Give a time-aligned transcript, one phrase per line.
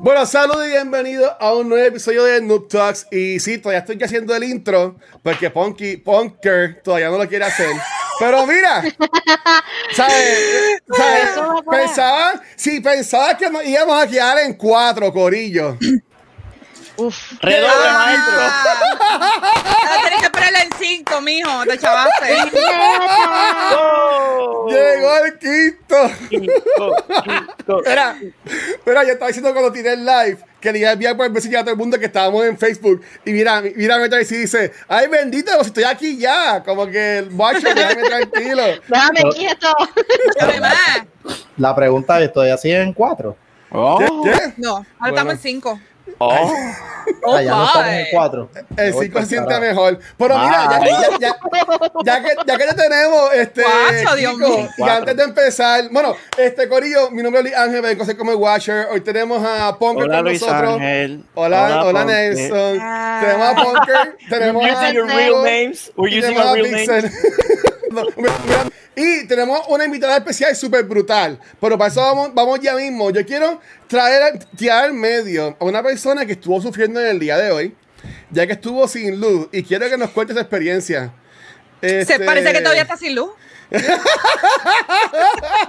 [0.00, 3.06] Bueno, saludos y bienvenidos a un nuevo episodio de Noob Talks.
[3.10, 7.68] Y sí, todavía estoy haciendo el intro porque Punky, Punker todavía no lo quiere hacer.
[8.20, 8.82] Pero mira,
[9.92, 10.80] ¿sabes?
[10.96, 11.30] ¿sabes?
[11.68, 15.76] Pensaba, sí, pensaba que nos íbamos a quedar en cuatro corillos.
[16.96, 18.04] Uf, redoble, Ah.
[18.06, 18.34] maestro.
[20.58, 21.64] Esperarla en cinco, mijo.
[21.66, 22.36] Te chavaste.
[23.76, 24.66] ¡Oh!
[24.68, 25.96] Llegó el quinto.
[26.28, 26.94] Quinto,
[27.24, 27.82] quinto.
[27.86, 28.16] Mira,
[28.86, 31.56] mira, yo estaba diciendo cuando tiré el live que le iba a enviar por mensaje
[31.56, 33.02] a todo el mundo que estábamos en Facebook.
[33.24, 36.62] Y mira, mira, me trae y dice, ay bendito, pues estoy aquí ya.
[36.64, 38.62] Como que el macho, déjame tranquilo.
[38.88, 39.68] Déjame quieto.
[41.56, 43.36] La pregunta es, ¿todavía siguen en cuatro?
[43.70, 44.06] Oh, ¿Qué?
[44.30, 44.52] ¿Qué?
[44.56, 45.14] no, ahora Bueno.
[45.16, 45.80] estamos en cinco.
[46.18, 46.52] Oh.
[47.24, 48.48] Oh, Ah, ya no estamos en.
[48.76, 49.98] El voy 5 pa'l se siente mejor.
[50.18, 51.36] Pero mira, ya, ya, ya,
[52.04, 53.62] ya que, ya que ya tenemos, este.
[53.62, 54.68] Guacho, Dios Kiko, mío.
[54.76, 58.16] y antes de empezar, bueno, este Corillo, mi nombre es Luis Ángel, vengo a ser
[58.18, 58.88] como el Watcher.
[58.92, 60.74] Hoy tenemos a Punker Hola con Luis nosotros.
[60.74, 61.24] Ángel.
[61.34, 62.12] Hola, hola, Ponte.
[62.14, 62.78] Nelson.
[62.80, 63.20] Ah.
[63.24, 65.92] Tenemos a Punker, tenemos We're a using your real Diego, names.
[65.96, 67.02] We're y using tenemos our a real Pixel.
[67.04, 67.14] names.
[68.94, 71.38] Y tenemos una invitada especial súper brutal.
[71.60, 73.10] Pero para eso vamos, vamos ya mismo.
[73.10, 77.36] Yo quiero traer, tirar al medio a una persona que estuvo sufriendo en el día
[77.38, 77.74] de hoy,
[78.30, 79.48] ya que estuvo sin luz.
[79.52, 81.12] Y quiero que nos cuente su experiencia.
[81.80, 83.30] Se Este, parece que todavía está sin luz.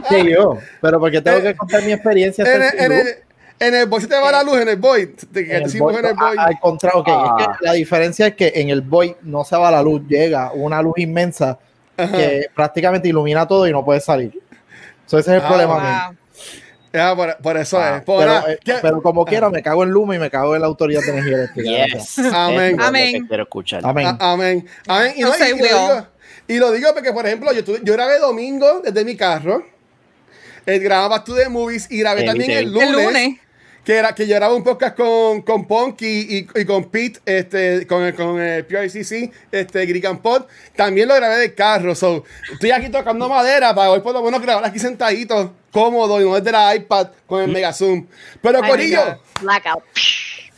[0.10, 0.58] Sí, yo.
[0.82, 2.44] Pero porque tengo que contar mi experiencia.
[2.46, 3.08] En el, en el
[3.62, 5.10] en el Void se te va la luz, en el Void.
[5.34, 6.38] Te, que En el hicimos Void, en el Void.
[6.40, 7.36] a- Al contrario, ok, Ah.
[7.42, 10.54] es que la diferencia es que en el Void no se va la luz, llega
[10.54, 11.60] una luz inmensa
[12.12, 14.40] que prácticamente ilumina todo y no puede salir.
[15.06, 15.74] So, ese es el Ah, problema
[16.08, 16.16] Wow.
[16.92, 18.04] Ah, por, por eso Ah, es.
[18.04, 20.68] Por pero, eh, pero como quiera, me cago en Luma y me cago en la
[20.68, 21.86] autoridad de energía eléctrica.
[21.86, 22.18] Yes.
[22.34, 22.78] Amén.
[22.82, 23.22] Amén.
[23.22, 23.82] que quiero escuchar.
[23.86, 24.08] Amén.
[24.08, 24.68] A- amén.
[24.88, 25.14] Amén.
[25.16, 26.08] Y, No y- y lo digo,
[26.48, 29.64] y lo digo porque, por ejemplo, yo, tuve- yo grabé domingo desde mi carro.
[30.66, 32.72] Eh, grababa tú de movies y grabé Heavy, también el heavy.
[32.74, 32.90] lunes.
[32.90, 33.40] El lunes.
[33.90, 37.88] Que, era, que yo grababa un podcast con, con Punky y, y con Pete, este,
[37.88, 40.44] con, el- con el PRCC, este, Greek and Pod.
[40.76, 41.96] También lo grabé del carro.
[41.96, 42.24] So,
[42.54, 46.36] estoy aquí tocando madera para hoy por lo menos grabar aquí sentadito, cómodo y no
[46.36, 48.06] desde la iPad con el Mega Zoom.
[48.44, 49.20] Pero, Corillo.
[49.42, 49.84] Blackout.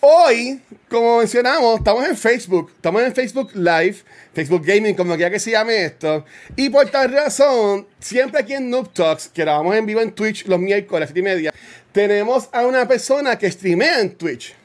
[0.04, 3.98] Hoy, como mencionamos, estamos en Facebook, estamos en Facebook Live,
[4.34, 6.26] Facebook Gaming, como quiera que se llame esto.
[6.56, 10.48] Y por tal razón, siempre aquí en Noob Talks, que grabamos en vivo en Twitch
[10.48, 11.54] los miércoles a las 7 y media,
[11.92, 14.56] tenemos a una persona que streamea en Twitch.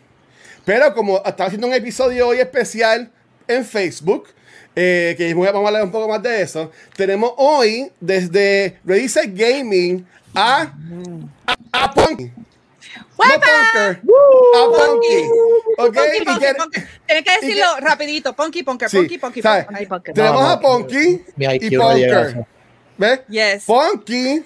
[0.65, 3.11] Pero como estaba haciendo un episodio hoy especial
[3.47, 4.29] en Facebook,
[4.75, 9.37] eh, que vamos a hablar un poco más de eso, tenemos hoy desde Ready Set
[9.37, 10.73] Gaming a,
[11.47, 11.95] a, a
[13.17, 13.33] Punky.
[13.33, 14.01] No Punker,
[14.55, 15.29] a Punky.
[15.79, 15.97] ¿Ok?
[16.57, 16.81] Punky.
[17.07, 18.37] Tienes que decirlo rapidito.
[18.37, 19.87] Punky, punker, Sí, punky, punky, punky.
[19.87, 20.13] Punky.
[20.13, 22.47] Tenemos No, a Punky y Punker.
[22.99, 23.21] ¿Ves?
[23.29, 23.65] Yes.
[23.65, 24.45] Punky,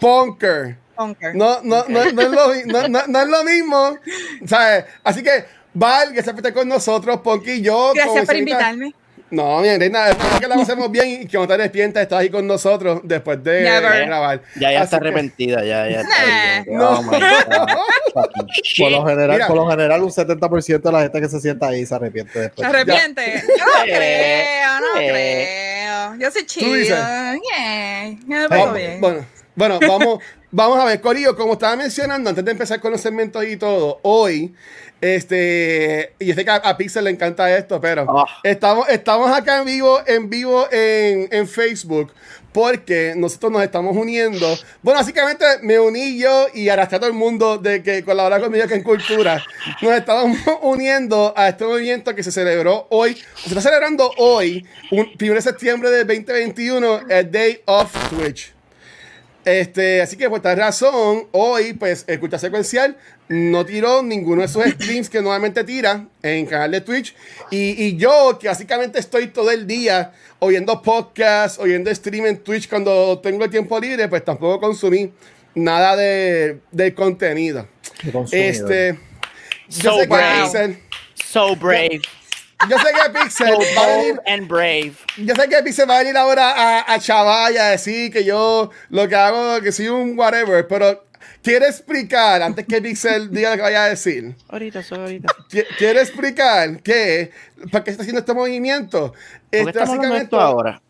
[0.00, 0.78] Punker.
[0.96, 1.34] Punker.
[1.34, 3.98] No, no, no, no, es lo, no, es lo mismo.
[4.46, 4.84] ¿Sabes?
[5.02, 7.92] Así que, Val, que está con nosotros, Punky y yo.
[7.94, 8.94] Gracias por invitarme.
[9.30, 12.18] No, mi reina, espero que la pasemos bien y que no te arrepientas de estar
[12.18, 14.06] ahí con nosotros después de Never.
[14.06, 14.42] grabar.
[14.56, 15.64] Ya, ya Así está que- arrepentida.
[15.64, 16.26] Ya, ya está.
[16.26, 16.62] Nah.
[16.64, 16.78] bien.
[16.78, 16.90] No.
[16.90, 17.02] Oh
[18.78, 19.46] Por lo, general, Mira.
[19.46, 22.38] por lo general, un 70% de la gente que se sienta ahí se arrepiente ¿Se
[22.40, 22.68] después.
[22.68, 23.42] arrepiente?
[23.56, 25.08] Yo no Eh, creo, no eh.
[25.10, 26.14] creo.
[26.18, 26.74] Yo soy chido.
[26.76, 28.16] Yeah.
[28.26, 29.00] Me Vamos- bien.
[29.00, 29.24] Bueno,
[29.54, 33.44] bueno, vamos, vamos a ver, Corillo, como estaba mencionando antes de empezar con los segmentos
[33.44, 34.54] y todo, hoy,
[35.00, 38.24] este, y yo sé que a, a Pixel le encanta esto, pero Ah.
[38.44, 42.12] estamos, estamos acá en vivo, en vivo en, en Facebook,
[42.52, 44.46] porque nosotros nos estamos uniendo.
[44.82, 48.66] Bueno, básicamente me uní yo y arrastré a todo el mundo de que colabora conmigo
[48.66, 49.42] que en cultura.
[49.80, 55.10] Nos estamos uniendo a este movimiento que se celebró hoy, se está celebrando hoy, un
[55.20, 58.52] 1 de septiembre del 2021, el Day of Twitch.
[59.44, 62.96] Este, así que por tal razón, hoy, pues, Escucha Secuencial
[63.28, 67.14] no tiró ninguno de sus streams que normalmente tira en canal de Twitch.
[67.50, 72.68] Y, y yo, que básicamente estoy todo el día oyendo podcasts, oyendo stream en Twitch
[72.68, 75.12] cuando tengo el tiempo libre, pues tampoco consumí
[75.54, 76.60] nada de,
[76.94, 77.66] contenido.
[78.02, 78.50] De consumidor.
[78.50, 78.98] Este,
[79.68, 80.42] yo So sé que brave.
[80.42, 80.78] Pixel,
[81.14, 82.00] So brave.
[82.68, 84.92] Yo sé que Pixel So va a venir, bold and brave.
[85.16, 88.24] yo sé que Pixel va a venir ahora a, a chaval y a decir que
[88.24, 91.04] yo lo que hago, que soy un whatever, pero
[91.42, 95.28] quiere explicar, antes que Pixel diga lo que vaya a decir, Ahorita, so ahorita.
[95.50, 97.30] qui- quiere explicar que,
[97.72, 99.12] para qué está haciendo este movimiento.
[99.12, 100.82] ¿Por qué estamos hablando de básicamente, esto ahora?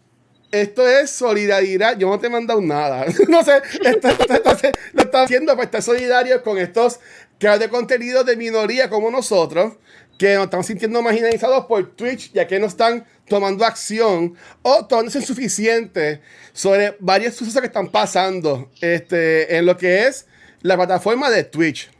[0.52, 1.96] esto es solidaridad.
[1.96, 3.06] Yo no te he mandado nada.
[3.28, 6.99] no sé, esto, esto- esto se- lo está haciendo para estar solidario con estos
[7.38, 9.75] creadores de contenido de minoría como nosotros,
[10.20, 15.19] que nos están sintiendo marginalizados por Twitch, ya que no están tomando acción o tomándose
[15.20, 16.20] insuficiente
[16.52, 20.26] sobre varios sucesos que están pasando este, en lo que es
[20.61, 21.90] la plataforma de Twitch.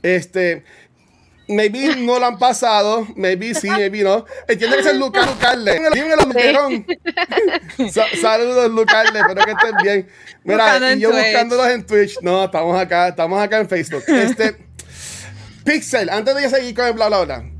[0.00, 0.62] Este,
[1.48, 4.24] maybe no lo han pasado, maybe sí, maybe no.
[4.46, 5.80] Entiendo que es el Lucas Lucarle.
[5.92, 6.86] Dímelo, Luquerón.
[7.90, 10.08] Sa- Saludos, Lucarle, espero que estén bien.
[10.44, 11.24] Mira, y yo Twitch.
[11.24, 12.20] buscándolos en Twitch.
[12.22, 14.04] No, estamos acá, estamos acá en Facebook.
[14.06, 14.54] Este,
[15.64, 17.55] Pixel, antes de seguir con el bla bla bla.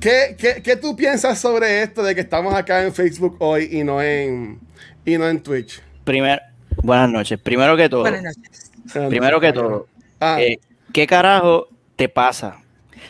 [0.00, 3.82] ¿Qué, qué, qué tú piensas sobre esto de que estamos acá en Facebook hoy y
[3.82, 4.60] no en,
[5.04, 5.82] y no en Twitch?
[6.04, 6.40] Primer,
[6.82, 7.38] buenas noches.
[7.40, 8.70] Primero que todo, Buenas noches.
[9.08, 9.86] primero que todo,
[10.20, 10.58] Ah, eh,
[10.92, 12.60] ¿qué carajo te pasa?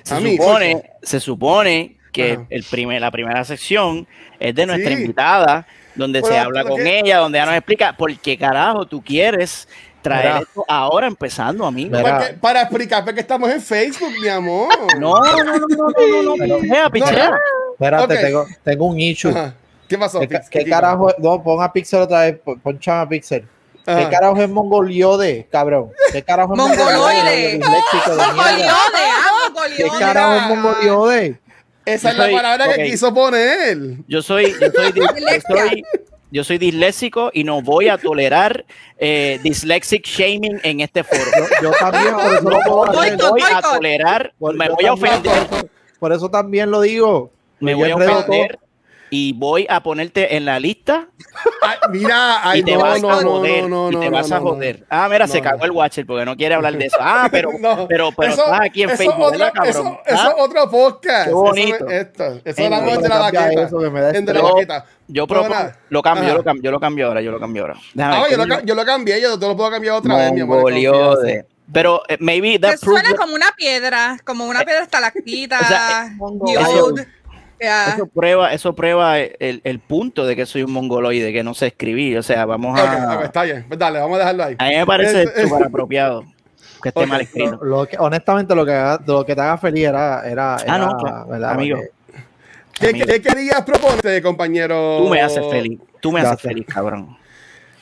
[0.02, 4.06] Se A mí, supone, se supone que el primer, la primera sección
[4.40, 5.02] es de nuestra Sí.
[5.02, 9.02] invitada, donde se habla ¿pero con ella, donde ella nos explica por qué carajo tú
[9.02, 9.68] quieres
[10.02, 10.38] traer Mira.
[10.40, 11.98] esto ahora empezando, amigo.
[12.00, 14.68] Porque- para explicar porque estamos en Facebook, mi amor.
[14.98, 17.30] No, no, no, no, no, no, no, Pero- pichea.
[17.72, 18.20] Espérate, Ok.
[18.20, 19.30] tengo, tengo un issue.
[19.30, 19.54] Ajá.
[19.88, 20.20] ¿Qué pasó?
[20.20, 20.70] ¿Qué, qué tipo?
[20.70, 21.14] carajo?
[21.18, 22.38] No, pon a Pixel otra vez.
[22.44, 23.46] pon- a Pixel.
[23.84, 24.10] ¿Qué Ajá.
[24.10, 25.90] carajo es mongoliode, cabrón?
[26.12, 27.52] ¿Qué carajo es Mongoloide.
[27.56, 28.32] Disléxico de mierda.
[28.34, 29.24] Mongoliode, ah,
[29.76, 29.98] ¿Qué mongoliode.
[29.98, 31.40] carajo es mongoliode?
[31.86, 32.74] Esa es Yo la soy- palabra ok.
[32.74, 33.78] que quiso poner.
[34.06, 35.06] Yo soy, yo soy, yo
[35.48, 35.84] soy,
[36.30, 38.64] yo soy disléxico y no voy a tolerar
[38.98, 41.22] eh, dyslexic shaming en este foro.
[41.62, 43.16] Yo, yo también, por eso puedo No hacer.
[43.16, 45.32] Boicot, voy a tolerar, Por- me voy a ofender,
[45.98, 47.30] Por eso también lo digo.
[47.60, 48.58] me voy a ofender
[49.10, 51.08] y voy a ponerte en la lista
[51.62, 53.62] Ay, mira, ay, y te no, vas no, a joder.
[53.68, 54.44] no, no, y te no, vas no, a no.
[54.46, 54.84] joder.
[54.90, 55.64] Ah, mira, se cagó no.
[55.64, 56.96] el Watcher porque no quiere hablar de eso.
[57.00, 59.70] Ah, pero, No, pero, pero eso- estás aquí en eso Facebook, otro- ¿verdad, cabrón?
[60.06, 61.24] Eso, Ah, es otro podcast.
[61.24, 61.88] Qué Eso bonito.
[61.88, 62.08] es.
[62.44, 63.62] Eso de la Cambia vaqueta.
[63.62, 64.84] eso que me da En de la vaqueta.
[65.06, 65.78] Yo nada.
[65.90, 67.74] lo cambio, yo lo cambio, yo lo cambio ahora, yo lo cambio ahora.
[67.94, 70.16] Déjame Ah, yo, lo, ¿cómo ca- yo lo cambié, yo te lo puedo cambiar otra
[70.16, 70.72] vez, mi amor.
[71.70, 75.58] Pero eh, maybe that suena como una piedra, como una piedra estalactita.
[77.58, 77.94] Sea.
[77.94, 81.68] Eso prueba, eso prueba el, el punto de que soy un mongoloide, que no sé
[81.68, 82.18] escribir.
[82.18, 83.16] O sea, vamos a.
[83.16, 83.64] ver, está bien.
[83.68, 84.56] Pues dale, vamos a dejarlo ahí.
[84.58, 86.24] A mí me parece súper apropiado
[86.82, 87.58] que esté mal escrito.
[87.62, 90.22] Lo que, honestamente, lo que, lo que te haga feliz era.
[90.28, 91.50] era, Ah, era, no, claro, ¿verdad?
[91.50, 91.80] amigo.
[92.78, 93.06] ¿Qué, amigo.
[93.06, 94.98] qué querías proponerte, compañero?
[94.98, 95.80] Tú me haces feliz.
[96.00, 97.16] Tú me haces feliz, cabrón.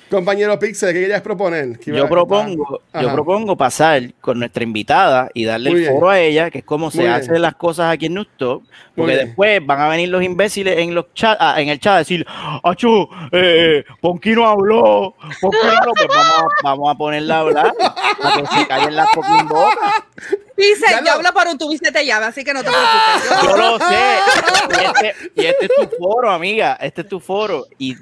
[0.08, 1.80] Compañero Pixel, ¿qué querías proponer?
[1.80, 5.94] ¿Qué iba- Yo propongo, yo propongo pasar con nuestra invitada y darle Muy el bien.
[5.94, 7.16] foro a ella, que es como se Muy bien.
[7.16, 9.26] hacen las cosas aquí en Nustop, Muy porque bien.
[9.26, 12.24] después van a venir los imbéciles en los chat, ah, en el chat a decir,
[12.62, 17.40] Acho, eh, Ponky no habló, Ponky no habló", pues vamos, a- vamos a ponerla a
[17.40, 17.74] hablar
[18.22, 19.48] para que se callen las fucking
[20.90, 23.42] Ya yo lo- hablo por un tubiste de llave, así que no te preocupes.
[23.42, 23.96] Yo- Yo lo sé.
[24.76, 26.76] Y este, y este es tu foro, amiga.
[26.80, 27.66] Este es tu foro.
[27.78, 27.92] Y,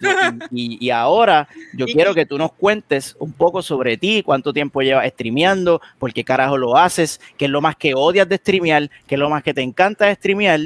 [0.50, 4.80] y- y ahora yo quiero que tú nos cuentes un poco sobre ti, cuánto tiempo
[4.82, 8.88] llevas streameando, por qué carajo lo haces, qué es lo más que odias de streamear,
[9.06, 10.60] qué es lo más que te encanta de streamear.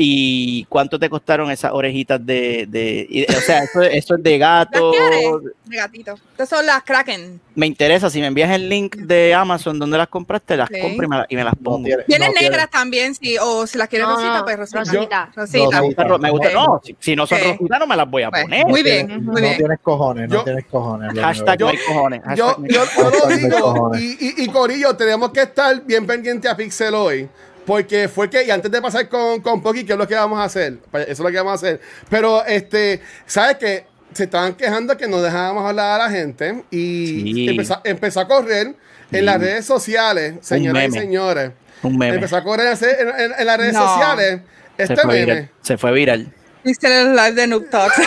[0.00, 4.92] Y cuánto te costaron esas orejitas de, de- o sea, eso, eso es de gato.
[4.92, 5.30] ¿Las quieres?
[5.64, 6.14] De gatito.
[6.30, 7.40] Estas son las Kraken.
[7.56, 11.08] Me interesa, si me envías el link de Amazon donde las compraste, las compro y
[11.08, 11.88] me, la- y me las pongo.
[12.06, 13.36] Vienen no negras también, sí.
[13.42, 14.78] O si las quieres No, rosita, no, pues rosita.
[14.84, 15.32] rosita.
[15.34, 15.58] Rosita.
[15.64, 18.22] No, Me gusta, me gusta- no, si, si no son rositas no me las voy
[18.22, 18.66] a Pues, poner.
[18.66, 19.56] muy bien, muy no bien.
[19.56, 21.18] tienes cojones, Yo- no tienes cojones.
[21.18, 22.22] Hashtag no hay cojones.
[22.36, 26.48] Yo, hashtag yo, yo lo digo, y, y, y Corillo, tenemos que estar bien pendientes
[26.48, 27.28] a Pixel hoy.
[27.68, 30.40] Porque fue que, y antes de pasar con, con Poki, ¿qué es lo que vamos
[30.40, 30.78] a hacer?
[30.90, 31.80] Pues Eso es lo que vamos a hacer.
[32.08, 33.84] Pero, este, ¿sabes qué?
[34.14, 37.48] Se estaban quejando que no dejábamos hablar a la gente y Sí.
[37.50, 38.74] empezó, empezó a correr
[39.12, 41.50] en las redes sociales, señoras y señores.
[41.82, 42.14] Un meme.
[42.14, 43.86] Empezó a correr en, en- en las redes No.
[43.86, 44.40] sociales
[44.78, 45.24] Se este fue, meme.
[45.26, 46.32] viral, se fue viral.
[46.64, 47.94] Viste el live de Noob Talks.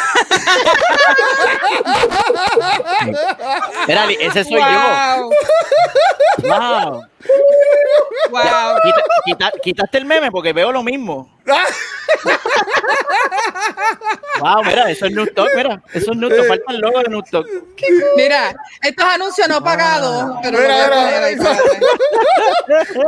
[3.87, 5.31] Era, ese soy wow.
[6.41, 6.49] yo.
[6.49, 7.03] Wow.
[8.29, 8.41] Wow.
[8.83, 11.29] Quita- quita- quitaste el meme porque veo lo mismo.
[14.39, 15.81] Wow, mira, eso es Talk, mira.
[15.93, 16.47] Eso es Noob Talk.
[16.47, 17.47] Falta el logo de Talk.
[18.15, 21.57] Mira, estos anuncios no pagados, pero Mira, mira,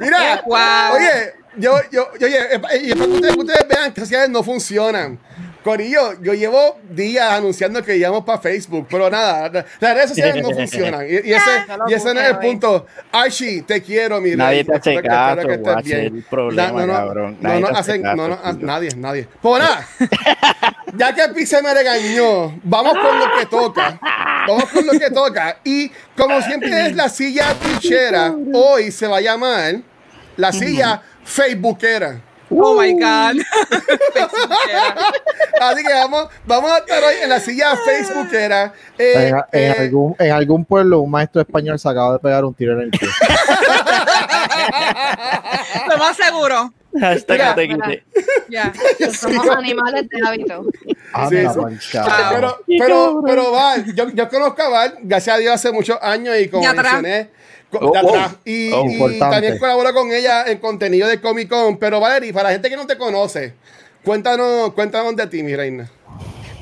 [0.01, 0.43] mira.
[0.45, 0.57] Wow.
[0.95, 5.19] oye, yo, yo, yo- oye, y es para que ustedes, vean que las no funcionan.
[5.63, 10.43] Corillo, yo llevo días anunciando que íbamos para Facebook, pero nada, la- las redes sociales
[10.43, 11.05] no funcionan.
[11.07, 12.85] Y, y ese, no y ese no es el punto.
[13.11, 14.63] Archie, te quiero, mi Nadie rey.
[14.65, 15.99] te hace caso, que estés bien.
[16.17, 17.37] el problema, cabrón.
[17.39, 18.65] No, Nadie no, te hace hacen, caso, no, no, a- chico.
[18.65, 19.27] nadie, nadie.
[19.41, 19.87] Pues nada,
[20.97, 23.99] ya que Pixel me regañó, vamos con lo que toca.
[24.47, 25.57] Vamos con lo que toca.
[25.63, 29.75] Y como siempre es la silla twitchera, hoy se va a llamar
[30.35, 32.19] la silla facebookera.
[32.49, 33.35] Oh my God.
[35.61, 38.73] Así que vamos, vamos a estar hoy en la silla Facebookera.
[38.97, 42.43] Eh, En, en eh, algún, en algún pueblo, un maestro español se acaba de pegar
[42.45, 43.09] un tiro en el pie.
[45.89, 46.71] Lo más seguro.
[46.99, 48.03] Hashtag Mira, no te quite.
[48.49, 48.71] Ya.
[49.13, 50.65] Somos animales de hábito.
[51.11, 51.97] Anda, sí.
[52.29, 56.35] pero, pero, pero, Val, yo, yo conozco a Val, gracias a Dios, hace muchos años
[56.39, 57.31] y como mencioné,
[57.81, 58.31] Oh, de oh.
[58.45, 61.77] y, Oh, y también colaboro con ella en contenido de Comic Con.
[61.77, 63.53] Pero Valerie, para la gente que no te conoce,
[64.03, 65.89] cuéntanos, cuéntanos de ti, mi reina.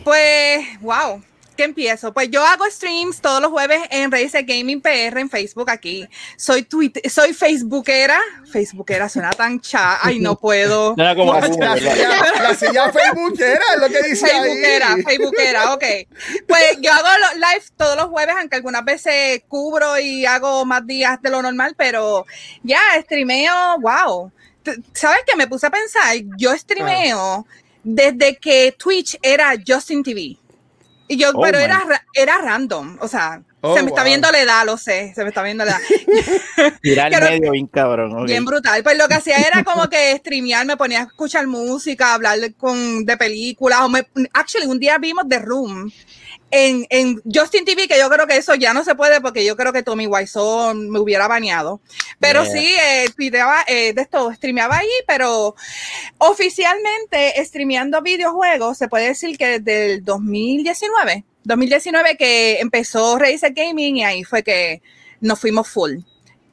[0.03, 1.21] Pues, wow.
[1.61, 2.11] ¿Qué empiezo?
[2.11, 6.07] Pues yo hago streams todos los jueves en Raíces Gaming PR en Facebook aquí.
[6.35, 8.19] Soy Twitter, soy Facebookera.
[8.51, 9.99] Facebookera suena tan cha.
[10.01, 10.95] Ay, no puedo.
[10.95, 15.03] Suena como La, la silla, la silla Facebookera es lo que dice Facebookera, ahí.
[15.03, 15.83] Facebookera, ok.
[16.47, 20.87] Pues yo hago los live todos los jueves, aunque algunas veces cubro y hago más
[20.87, 22.25] días de lo normal, pero
[22.63, 24.31] ya, streameo, wow.
[24.93, 25.35] ¿Sabes qué?
[25.35, 27.45] Me puse a pensar, yo streameo
[27.83, 30.37] desde que Twitch era Justin TV.
[31.11, 31.63] Y yo, Oh pero my.
[31.65, 35.13] era, ra- era random, o sea, Oh, se me está viendo la edad, lo sé,
[35.13, 35.79] se me está viendo la edad.
[36.81, 38.25] Tirar Pero- medio bien cabrón.
[38.25, 38.81] Bien brutal.
[38.81, 43.05] Pues lo que hacía era como que streamear, me ponía a escuchar música, hablar con,
[43.05, 43.81] de películas.
[43.81, 45.91] O me, actually, un día vimos The Room
[46.51, 49.55] en, en Justin TV, que yo creo que eso ya no se puede porque yo
[49.55, 51.81] creo que Tommy Wiseau me hubiera bañado.
[52.19, 52.51] Pero Yeah.
[52.53, 53.05] sí, eh,
[53.67, 55.55] eh, de esto, streameaba ahí, pero
[56.17, 63.97] oficialmente streameando videojuegos, se puede decir que desde el 2019, 2019 que empezó Razer Gaming
[63.97, 64.81] y ahí fue que
[65.21, 65.99] nos fuimos full.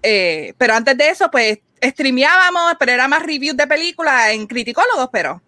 [0.03, 5.09] Eh, pero antes de eso, pues streameábamos, pero era más reviews de películas en criticólogos,
[5.13, 5.43] pero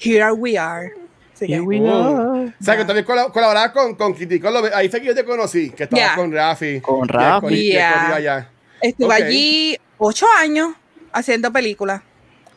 [0.00, 1.05] here we are.
[1.38, 2.44] Que- we go.
[2.48, 4.14] O sea, que también colab- colaborabas con, con
[4.50, 4.70] Love.
[4.74, 6.14] Ahí fue que yo te conocí, que estabas Ya.
[6.16, 6.80] con Rafi.
[6.80, 7.46] Con Rafi.
[7.46, 7.92] cori- y el Ya.
[7.94, 8.50] corillo allá.
[8.80, 10.70] Estuve allí ocho años
[11.12, 12.02] haciendo películas,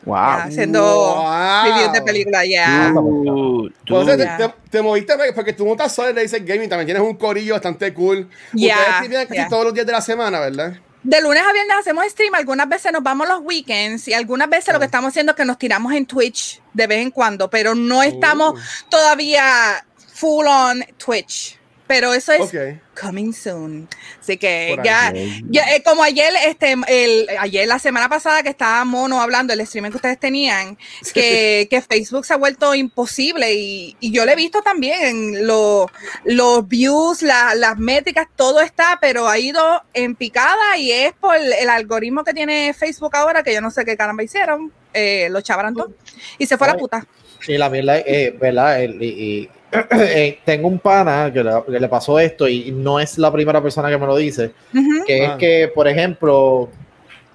[0.04, 0.16] Wow.
[0.16, 1.64] haciendo Wow.
[1.64, 2.86] reviews de películas, ya.
[2.88, 7.14] Entonces, te, te- te moviste porque tú no estás solo en Gaming, también tienes un
[7.16, 8.28] corillo bastante cool.
[8.52, 10.74] Ya, Ustedes escribían casi todos los días de la semana, ¿verdad?
[11.02, 14.74] De lunes a viernes hacemos stream, algunas veces nos vamos los weekends y algunas veces
[14.74, 17.74] lo que estamos haciendo es que nos tiramos en Twitch de vez en cuando, pero
[17.74, 18.88] no estamos Uh.
[18.90, 21.59] todavía full on Twitch.
[21.90, 22.54] Pero eso es Ok.
[23.00, 23.88] coming soon.
[24.20, 25.12] Así que Por ya,
[25.48, 29.58] ya, eh, como ayer, este, el, ayer, la semana pasada que estaba Mono hablando, el
[29.62, 30.78] streaming que ustedes tenían,
[31.12, 35.90] que, que Facebook se ha vuelto imposible y, y yo lo he visto también, lo-
[36.22, 41.34] los views, la- las métricas, todo está, pero ha ido en picada y es por
[41.36, 45.40] el algoritmo que tiene Facebook ahora, que yo no sé qué caramba hicieron, eh, lo
[45.40, 45.92] chavaron todo
[46.38, 47.04] y se fue a la puta.
[47.40, 48.78] Sí, la mierda, eh, ¿verdad?
[49.00, 49.48] Y-
[49.90, 53.62] eh, tengo un pana que le, que le pasó esto y no es la primera
[53.62, 55.04] persona que me lo dice, Ujú.
[55.06, 55.32] que Ah.
[55.32, 56.68] es que, por ejemplo,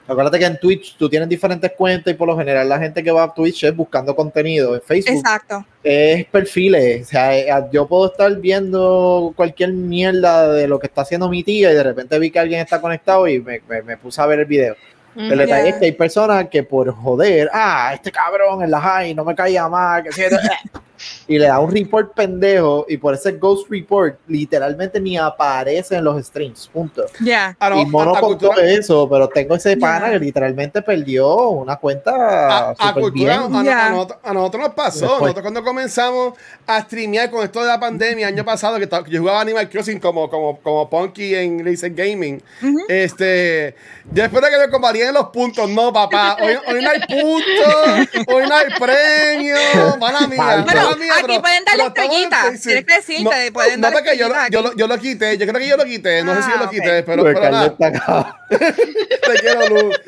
[0.08, 3.12] acuérdate que en Twitch tú tienes diferentes cuentas y por lo general la gente que
[3.12, 4.76] va a Twitch es buscando contenido.
[4.76, 5.66] En Facebook Exacto.
[5.84, 11.02] es perfiles, o sea, eh, yo puedo estar viendo cualquier mierda de lo que está
[11.02, 13.98] haciendo mi tía y de repente vi que alguien está conectado y me, me- me
[13.98, 14.76] puse a ver el video.
[15.16, 15.38] El Ujú.
[15.38, 15.70] detalle Ya.
[15.70, 19.34] es que hay personas que por joder, ah, este cabrón en la high no me
[19.34, 20.10] caía mal, que
[21.28, 26.04] y le da un report pendejo y por ese ghost report literalmente ni aparece en
[26.04, 27.04] los streams, punto.
[27.22, 27.56] Ya.
[27.60, 30.14] Ah, no, y Mono contó cultura- eso, pero tengo ese pana Ya.
[30.14, 33.56] que literalmente perdió una cuenta A, a cultura, bien.
[33.56, 33.86] a, Ya.
[33.88, 35.00] a nosotros, a nosotros nos pasó.
[35.02, 35.22] Después.
[35.22, 36.34] Nosotros cuando comenzamos
[36.68, 40.30] a streamear con esto de la pandemia, año pasado, que, yo jugaba Animal Crossing como,
[40.30, 42.42] como, como Punky en Razer Gaming.
[42.62, 42.80] Ujú.
[42.88, 43.76] Este,
[44.12, 45.70] yo espero que me compartían los puntos.
[45.70, 49.98] No, papá, hoy, hoy no hay puntos, hoy no hay premios.
[50.00, 50.95] Mala mía, Falso.
[50.96, 52.62] Mala mía, aquí pero- pueden darle estrellitas.
[52.62, 55.46] Tienes que decirte, no, pueden no, darle porque yo, yo, lo- yo lo quité, yo
[55.48, 57.06] creo que yo lo quité, no sé si yo lo Ah, quité, ok.
[57.06, 57.66] pero, Porque pero nada.
[57.68, 58.40] Está acá.
[58.50, 60.02] Te quiero, Luz.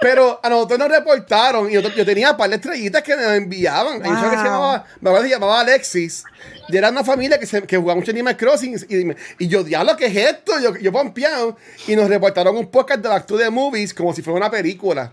[0.00, 3.32] Pero a nosotros nos reportaron y yo, yo tenía un par de estrellitas que nos
[3.32, 4.02] enviaban.
[4.04, 4.44] Hay una que se Wow.
[4.44, 6.24] llamaba, me acuerdo que se llamaba Alexis.
[6.68, 8.76] Y era una familia que, se, que jugaba mucho Animal Crossing.
[8.88, 10.58] Y, y yo, diablo, ¿qué es esto?
[10.60, 11.56] Yo, yo pompeado.
[11.86, 15.12] Y nos reportaron un podcast de Back to the Movies como si fuera una película.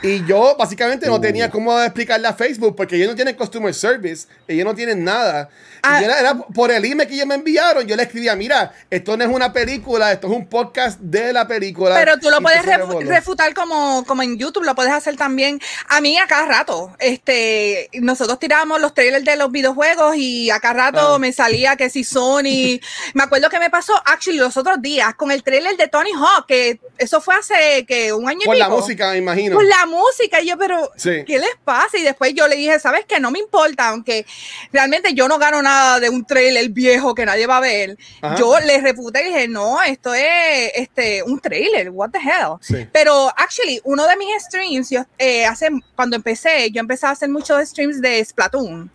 [0.00, 4.28] Y yo básicamente no tenía cómo explicarle a Facebook porque ellos no tienen customer service,
[4.46, 5.48] ellos no tienen nada.
[5.50, 5.98] Y Ah.
[6.00, 9.16] yo era, era por el email que ellos me enviaron, yo le escribía, mira, esto
[9.16, 11.94] no es una película, esto es un podcast de la película.
[11.96, 15.60] Pero tú lo Y puedes refu- refutar como, como en YouTube, lo puedes hacer también.
[15.88, 20.60] A mí a cada rato, este, nosotros tirábamos los trailers de los videojuegos y a
[20.60, 21.18] cada rato Ah.
[21.18, 22.80] me salía que si Sony,
[23.14, 26.46] me acuerdo que me pasó, actually, los otros días con el trailer de Tony Hawk,
[26.46, 28.78] que eso fue hace que un año y Por la pico.
[28.78, 29.54] música, me imagino.
[29.56, 30.40] Por la música.
[30.40, 31.24] Y yo, pero, Sí.
[31.26, 31.98] ¿qué les pasa?
[31.98, 33.18] Y después yo le dije, ¿sabes qué?
[33.18, 34.24] No me importa, aunque
[34.72, 37.98] realmente yo no gano nada de un trailer viejo que nadie va a ver.
[38.20, 38.36] Ajá.
[38.36, 42.56] Yo le refuté y dije, no, esto es este, un trailer, what the hell.
[42.60, 42.86] Sí.
[42.92, 47.28] Pero, actually, uno de mis streams, yo, eh, hace, cuando empecé, yo empecé a hacer
[47.28, 48.90] muchos streams de Splatoon.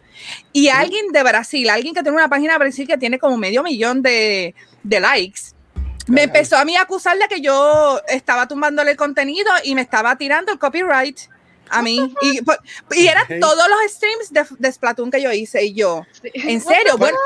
[0.52, 3.64] Y alguien de Brasil, alguien que tiene una página de Brasil que tiene como medio
[3.64, 5.42] millón de, de likes,
[6.08, 9.82] me empezó a mí a acusar de que yo estaba tumbándole el contenido y me
[9.82, 11.20] estaba tirando el copyright
[11.70, 12.14] a mí.
[12.22, 12.56] Y, po-
[12.92, 15.64] y eran todos los streams de, de Splatoon que yo hice.
[15.64, 17.18] Y yo, en serio, bueno,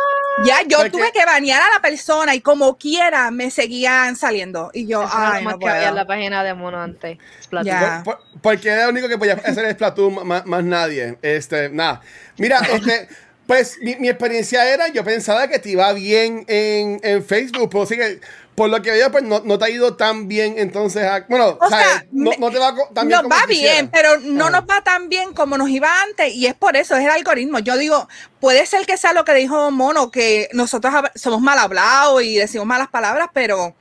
[0.45, 4.69] ya yo Porque- tuve que banear a la persona y como quiera me seguían saliendo.
[4.73, 7.17] Y yo, Eso ay, lo más no que había en la página de Mono antes.
[7.41, 7.65] Splatoon.
[7.65, 8.01] Ya.
[8.05, 11.17] Por- por- porque era el único que podía hacer Splatoon, más, más nadie.
[11.23, 12.01] Este, nada.
[12.37, 13.09] Mira, este,
[13.47, 17.85] pues mi, mi experiencia era, yo pensaba que te iba bien en, en Facebook, pero
[17.85, 18.21] sí que
[18.57, 21.59] por lo que veo, pues no, no te ha ido tan bien, entonces, a- bueno,
[21.61, 21.85] O ¿sabes?
[21.85, 23.73] sea, no, me- no te va tan bien Nos como va quisiera.
[23.73, 24.49] bien, pero no Ajá.
[24.61, 27.59] nos va tan bien como nos iba antes y es por eso, es el algoritmo.
[27.59, 28.07] Yo digo,
[28.39, 32.65] puede ser que sea lo que dijo Mono, que nosotros somos mal hablados y decimos
[32.65, 33.75] malas palabras, pero,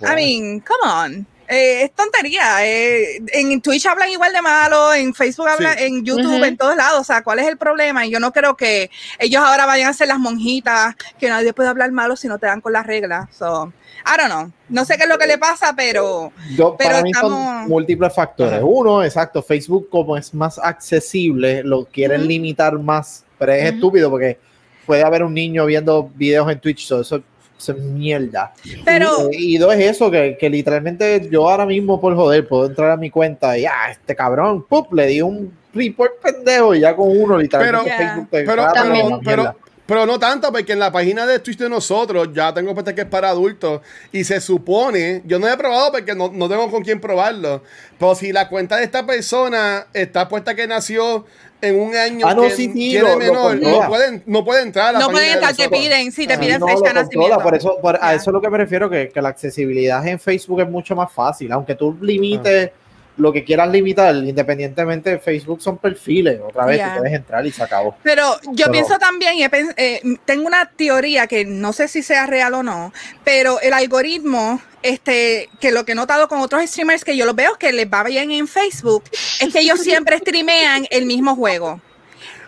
[0.00, 1.26] I mean, come on.
[1.48, 2.64] Eh, es tontería.
[2.66, 5.84] eh, en Twitch hablan igual de malo, en Facebook hablan, Sí.
[5.84, 7.00] en YouTube, en todos lados.
[7.00, 8.06] O sea, ¿cuál es el problema?
[8.06, 11.68] Y yo no creo que ellos ahora vayan a ser las monjitas, que nadie puede
[11.68, 13.28] hablar malo si no te dan con las reglas.
[13.36, 13.72] So,
[14.06, 14.50] I don't know.
[14.68, 17.68] No sé qué es lo que le pasa, pero Yo, Pero para mí estamos- son
[17.68, 18.60] múltiples factores.
[18.62, 24.38] Uno, exacto, Facebook como es más accesible, lo quieren limitar más, pero es estúpido porque
[24.86, 27.22] puede haber un niño viendo videos en Twitch, so eso,
[27.58, 28.52] eso es mierda.
[28.84, 32.66] Pero- y, y dos es eso, que, que literalmente yo ahora mismo por joder puedo
[32.66, 34.92] entrar a mi cuenta y ah, este cabrón, ¡pup!
[34.92, 37.90] le di un report pendejo y ya con uno literalmente
[38.30, 39.56] Pero- Facebook pero,
[39.86, 43.02] pero no tanto, porque en la página de Twitch de nosotros ya tengo puesta que
[43.02, 43.82] es para adultos
[44.12, 47.62] y se supone, yo no he probado porque no, no tengo con quién probarlo,
[47.98, 51.26] pero si la cuenta de esta persona está puesta que nació
[51.68, 54.44] en un año Ah, no, que sí, sí, tiene lo- lo menor, no, pueden, no
[54.44, 56.66] puede entrar a la no pueden de estar, te piden, sí, te Ah, piden no,
[56.68, 57.38] fecha de nacimiento.
[57.38, 60.18] por eso, por- a eso es lo que me refiero, que, que la accesibilidad en
[60.20, 62.70] Facebook es mucho más fácil, aunque tú limites
[63.16, 67.52] lo que quieras limitar, independientemente de Facebook son perfiles, otra vez tú puedes entrar y
[67.52, 67.96] se acabó.
[68.02, 72.26] Pero yo Pero- pienso también, y eh, tengo una teoría que no sé si sea
[72.26, 72.92] real o no,
[73.22, 77.36] pero el algoritmo, este, que lo que he notado con otros streamers que yo los
[77.36, 79.04] veo que les va bien en Facebook,
[79.40, 81.80] es que ellos siempre streamean el mismo juego.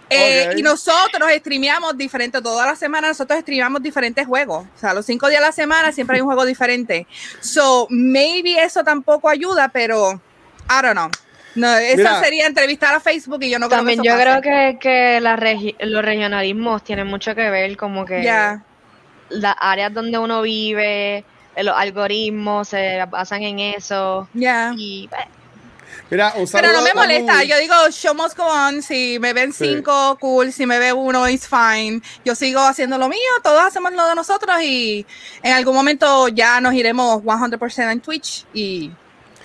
[0.09, 0.52] Eh.
[0.57, 4.64] Y nosotros streameamos diferente, toda la semana nosotros streameamos diferentes juegos.
[4.76, 7.07] O sea, los cinco días a la semana siempre hay un juego diferente.
[7.40, 10.20] So, maybe eso tampoco ayuda, pero
[10.68, 11.11] I don't know.
[11.55, 12.20] No, eso Mira.
[12.22, 14.42] sería entrevistar a Facebook y yo no creo También que yo eso creo pase.
[14.42, 18.62] que, que la regi- los regionalismos tienen mucho que ver, como que Ya.
[19.31, 21.24] las áreas donde uno vive,
[21.57, 24.29] eh, los algoritmos se basan en eso.
[24.35, 24.74] Ya.
[24.76, 25.29] Y eh,
[26.11, 27.42] Mira, un Pero no me molesta.
[27.42, 28.83] Yo digo, show must go on.
[28.83, 29.66] Si me ven Sí.
[29.76, 30.52] cinco, cool.
[30.52, 32.00] Si me ve uno, it's fine.
[32.24, 33.18] Yo sigo haciendo lo mío.
[33.42, 34.61] Todos hacemos lo de nosotros.
[34.62, 35.07] Y
[35.42, 38.44] en algún momento ya nos iremos 100% en Twitch.
[38.52, 38.92] Y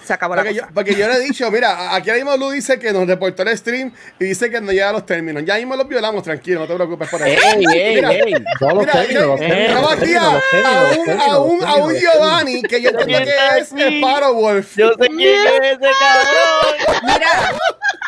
[0.03, 0.73] se acabó la Porque yo, cosa.
[0.73, 3.57] porque yo le he dicho, mira, aquí ahora mismo Lu dice que nos reportó el
[3.57, 5.43] stream y dice que no llega a los términos.
[5.45, 7.41] Ya mismo los violamos, tranquilo, no te preocupes por eso.
[7.55, 8.11] ¡Ey, ey, Mira.
[8.13, 8.23] ey!
[8.25, 11.23] Mira, términos, los términos, los aquí términos,
[11.65, 11.95] a, un.
[11.95, 13.97] Giovanni que yo entiendo que es aquí.
[13.99, 14.75] Sparrow Wolf.
[14.77, 17.01] Yo sé quién es ese cabrón.
[17.03, 17.29] Mira,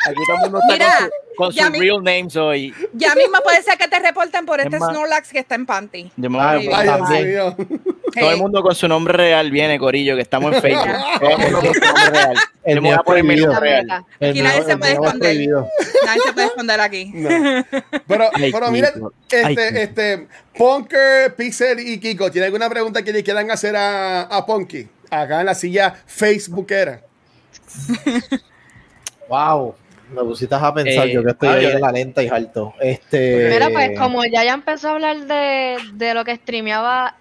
[0.06, 2.74] Aquí todo el mundo está Mira, con, su, con ya sus mi- real names hoy.
[2.94, 5.66] ya mismo puede ser que te reporten por este Es más- Snorlax que está en
[5.66, 6.12] panty.
[6.40, 7.56] Ay, Dios mío.
[8.20, 10.88] Todo el mundo con su nombre real viene, Corillo, que estamos en Facebook.
[11.20, 12.36] Todo el mundo con su nombre real.
[12.64, 13.48] El mío prohibido.
[13.54, 14.06] nombre real.
[14.22, 15.20] Aquí nadie se puede esconder.
[15.20, 15.68] prohibido.
[16.06, 17.12] Nadie se puede esconder aquí.
[17.14, 17.30] No.
[18.08, 18.92] Pero, Ay, pero mira.
[19.32, 24.22] Ay, este, este, Punker, Pixel y Kiko, ¿tiene alguna pregunta que le quieran hacer a,
[24.24, 24.88] a Punky?
[25.10, 27.02] Acá en la silla Facebookera.
[29.30, 29.76] Wow,
[30.14, 32.28] me pusiste a pensar, Eh, yo que estoy ah, ahí yo- en la lenta y
[32.28, 32.74] alto.
[32.80, 37.16] Este, Mira, pues como ya ya empezó a hablar de, de lo que streameaba,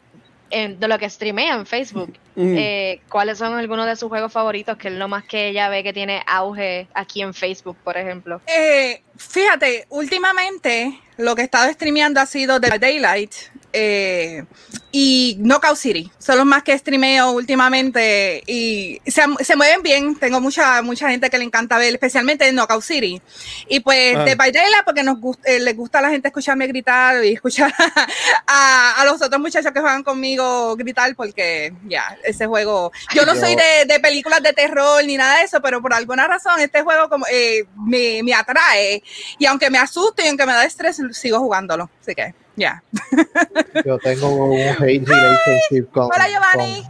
[0.52, 2.54] en- de lo que streamea en Facebook, Mm.
[2.58, 4.76] eh, ¿cuáles son algunos de sus juegos favoritos?
[4.78, 8.40] Que es lo más que ella ve que tiene auge aquí en Facebook, por ejemplo.
[8.46, 13.32] Eh, fíjate, últimamente lo que he estado streameando ha sido The Daylight
[13.72, 14.44] eh,
[14.90, 16.10] y Knockout City.
[16.18, 20.16] Son los más que streameo últimamente y se, se mueven bien.
[20.16, 23.20] Tengo mucha mucha gente que le encanta ver, especialmente en Knockout City.
[23.68, 24.24] Y pues Ah.
[24.24, 27.32] The by Daylight porque nos gust- eh, les gusta a la gente escucharme gritar y
[27.34, 27.72] escuchar
[28.46, 32.92] a, a los otros muchachos que juegan conmigo gritar porque ya, ese juego...
[33.14, 35.94] Yo no Yo- soy de, de películas de terror ni nada de eso, pero por
[35.94, 39.02] alguna razón este juego como eh, me, me atrae
[39.38, 41.90] y aunque me asuste y aunque me da estrés, sigo jugándolo.
[42.00, 42.82] Así que, ya.
[43.84, 46.82] yo tengo un hate relationship con, Hola, Giovanni.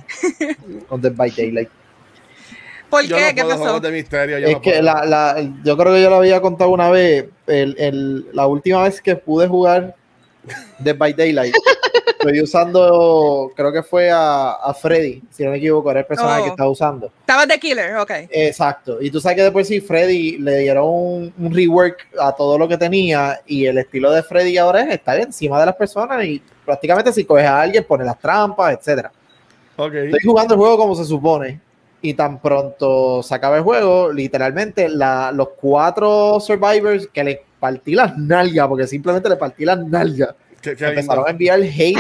[0.56, 1.68] con, con Dead by Daylight.
[2.90, 3.22] ¿Por Yo qué?
[3.22, 3.62] no ¿Qué puedo pasó?
[3.62, 4.38] juegos de misterio.
[4.38, 7.26] yo Es no que la, la- yo creo que yo lo había contado una vez.
[7.46, 9.94] El, el- la última vez que pude jugar
[10.78, 11.54] Dead by Daylight,
[12.18, 16.40] estoy usando, creo que fue a, a Freddy, si no me equivoco, era el personaje
[16.40, 16.44] Oh.
[16.44, 17.06] que estaba usando.
[17.20, 18.10] Estabas de killer, ok.
[18.30, 19.00] Exacto.
[19.00, 22.66] Y tú sabes que después sí, Freddy le dieron un, un rework a todo lo
[22.68, 26.42] que tenía y el estilo de Freddy ahora es estar encima de las personas y
[26.64, 29.12] prácticamente si coges a alguien pone las trampas, etcétera.
[29.76, 29.94] Ok.
[29.94, 31.60] Estoy jugando el juego como se supone
[32.00, 37.94] y tan pronto se acaba el juego, literalmente la- los cuatro survivors que le partí
[37.94, 41.28] las nalgas, porque simplemente le partí las nalgas, Qué- qué empezaron lindo.
[41.28, 41.96] a enviar hate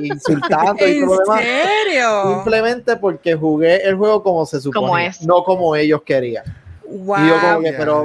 [0.00, 1.40] y insultando y ¿En todo lo demás.
[1.42, 2.34] serio?
[2.34, 6.44] Simplemente porque jugué el juego como se supone, no como ellos querían.
[6.86, 7.16] Wow.
[7.24, 8.04] Y yo como que, pero.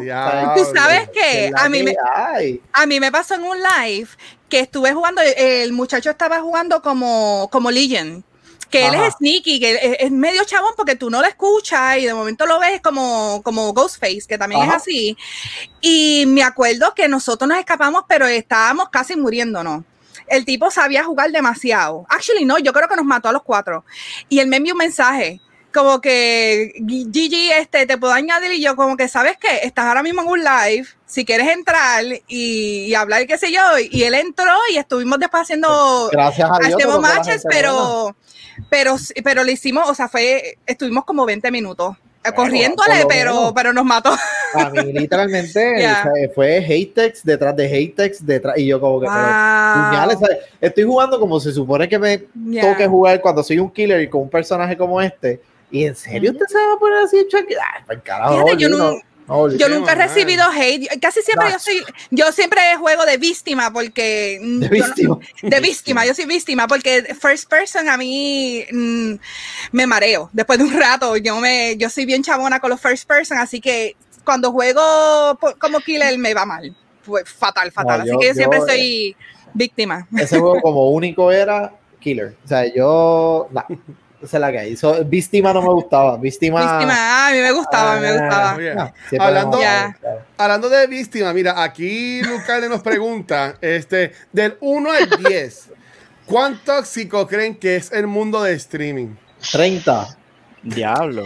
[0.56, 2.62] ¿Tú sabes ¿qué mí me- hay?
[2.74, 4.10] A mí me pasó en un live
[4.50, 8.24] que estuve jugando, el muchacho estaba jugando como, como Legion.
[8.70, 12.06] Que él es sneaky, que es, es medio chabón porque tú no lo escuchas y
[12.06, 14.72] de momento lo ves como, como Ghostface, que también Ajá.
[14.72, 15.18] es así.
[15.82, 19.84] Y me acuerdo que nosotros nos escapamos, pero estábamos casi muriéndonos.
[20.28, 22.06] El tipo sabía jugar demasiado.
[22.10, 23.84] Actually, no, yo creo que nos mató a los cuatro.
[24.30, 25.42] Y él me envió un mensaje
[25.84, 29.60] como que Gigi, este, te puedo añadir y yo como que, ¿sabes qué?
[29.64, 33.62] Estás ahora mismo en un live, si quieres entrar y, y hablar, qué sé yo,
[33.80, 36.76] y él entró y estuvimos después haciendo, Gracias a Dios.
[36.76, 37.50] hacemos matches, buena.
[37.50, 38.16] pero,
[38.70, 43.08] pero, pero le hicimos, o sea, fue, estuvimos como 20 minutos eh, Bueno, corriéndole, lo
[43.08, 44.12] pero, pero nos mató.
[44.54, 48.80] A mí literalmente o sea, fue hate text detrás de hate text detrás y yo
[48.80, 49.28] como que pero,
[49.72, 50.28] Wow.
[50.60, 52.62] estoy jugando como se supone que me Ya.
[52.62, 55.40] toque jugar cuando soy un killer y con un personaje como este
[55.72, 57.54] y en serio usted se va a poner así chucky?
[57.54, 59.48] Ay, pa'l carajo, Fíjate, yo no- no.
[59.58, 60.88] Yo nunca he recibido hate.
[61.00, 61.54] Casi siempre Nah.
[61.54, 65.20] yo soy, yo siempre juego de víctima porque mm, de yo no- víctima.
[65.44, 69.14] de víctima, yo soy víctima porque first person a mí mm,
[69.72, 70.32] me mareo.
[70.34, 73.62] Después de un rato, yo me, yo soy bien chabona con los first person, así
[73.62, 76.76] que cuando juego como killer me va mal.
[77.06, 78.02] Pues fatal, fatal.
[78.02, 79.16] así yo- que yo siempre yo, eh, soy
[79.54, 80.08] víctima.
[80.18, 83.62] ese juego como único era killer o sea yo nah,
[84.22, 87.40] esa es la que hay So, víctima no me gustaba víctima Víctima, ah, a mí
[87.40, 88.52] me gustaba, a mí me gustaba.
[88.58, 89.96] Nah, siempre hablando- gustaba.
[90.38, 95.70] Hablando de víctima, mira, aquí Lucas nos pregunta, este, del 1 al 10,
[96.26, 99.16] ¿cuán tóxico creen que es el mundo de streaming?
[99.52, 100.18] 30
[100.64, 101.26] Diablo.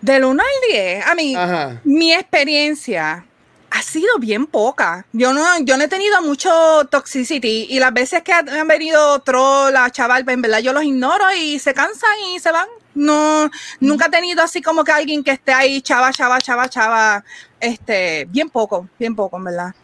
[0.00, 1.80] Del 1 al 10, a mí, Ajá.
[1.84, 3.26] mi experiencia
[3.74, 5.06] ha sido bien poca.
[5.12, 6.50] Yo no, yo no he tenido mucho
[6.90, 11.24] toxicity y las veces que han venido troll a chaval, en verdad yo los ignoro
[11.34, 12.66] y se cansan y se van.
[12.94, 17.24] No, nunca he tenido así como que alguien que esté ahí chava, chava, chava, chava.
[17.58, 19.74] Este, bien poco, bien poco, en verdad.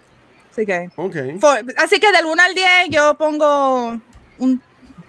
[0.52, 1.16] Así que, Ok.
[1.40, 3.98] for- así que del 1 al 10 yo pongo
[4.38, 4.62] un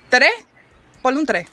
[0.10, 0.30] 3.
[1.02, 1.48] Ponle un 3.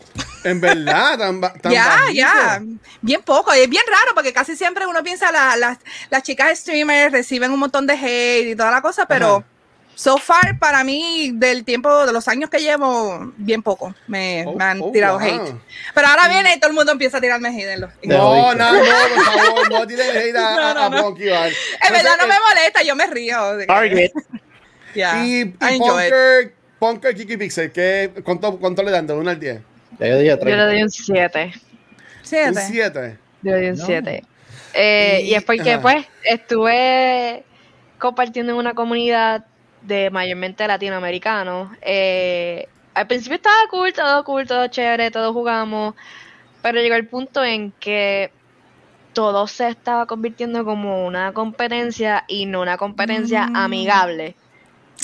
[0.46, 2.12] En verdad, tan, tan Ya, bajito.
[2.14, 2.62] ya,
[3.02, 3.52] bien poco.
[3.52, 5.78] Es bien raro porque casi siempre uno piensa la- las-
[6.10, 9.46] las chicas streamers reciben un montón de hate y toda la cosa, pero Ajá.
[9.94, 14.54] so far para mí del tiempo de los años que llevo, bien poco me, Oh,
[14.54, 15.26] me han oh, tirado wow.
[15.26, 15.54] hate.
[15.94, 17.90] Pero ahora viene y todo el mundo empieza a tirarme hate en los.
[18.04, 18.78] No, no, no,
[19.14, 21.02] por favor, no tires hate a, No, no, a no.
[21.02, 21.52] Monkey Ball.
[21.86, 23.36] En verdad no me molesta, yo me río.
[23.66, 24.10] Target.
[24.94, 25.44] Yeah, Y, y.
[25.78, 29.60] Punker, Punker Kiki Pixel, ¿qué, cuánto, ¿cuánto le dan de 1 al 10?
[29.98, 31.52] Ya yo dije Yo 30 le doy un 7.
[31.54, 31.60] Un
[32.22, 32.60] Siete.
[32.60, 33.18] 7.
[33.42, 33.86] Yo le doy un No.
[33.86, 34.22] 7.
[34.74, 35.80] Eh, Y- y es porque, ajá.
[35.82, 37.44] pues, estuve
[37.98, 39.44] compartiendo en una comunidad
[39.82, 41.70] de mayormente latinoamericanos.
[41.82, 45.94] Eh, al principio estaba cool, todo cool, todo chévere, todos jugamos.
[46.62, 48.30] Pero llegó el punto en que
[49.12, 53.56] todo se estaba convirtiendo como una competencia y no una competencia Mm.
[53.56, 54.34] amigable.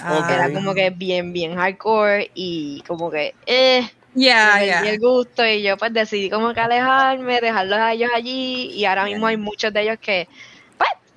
[0.03, 4.59] Ah, Era como que bien, bien hardcore y como que, eh, Ya.
[4.67, 8.85] perdí el gusto y yo pues decidí como que alejarme, dejarlos a ellos allí y
[8.85, 10.29] ahora mismo hay muchos de ellos que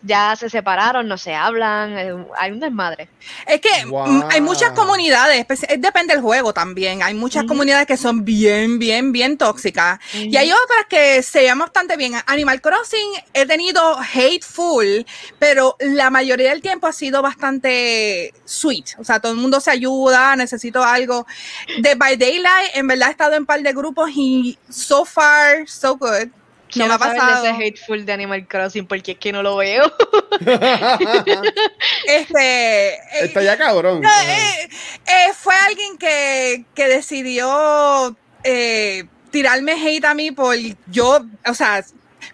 [0.06, 3.10] ya se separaron, no se hablan, eh, hay un desmadre.
[3.48, 4.08] Es que Wow.
[4.08, 7.02] mm, hay muchas comunidades, eh, depende del juego también.
[7.02, 7.50] Hay muchas Ujú.
[7.54, 10.00] comunidades que son bien, bien, bien tóxicas.
[10.13, 12.13] Y hay otras que se llaman bastante bien.
[12.28, 15.06] Animal Crossing he tenido hateful,
[15.39, 18.86] pero la mayoría del tiempo ha sido bastante sweet.
[19.00, 21.26] O sea, todo el mundo se ayuda, necesito algo.
[21.82, 25.68] De By Daylight, en verdad he estado en un par de grupos y so far,
[25.68, 26.30] so good.
[26.75, 27.45] No me ha de pasado.
[27.45, 29.91] ese hateful de Animal Crossing porque es que no lo veo.
[32.07, 34.01] Este, eh, Está ya cabrón.
[34.01, 34.69] No, eh,
[35.05, 40.55] eh, fue alguien que, que decidió eh, tirarme hate a mí por
[40.88, 41.83] yo, o sea,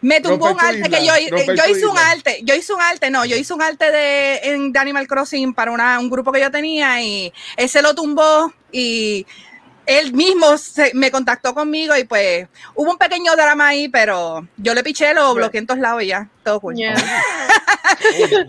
[0.01, 2.09] me tumbó Romper un arte que yo, hice un isla.
[2.11, 5.53] arte, yo hice un arte, no, yo hice un arte de, en, de Animal Crossing
[5.53, 9.25] para una, un grupo que yo tenía y ese lo tumbó y
[9.85, 14.73] él mismo se- me contactó conmigo y pues hubo un pequeño drama ahí, pero yo
[14.73, 16.75] le piché, lo bloqueé en todos lados y ya, todo cool.
[16.75, 16.95] Yeah.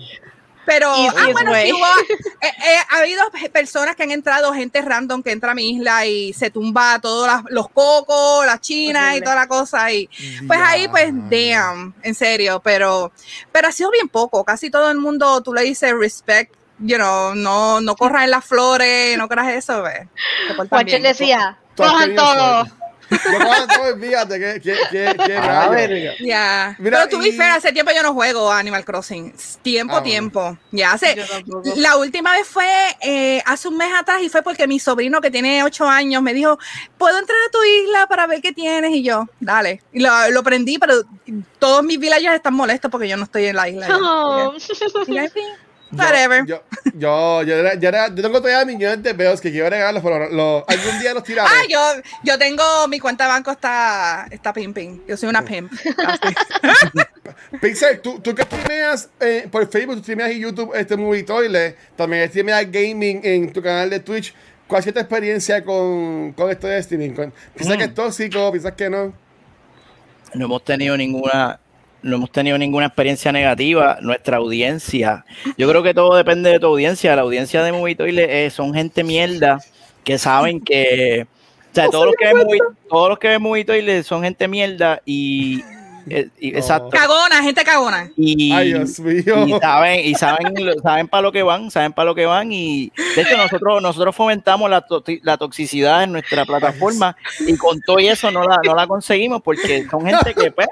[0.64, 1.66] Pero, ah, bueno, way.
[1.66, 2.00] sí hubo-
[2.40, 6.06] eh, eh, ha habido personas que han entrado, gente random que entra a mi isla
[6.06, 9.90] y se tumba todos las- los cocos, las chinas y toda la cosa.
[9.90, 10.08] Y
[10.46, 13.10] pues ahí, pues, damn, en serio, pero,
[13.50, 14.44] pero ha sido bien poco.
[14.44, 18.44] Casi todo el mundo, tú le dices respect, you know, no, no corras en las
[18.44, 20.08] flores, no creas eso, ve.
[20.48, 21.12] Se portan Watcher bien.
[21.12, 22.66] decía, cojan todo.
[23.12, 25.68] cojan todo, fíjate, que, que, que, que Ah,
[26.18, 29.34] Mira, pero tú y- hace tiempo yo no juego a Animal Crossing.
[29.60, 30.10] Tiempo, Ah, bueno.
[30.10, 30.58] tiempo.
[30.70, 31.16] Ya hace.
[31.76, 32.66] La última vez fue
[33.02, 36.32] eh, hace un mes atrás y fue porque mi sobrino que tiene ocho años me
[36.32, 36.58] dijo,
[36.96, 38.92] ¿puedo entrar a tu isla para ver qué tienes?
[38.92, 39.82] Y yo, dale.
[39.92, 40.94] Y lo, lo prendí, pero
[41.58, 43.88] todos mis villagers están molestos porque yo no estoy en la isla.
[43.88, 43.98] ya.
[44.00, 44.54] Oh.
[45.92, 46.46] Y yo, "Sí, Whatever.
[46.46, 46.62] Yo,
[46.94, 50.28] yo, yo, era- yo, era- yo tengo todavía millones de peos que quiero regalarlos, pero
[50.30, 51.48] lo- algún día los tiraré.
[51.52, 55.02] Ah, yo, yo tengo mi cuenta de banco está, está pimping.
[55.06, 55.70] Yo soy una pimp.
[57.60, 61.76] Pixel, tú, tú que streameas eh, por Facebook, tú streameas en YouTube este Movie Toilet,
[61.96, 64.34] también streameas gaming en tu canal de Twitch.
[64.66, 67.10] ¿Cuál sido tu experiencia con, con esto de streaming?
[67.10, 67.78] ¿Piensas Mm.
[67.78, 68.50] que es tóxico?
[68.50, 69.12] ¿Piensas que no?
[70.34, 71.60] no hemos tenido ninguna
[72.02, 75.24] no hemos tenido ninguna experiencia negativa nuestra audiencia.
[75.56, 77.14] Yo creo que todo depende de tu audiencia.
[77.16, 79.60] La audiencia de Movie Toilet, eh, son gente mierda
[80.04, 81.26] que saben que
[81.70, 82.46] o sea todos los que ven
[82.90, 85.62] todos los que ven Movie Toilet son gente mierda y,
[86.08, 86.90] eh, exacto.
[86.90, 88.10] Cagona, gente cagona.
[88.16, 89.46] y, Ay, Dios mío.
[89.46, 92.52] y saben y saben lo- saben para lo que van saben para lo que van
[92.52, 97.80] y de hecho nosotros nosotros fomentamos la, to- la toxicidad en nuestra plataforma y con
[97.80, 100.66] todo y eso no la, no la conseguimos porque son gente que pues,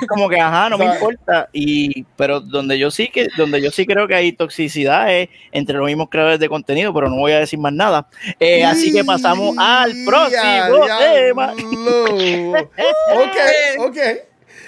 [0.00, 3.70] es como que ajá no me importa y pero donde yo sí que donde yo
[3.70, 7.32] sí creo que hay toxicidad es entre los mismos creadores de contenido pero no voy
[7.32, 8.06] a decir más nada.
[8.38, 11.54] Eh, así que pasamos al próximo Ya, tema.
[13.14, 13.36] ok,
[13.78, 13.96] ok.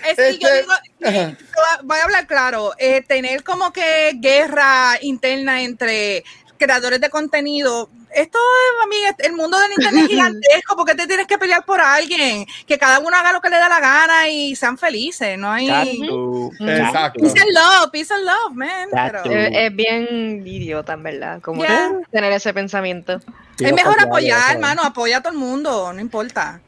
[0.06, 0.72] Es que yo Este- digo,
[1.04, 1.36] Ajá.
[1.84, 6.24] voy a hablar claro, eh, tener como que guerra interna entre
[6.58, 8.38] creadores de contenido, esto
[8.84, 12.46] a mí, el mundo del internet es gigantesco, porque te tienes que pelear por alguien,
[12.66, 15.68] que cada uno haga lo que le da la gana y sean felices, no hay...
[15.68, 17.20] Exacto.
[17.20, 18.88] Peace and love, peace and love, man.
[18.92, 21.90] Pero- Es, es bien idiota, en verdad, como Yeah.
[22.12, 23.18] tener ese pensamiento.
[23.58, 26.60] Es mejor apoyar, hermano, apoya a todo el mundo, no importa.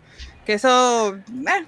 [0.45, 1.15] Que eso...
[1.17, 1.67] eh,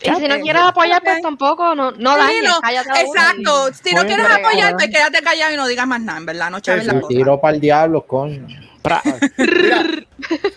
[0.00, 4.06] Y si no quieres apoyar, pues tampoco, no, no Sí, dañes, no, Exacto, si no
[4.06, 7.00] quieres apoyar, pues quédate callado y no digas más nada, en verdad, no chaves la
[7.00, 7.08] cosa.
[7.08, 8.46] Tiro para el diablo, coño.
[9.36, 9.84] Mira,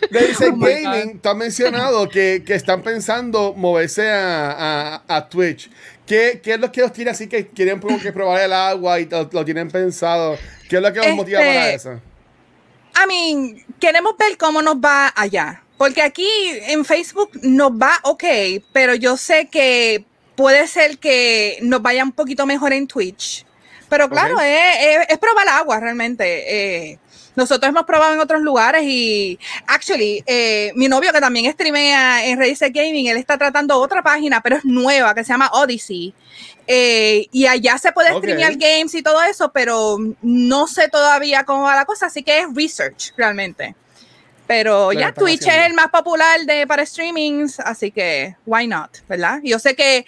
[0.10, 5.70] dice Oh Gaming, tú has mencionado que, que están pensando moverse a, a, a Twitch.
[6.06, 9.00] ¿Qué, ¿Qué es lo que los tiene así que quieren como que probar el agua
[9.00, 10.38] y lo, lo tienen pensado?
[10.70, 12.02] ¿Qué es lo que los motiva Este, para eso?
[12.96, 15.61] I mean, queremos ver cómo nos va allá.
[15.82, 16.30] Porque aquí
[16.68, 18.24] en Facebook nos va ok,
[18.72, 23.44] pero yo sé que puede ser que nos vaya un poquito mejor en Twitch.
[23.90, 26.92] Pero claro, es, es- es probar agua realmente.
[26.92, 27.00] Eh,
[27.36, 32.38] nosotros hemos probado en otros lugares y, actually, eh, mi novio que también streamea en
[32.40, 36.14] Razer Gaming, él está tratando otra página, pero es nueva, que se llama Odyssey.
[36.68, 38.20] Eh, y allá se puede Ok.
[38.20, 42.38] streamear games y todo eso, pero no sé todavía cómo va la cosa, así que
[42.42, 43.74] es research realmente.
[44.48, 45.62] Pero ya Twitch haciendo.
[45.62, 49.40] es el más popular de para streamings, así que why not, ¿verdad?
[49.44, 50.06] Yo sé que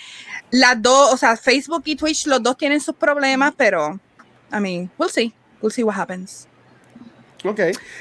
[0.52, 4.00] las dos, o sea, Facebook y Twitch, los dos tienen sus problemas, pero
[4.52, 5.34] I mean, we'll see.
[5.62, 6.48] We'll see what happens.
[7.46, 7.60] Ok.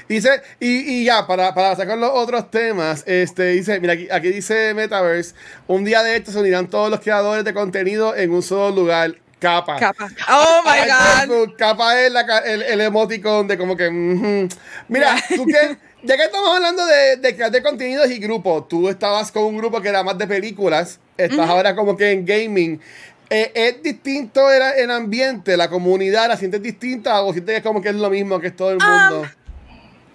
[0.08, 4.28] Dice, y, y ya, para, para sacar los otros temas, este dice, mira, aquí, aquí
[4.28, 5.34] dice Metaverse,
[5.66, 9.16] un día de estos se unirán todos los creadores de contenido en un solo lugar.
[9.42, 9.76] Capa.
[9.76, 10.08] Capa.
[10.28, 11.56] Oh my Ay, god.
[11.58, 13.90] Capa es la el, el emoticon de como que.
[14.88, 15.76] Mira, tú que.
[16.04, 19.56] Ya que estamos hablando de, de crear de contenidos y grupos, tú estabas con un
[19.56, 22.80] grupo que era más de películas, estás ahora como que en gaming.
[23.30, 27.80] Eh, ¿Es distinto el, el ambiente, la comunidad, la sientes distinta o sientes que como
[27.80, 29.28] que es lo mismo que es todo el mundo?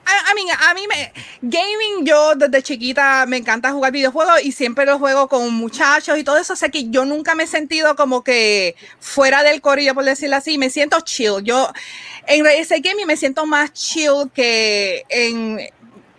[0.08, 1.12] I, mean, a mí me.
[1.42, 6.24] Gaming, yo desde chiquita me encanta jugar videojuegos y siempre los juego con muchachos y
[6.24, 6.54] todo eso.
[6.54, 10.38] O sea que yo nunca me he sentido como que fuera del corillo, por decirlo
[10.38, 10.58] así.
[10.58, 11.44] Me siento chill.
[11.44, 11.72] Yo
[12.26, 15.60] en ese gaming me siento más chill que en.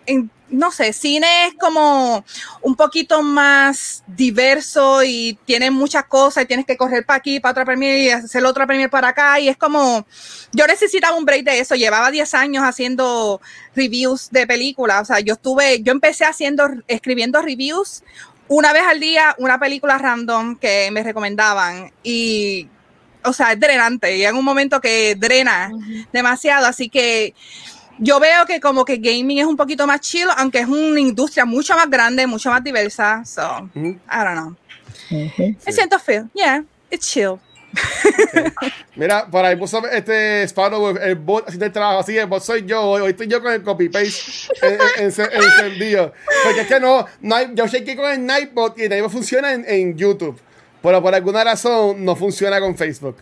[0.05, 2.23] en no sé, cine es como
[2.61, 7.51] un poquito más diverso y tiene muchas cosas y tienes que correr para aquí, para
[7.51, 10.05] otra premier y hacer otra premier para acá y es como,
[10.51, 13.41] yo necesitaba un break de eso, llevaba 10 años haciendo
[13.75, 18.03] reviews de películas, o sea, yo estuve, yo empecé haciendo, escribiendo reviews
[18.47, 22.67] una vez al día, una película random que me recomendaban y,
[23.23, 25.71] o sea, es drenante y en un momento que drena
[26.11, 27.35] demasiado, así que
[27.99, 31.45] yo veo que como que gaming es un poquito más chill, aunque es una industria
[31.45, 33.23] mucho más grande, mucho más diversa.
[33.25, 33.87] So, Ujú.
[33.87, 34.55] I don't know.
[35.65, 36.29] Me siento feel.
[36.33, 37.39] Yeah, it's chill.
[38.95, 41.99] Mira, por ahí puso este Sparrow, el bot haciendo el trabajo.
[41.99, 42.81] Así, el bot soy yo.
[42.81, 44.09] Hoy, hoy estoy yo con el copy-paste
[44.61, 46.13] en- en- en- encendido.
[46.43, 49.53] Porque es que no, no hay- yo chequeé con el Nightbot y el Nightbot funciona
[49.53, 50.39] en, en YouTube.
[50.81, 53.17] Pero por alguna razón no funciona con Facebook.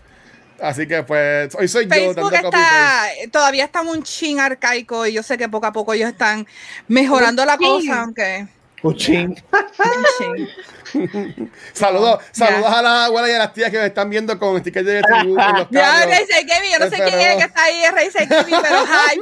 [0.62, 3.24] Así que pues, hoy soy yo Facebook dando copy-paste.
[3.24, 6.48] está, todavía está un chin arcaico y yo sé que poco a poco ellos están
[6.88, 7.67] mejorando la chin.
[7.67, 8.48] cosa, aunque
[8.82, 9.36] Cuchín.
[9.52, 10.50] un chin.
[11.74, 14.86] Saludos, saludos a las abuelas y a las tías que me están viendo con stickers
[14.86, 17.82] de tribu en los Ya, Gaming, yo no sé quién es el que está ahí,
[17.91, 19.20] Racer Gaming, pero hi.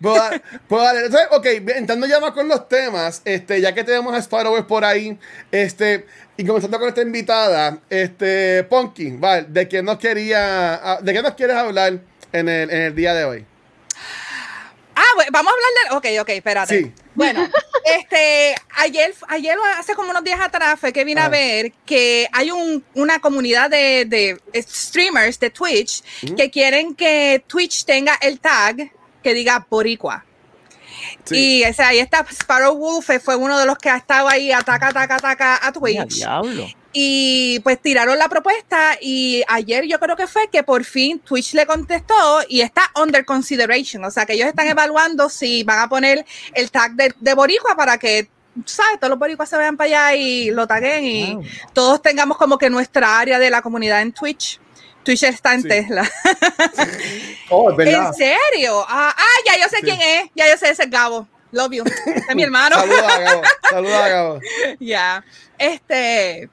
[0.00, 0.22] Pues,
[0.68, 4.18] pues, vale, entonces, ok, entrando ya más con los temas, este, ya que tenemos a
[4.18, 5.18] Sparrow por ahí,
[5.50, 11.12] este, y comenzando con esta invitada, este, Ponky, vale, ¿de qué nos quería, ah, de
[11.12, 11.98] qué nos quieres hablar
[12.32, 13.46] en el, en el día de hoy?
[14.94, 16.18] Ah, bueno, vamos a hablar de.
[16.18, 16.78] Ok, ok, espérate.
[16.82, 16.92] Sí.
[17.14, 17.48] Bueno,
[17.84, 21.26] este, ayer, ayer, hace como unos días atrás, fue que vine Ah.
[21.26, 26.02] a ver que hay un, una comunidad de, de streamers de Twitch
[26.36, 28.90] que quieren que Twitch tenga el tag
[29.28, 30.24] que diga Boricua.
[31.24, 31.60] Sí.
[31.62, 34.50] Y o sea, ahí está Sparrow Wolf, fue uno de los que ha estado ahí,
[34.50, 36.14] ataca, ataca, ataca a Twitch.
[36.16, 36.66] diablo.
[36.94, 41.52] Y pues tiraron la propuesta y ayer yo creo que fue que por fin Twitch
[41.52, 44.02] le contestó y está under consideration.
[44.04, 47.76] O sea que ellos están evaluando si van a poner el tag de, de Boricua
[47.76, 48.30] para que,
[48.64, 48.98] ¿sabes?
[48.98, 51.44] Todos los boricuas se vean para allá y lo taguen y Wow.
[51.74, 54.58] todos tengamos como que nuestra área de la comunidad en Twitch.
[55.04, 55.68] Twitch está en Sí.
[55.68, 56.10] Tesla.
[57.50, 58.08] Oh, es verdad.
[58.08, 58.84] ¿En serio?
[58.88, 59.82] Ah, ah, ya yo sé Sí.
[59.82, 60.30] quién es.
[60.34, 61.26] Ya yo sé, ese es Gabo.
[61.50, 61.84] Love you.
[62.28, 62.76] Es mi hermano.
[62.80, 64.40] Saludos a Gabo, saludos a Gabo.
[64.80, 65.24] Ya.
[65.56, 66.50] Este.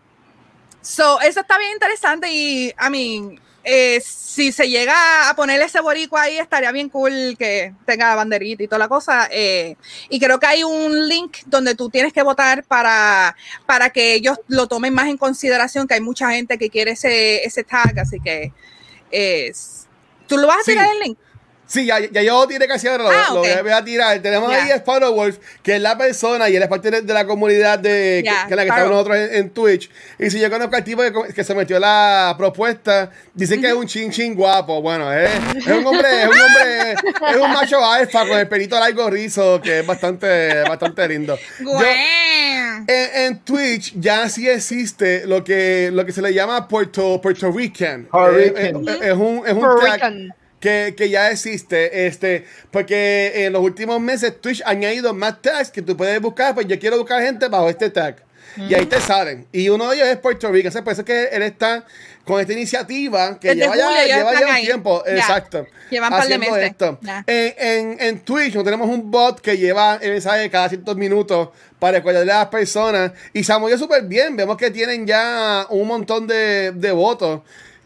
[0.81, 5.81] So, eso está bien interesante y, I mean, eh, si se llega a poner ese
[5.81, 9.27] boricua ahí, estaría bien cool que tenga banderita y toda la cosa.
[9.31, 9.75] eh,
[10.09, 14.37] y creo que hay un link donde tú tienes que votar para, para que ellos
[14.47, 18.19] lo tomen más en consideración, que hay mucha gente que quiere ese, ese tag, así
[18.19, 18.53] que
[19.11, 19.87] es...
[20.27, 20.71] ¿Tú lo vas a Sí.
[20.71, 21.17] tirar el link?
[21.67, 24.19] Sí, ya, ya yo tiré casi ahora, lo, Ah, lo voy a tirar.
[24.21, 27.13] Tenemos ahí a Sparrow Wolf, que es la persona y él es parte de, de
[27.13, 29.89] la comunidad de que- que, la que estamos nosotros en, en Twitch.
[30.19, 33.73] Y si yo conozco al tipo que, que se metió la propuesta, dicen que es
[33.73, 34.81] un chin chin guapo.
[34.81, 36.91] Bueno, es, es un hombre, es un hombre,
[37.31, 41.37] es un macho alfa con el pelito largo rizo, que es bastante, bastante lindo.
[41.59, 41.79] Yo-
[42.87, 47.51] en, en Twitch ya sí existe lo que, lo que se le llama Puerto, Puerto
[47.51, 48.05] Rican.
[48.11, 48.87] Puerto Eh, Rican.
[48.87, 50.35] eh, es un, es un Puerto tag Rican.
[50.65, 52.07] Que, que ya existe.
[52.07, 56.55] Este, porque en los últimos meses Twitch ha añadido más tags que tú puedes buscar.
[56.55, 58.23] Pues yo quiero buscar gente bajo este tag.
[58.57, 59.45] Y ahí te salen.
[59.51, 60.69] Y uno de ellos es Puerto Rico.
[60.69, 61.85] O sea, por eso es que él está
[62.23, 64.65] con esta iniciativa que Desde lleva ya, julio ya lleva ya un ahí.
[64.65, 65.03] tiempo.
[65.05, 65.11] Ya.
[65.17, 65.67] Exacto.
[65.91, 66.63] Llevan par de meses.
[66.63, 66.99] esto.
[67.27, 71.49] En, en, en Twitch tenemos un bot que lleva el mensaje cada ciertos minutos
[71.79, 73.11] para recordarle a las personas.
[73.33, 74.37] Y se ha movido súper bien.
[74.37, 77.41] Vemos que tienen ya un montón de, de votos.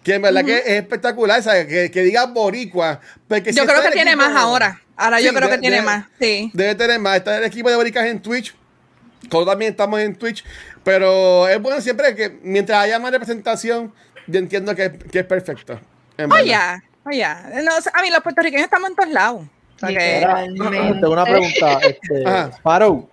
[0.10, 1.68] Que en verdad que es espectacular, ¿sabes?
[1.68, 3.00] Que, que diga boricua.
[3.28, 4.82] Porque si Yo creo que tiene equipo- más ahora.
[4.98, 6.06] Ahora yo creo que tiene más.
[6.20, 6.50] Sí.
[6.52, 7.18] Debe tener más.
[7.18, 8.56] Está el equipo de boricas en Twitch.
[9.30, 10.44] Todos también estamos en Twitch.
[10.84, 13.94] Pero es bueno siempre que mientras haya más representación,
[14.26, 15.80] yo entiendo que, que es perfecto.
[16.18, 16.80] Oye, verdad.
[17.06, 17.28] oye.
[17.64, 19.42] No, a mí los puertorriqueños estamos en todos lados.
[19.76, 20.14] O sea que-
[20.50, 21.00] Literalmente.
[21.02, 21.80] Tengo una pregunta.
[21.84, 22.24] Este.
[22.58, 23.10] Sparrow,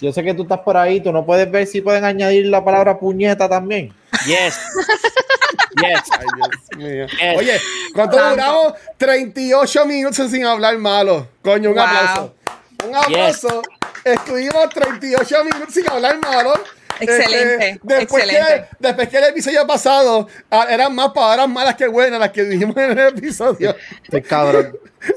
[0.00, 2.64] yo sé que tú estás por ahí, tú no puedes ver si pueden añadir la
[2.64, 3.94] palabra puñeta también.
[4.26, 4.58] Yes.
[5.76, 6.02] yes.
[6.18, 7.06] Ay, Dios mío.
[7.06, 7.36] Yes.
[7.38, 7.60] Oye,
[7.94, 8.30] ¿cuánto Santo.
[8.30, 8.72] duramos?
[8.98, 11.28] 38 minutos sin hablar malo.
[11.42, 11.84] Coño, un Wow.
[11.84, 12.34] aplauso.
[12.88, 13.62] Un aplauso.
[14.04, 16.54] Estuvimos 38 minutos sin hablar malo.
[17.00, 18.68] Excelente, Este, después, excelente.
[18.70, 22.44] Que, después que el episodio pasado ah, eran más palabras malas que buenas las que
[22.44, 23.74] dijimos en el episodio.
[24.02, 24.76] Este cabrón.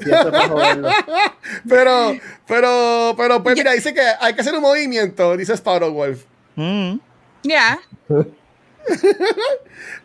[1.68, 2.14] Pero,
[2.46, 6.24] pero, pero, pues mira, dice que hay que hacer un movimiento, dice Sparrow Wolf.
[6.56, 6.96] Mm.
[7.42, 7.78] Ya.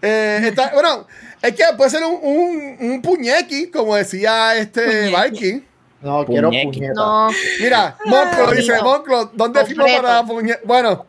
[0.02, 1.08] Eh, está- bueno,
[1.42, 5.32] es que puede ser un, un, un puñequi, como decía este Puñequi.
[5.32, 5.62] Viking.
[6.02, 6.72] No, quiero Puñequi.
[6.80, 6.94] puñeta.
[6.94, 7.30] No.
[7.62, 8.82] Mira, Monclo dice.
[8.82, 10.60] Monclo, ¿dónde firmo para puñeta?
[10.66, 11.06] Bueno.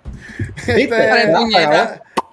[0.66, 0.88] Este,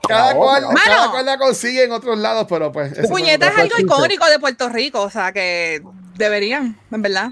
[0.07, 2.91] cada, cual, cada cual la consigue en otros lados, pero pues.
[3.07, 5.81] Puñeta es algo icónico de Puerto Rico, o sea que
[6.15, 7.31] deberían, en verdad.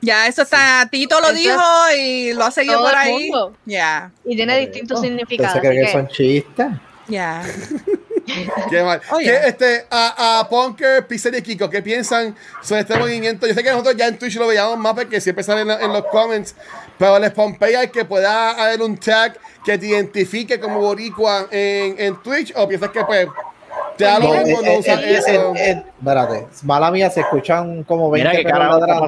[0.00, 1.60] Ya eso está, Tito lo dijo
[1.96, 3.30] y lo ha seguido por ahí.
[3.64, 5.56] Ya, Y tiene distintos significados.
[5.56, 6.66] ¿Usted se cree así que que- son chistes?
[7.08, 7.42] ya.
[8.70, 9.02] Qué mal.
[9.12, 9.26] Oye.
[9.26, 13.46] ¿Qué, este, a, a Punker, Pixel y Kiko, ¿qué piensan sobre este movimiento?
[13.46, 15.92] Yo sé que nosotros ya en Twitch lo veíamos más porque siempre sale en, en
[15.92, 16.54] los comments,
[16.98, 22.16] pero les pompea que pueda haber un tag que te identifique como boricua en, en
[22.22, 23.26] Twitch o piensas que pues
[23.96, 25.30] Te da lo No, mismo no eh, usar eh, eso.
[25.54, 29.06] eh, eh, espérate, mala mía, se escuchan como 20 Mira carajo.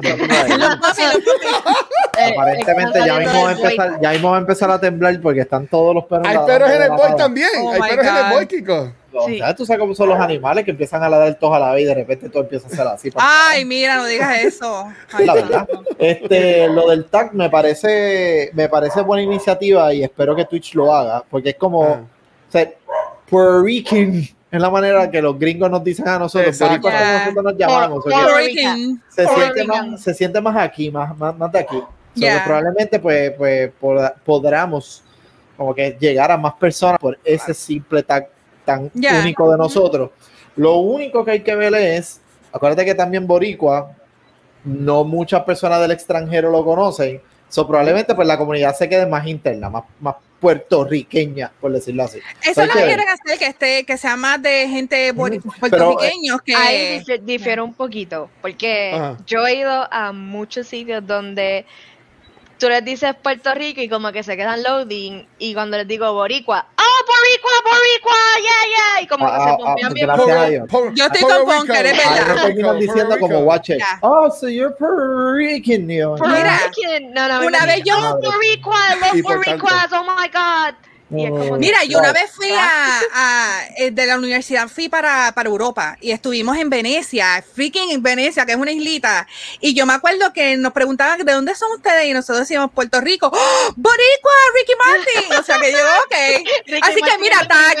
[2.17, 5.41] Eh, Aparentemente ya mismo, va a empezar, ya mismo va a empezar a temblar porque
[5.41, 7.49] están todos los perros Hay perros en el boy también.
[7.61, 8.91] Oh Hay perros en el boy, Kiko.
[9.25, 9.39] Sí.
[9.39, 9.55] ¿Sabes?
[9.55, 11.85] Tú sabes cómo son los animales que empiezan a ladrar todos a la vez y
[11.85, 13.09] de repente todo empieza a ser así.
[13.15, 14.87] Ay, mira, no digas eso.
[15.13, 15.67] Ay, la verdad.
[15.97, 20.93] Este, lo del tag me parece, me parece buena iniciativa y espero que Twitch lo
[20.93, 22.01] haga, porque es como, Ah.
[22.47, 22.69] o sea,
[23.29, 24.13] Puerto Rican
[24.51, 28.05] es la manera que los gringos nos dicen a nosotros, como nosotros nos llamamos.
[28.05, 29.91] o sea, se, Puerto siente Rican.
[29.91, 31.77] más, se siente más aquí, más, más, más de aquí.
[31.77, 32.43] So que Yeah.
[32.45, 35.03] probablemente pues, pues poda- podamos
[35.55, 38.27] como que llegar a más personas por ese simple tag
[38.67, 39.21] tan Yeah.
[39.21, 40.11] único de nosotros.
[40.57, 43.91] Lo único que hay que ver es, acuérdate que también Boricua,
[44.63, 49.25] no muchas personas del extranjero lo conocen, so probablemente pues la comunidad se quede más
[49.25, 52.19] interna, más, más puertorriqueña, por decirlo así.
[52.43, 56.55] Eso lo quieren hacer, que esté, que sea más de gente Pero, puertorriqueños que.
[56.55, 59.17] Ahí difi- difiere un poquito, porque Ajá.
[59.25, 61.65] yo he ido a muchos sitios donde
[62.59, 66.11] tú les dices Puerto Rico y como que se quedan loading y cuando les digo
[66.13, 68.13] Boricua, ¡Oh, Boricua, Boricua!
[68.37, 69.01] ¡Yeah, yeah!
[69.03, 70.07] Y como que Ah, se ah, pompean ah, bien.
[70.07, 70.67] gracias a Dios.
[70.95, 72.75] Yo estoy con eres Ahí verdad.
[72.75, 73.79] diciendo como watch it.
[73.79, 73.99] Ya.
[74.01, 75.85] Oh, so you're Puerto Rican.
[75.87, 77.13] Mira, Rican.
[77.13, 78.79] No, no, una no, vez yo- ¡Oh, Boricua!
[79.13, 79.21] Importante.
[79.21, 79.87] Boricuas!
[79.93, 80.75] ¡Oh, my God!
[81.09, 81.57] Y es como Oh.
[81.57, 85.97] Mira, yo una vez fui a, a- eh, de la universidad, fui para, para Europa
[86.01, 89.25] y estuvimos en Venecia, freaking en Venecia, que es una islita.
[89.61, 92.99] Y yo me acuerdo que nos preguntaban de dónde son ustedes y nosotros decíamos Puerto
[92.99, 93.31] Rico.
[93.33, 95.39] ¡Oh, Boricua, Ricky Martin.
[95.39, 96.81] O sea que yo, ok.
[96.83, 97.77] Así que mira, tag,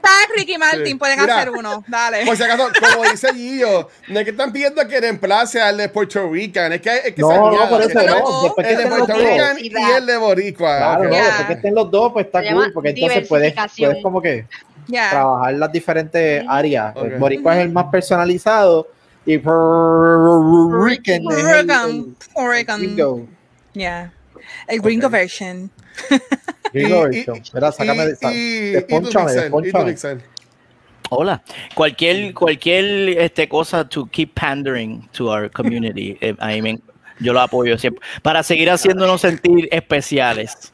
[0.00, 0.02] primero.
[0.02, 0.94] tag Ricky Martin, Sí.
[0.94, 1.84] pueden Mira, hacer uno.
[1.86, 2.24] Dale.
[2.26, 5.88] Por si acaso, como dice Gillo, no es que están pidiendo que reemplace al de
[5.88, 7.68] Puerto Rican, es que, es que se No, no, añade.
[7.68, 8.18] por eso no.
[8.48, 8.54] no.
[8.54, 9.14] Que El de Puerto.
[9.14, 10.76] Rican y el de Boricua.
[10.76, 11.06] Claro, ok.
[11.08, 11.24] no, Ya.
[11.24, 14.46] después que estén los dos, pues está Se cool, porque entonces puedes, puedes como que
[14.86, 15.10] Ya.
[15.10, 16.94] trabajar las diferentes áreas.
[16.96, 17.04] Ok.
[17.04, 18.88] El boricua es el más personalizado
[19.26, 21.70] y Puerto Rican es el- el
[22.34, 22.78] Oregon.
[22.80, 23.26] gringo.
[23.74, 24.12] Yeah.
[24.66, 25.12] El gringo Ok.
[25.12, 25.70] version.
[26.72, 30.20] Sácame de Despónchame, despónchame.
[31.10, 31.42] Hola.
[31.74, 36.82] Cualquier, cualquier este, cosa to keep pandering to our community, eh, I mean,
[37.20, 38.02] yo lo apoyo siempre.
[38.22, 40.72] Para seguir haciéndonos sentir especiales.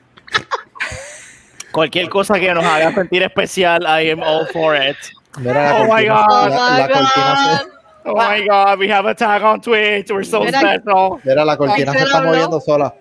[1.73, 4.97] Cualquier cosa que nos haga sentir especial, I am all for it.
[5.39, 6.29] Mira la Oh my God.
[6.31, 7.65] la, Oh la
[8.07, 10.11] Oh my God, we have a tag on Twitch.
[10.11, 11.21] We're so Mira- special.
[11.25, 12.95] mira, la cortina se está moviendo sola.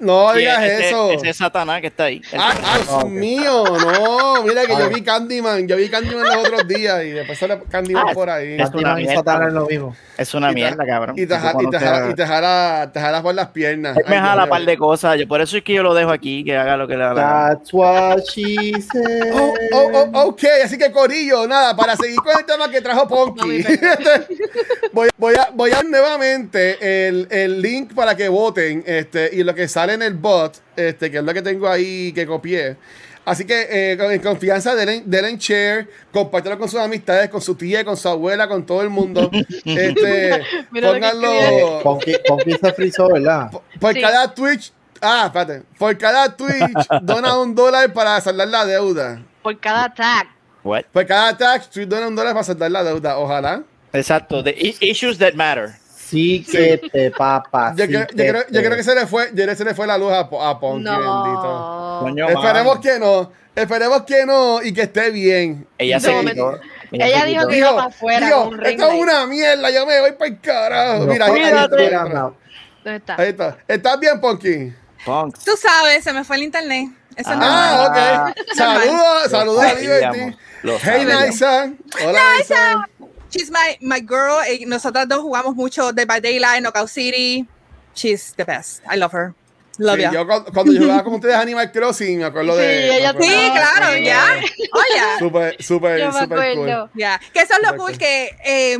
[0.00, 1.12] No digas ese- eso.
[1.12, 2.20] Ese es Satanás que está ahí.
[2.36, 4.78] Ah, ah, Dios Ah, mío, no, mira que Ah.
[4.80, 8.30] yo vi Candyman, yo vi Candyman los otros días y después sale Candyman Ah, por
[8.30, 8.56] ahí.
[8.60, 9.14] es una mierda.
[9.16, 9.96] Satán es lo mismo.
[10.16, 11.14] Es una mierda, cabrón.
[11.18, 13.96] Y te, ja- Tú y te, jala, y te jala, te jala por las piernas.
[13.96, 15.18] Él me Ay, jala Dios un par de cosas.
[15.18, 17.14] Yo, por eso es que yo lo dejo aquí, que haga lo que le da.
[17.54, 19.32] That's what she said.
[19.34, 23.06] Oh, oh, oh, ok, así que Corillo, nada, para seguir con el tema que trajo
[23.08, 23.64] Ponky,
[24.92, 29.42] voy, voy a voy a dar nuevamente el, el link para que voten este, y
[29.42, 32.76] lo que sale en el bot, este, que es lo que tengo ahí que copié.
[33.24, 37.40] Así que eh, con- en confianza, denle, denle en share, compártelo con sus amistades, con
[37.40, 39.30] su tía, con su abuela, con todo el mundo.
[39.64, 40.40] Este,
[40.72, 43.50] pónganlo Ponky, se frizó, ¿verdad?
[43.78, 44.00] por Sí.
[44.00, 44.72] cada Twitch.
[45.02, 45.62] Ah, espérate.
[45.78, 49.22] Por cada Twitch, dona un dólar para saldar la deuda.
[49.42, 50.26] Por cada tag.
[50.64, 50.84] What?
[50.92, 53.18] Por cada tag, Twitch dona un dólar para saldar la deuda.
[53.18, 53.62] Ojalá.
[53.92, 55.74] Exacto, the issues that matter.
[56.10, 57.72] Sí que te papa.
[57.76, 59.64] Yo, sí creo, yo, creo, yo creo que se le fue, yo creo que se
[59.64, 61.02] le fue la luz a, a Ponky, bendito.
[61.04, 61.98] No.
[62.02, 62.80] Coño, Esperemos mano.
[62.80, 63.32] que no.
[63.54, 65.66] Esperemos que no y que esté bien.
[65.78, 66.58] Ella se No, quitó.
[66.92, 68.28] Ella se dijo que iba para afuera
[68.64, 70.98] esto es una mierda, yo me voy para el carajo.
[71.04, 72.04] No, Mira, ahí, ahí está.
[72.04, 72.36] no.
[72.84, 73.14] ¿Dónde está?
[73.16, 73.58] Ahí está.
[73.68, 74.72] ¿Estás bien, Ponky?
[75.04, 75.36] Punk.
[75.44, 76.88] Tú sabes, se me fue el internet.
[77.16, 77.30] Eso.
[77.32, 78.54] Ah, ok.
[78.56, 80.36] Saludos, saludos a Liberty.
[80.62, 81.14] Hey, sabíamos.
[81.14, 81.72] Naisa.
[82.06, 82.88] Hola, Naisa.
[83.30, 84.38] She's my, my girl.
[84.46, 87.46] Eh, Nosotras dos jugamos mucho Dead by Daylight, Knockout City.
[87.94, 88.82] She's the best.
[88.90, 89.34] I love her.
[89.78, 90.12] Love Sí, ya.
[90.12, 92.96] yo cuando, cuando yo jugaba con ustedes Animal Crossing, me acuerdo Sí, de.
[92.98, 94.24] ella me acuerdo- Sí, claro, ya.
[94.72, 95.18] Oye.
[95.18, 96.48] Súper, súper, Yo me súper cool.
[96.68, 96.90] acuerdo.
[96.94, 98.78] Ya, que eso es lo cool que, eh,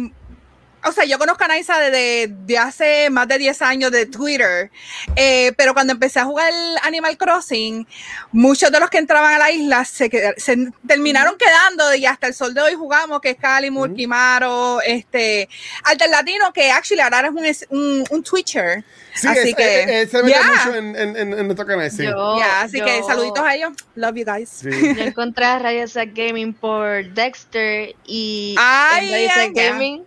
[0.84, 4.70] o sea, yo conozco a Naisa desde de hace más de 10 años de Twitter,
[5.16, 6.52] eh, pero cuando empecé a jugar
[6.82, 7.86] Animal Crossing,
[8.32, 10.56] muchos de los que entraban a la isla se, qued- se
[10.86, 13.94] terminaron quedando y hasta el sol de hoy jugamos, que es Calimur, Mm.
[13.94, 15.48] Kimaro, este,
[15.84, 18.84] Alterlatino, que actually ahora es un, un, un Twitcher.
[19.14, 20.44] Sí, Así es- que, se mete ya.
[20.64, 22.04] mucho en, en, en, en nuestro canal, sí.
[22.04, 23.72] Yo- así que saluditos a ellos.
[23.96, 24.48] Love you guys.
[24.48, 24.70] Sí.
[24.96, 29.52] Yo encontré a Radio Set Gaming por Dexter y Ay, Radio Set.
[29.54, 30.04] Gaming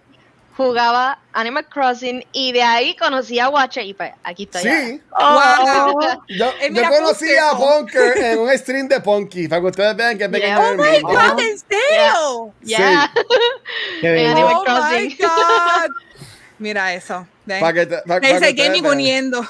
[0.55, 4.61] jugaba Animal Crossing y de ahí conocí a Watcher y pues aquí estoy.
[4.61, 5.01] Sí.
[5.11, 6.19] Wow.
[6.29, 7.39] Yo, Eh, conocí Punker.
[7.39, 10.59] a Punker en un stream de Punky, para que ustedes vean que es Yeah.
[10.59, 11.01] Oh el my.
[11.01, 12.53] God, ¿en serio?
[12.61, 13.11] Ya.
[14.01, 14.31] Qué bello.
[14.31, 15.17] Animal Oh my Crossing.
[15.19, 15.91] God.
[16.59, 17.27] Mira eso.
[17.47, 18.93] Para que, te- pa- pa' que Ese ustedes gaming vean.
[18.95, 19.41] uniendo.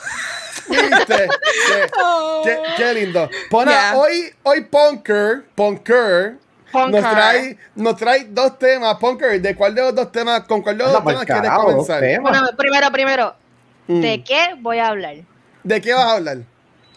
[0.70, 1.28] ¿Viste?
[1.68, 2.41] Qué, Oh.
[2.45, 3.30] qué- qué lindo.
[3.49, 3.97] Pona, Yeah.
[3.97, 6.38] hoy, hoy Punker, Punker,
[6.74, 7.01] Punker.
[7.01, 8.95] Nos, trae, nos trae dos temas.
[8.97, 11.99] Punker, ¿de cuál de los dos temas, con cuál de los dos temas quieres comenzar?
[12.01, 12.32] temas.
[12.32, 13.36] Bueno, primero, primero,
[13.88, 14.01] Mm.
[14.01, 15.15] ¿de qué voy a hablar?
[15.63, 16.38] ¿De qué vas a hablar?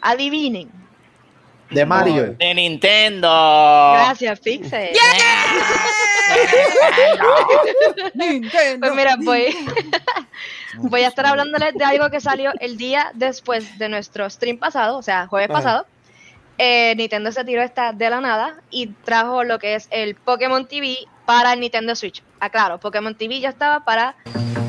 [0.01, 0.71] Adivinen.
[1.71, 2.37] De Mario.
[2.39, 3.93] De Nintendo.
[3.95, 4.91] Gracias, Pixel.
[8.15, 8.87] Nintendo.
[8.87, 9.57] Pues mira, voy,
[10.79, 14.99] voy a estar hablándoles de algo que salió el día después de nuestro stream pasado,
[14.99, 15.59] o sea, jueves Ajá.
[15.59, 15.87] pasado.
[16.59, 20.67] Eh, Nintendo se tiró esta de la nada y trajo lo que es el Pokémon
[20.67, 22.23] TV para el Nintendo Switch.
[22.41, 24.15] Aclaro, Pokémon TV ya estaba para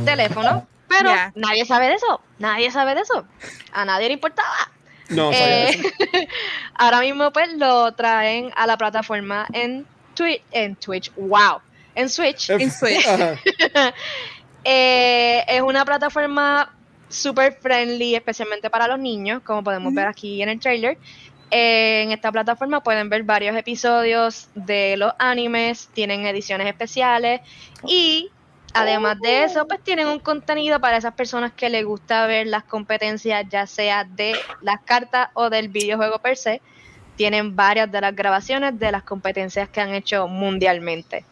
[0.06, 2.22] teléfono, pero nadie sabe de eso.
[2.40, 3.26] Nadie sabe de eso.
[3.72, 4.72] A nadie le importaba.
[5.10, 5.88] No, Eh, eso.
[6.76, 9.86] ahora mismo pues lo traen a la plataforma en
[10.16, 11.62] Twitch, en Twitch, wow,
[11.96, 12.50] en Switch.
[12.50, 13.06] en Switch.
[14.70, 16.74] Eh, es una plataforma
[17.08, 20.98] super friendly, especialmente para los niños, como podemos ver aquí en el trailer.
[21.50, 27.42] En esta plataforma pueden ver varios episodios de los animes, tienen ediciones especiales
[27.86, 28.30] y
[28.74, 32.64] además de eso, pues tienen un contenido para esas personas que les gusta ver las
[32.64, 36.62] competencias, ya sea de las cartas o del videojuego per se.
[37.16, 41.26] Tienen varias de las grabaciones de las competencias que han hecho mundialmente.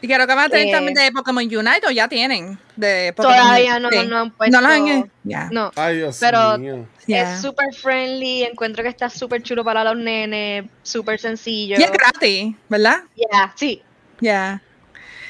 [0.00, 2.58] Y creo que van a tener Eh, también de Pokémon Unite o ya tienen.
[2.76, 4.60] De Pokémon Todavía no, no han puesto.
[4.60, 5.10] No lo han.
[5.24, 5.48] Ya.
[5.50, 6.86] No, Ay, Dios Pero- mío.
[7.08, 11.76] Es súper friendly, encuentro que está súper chulo para los nenes, súper sencillo.
[11.78, 13.02] Y es gratis, ¿verdad?
[13.16, 13.82] Yeah, sí.
[14.20, 14.62] Ya.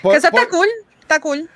[0.03, 0.69] Eso está por- cool.
[1.01, 1.49] Está cool.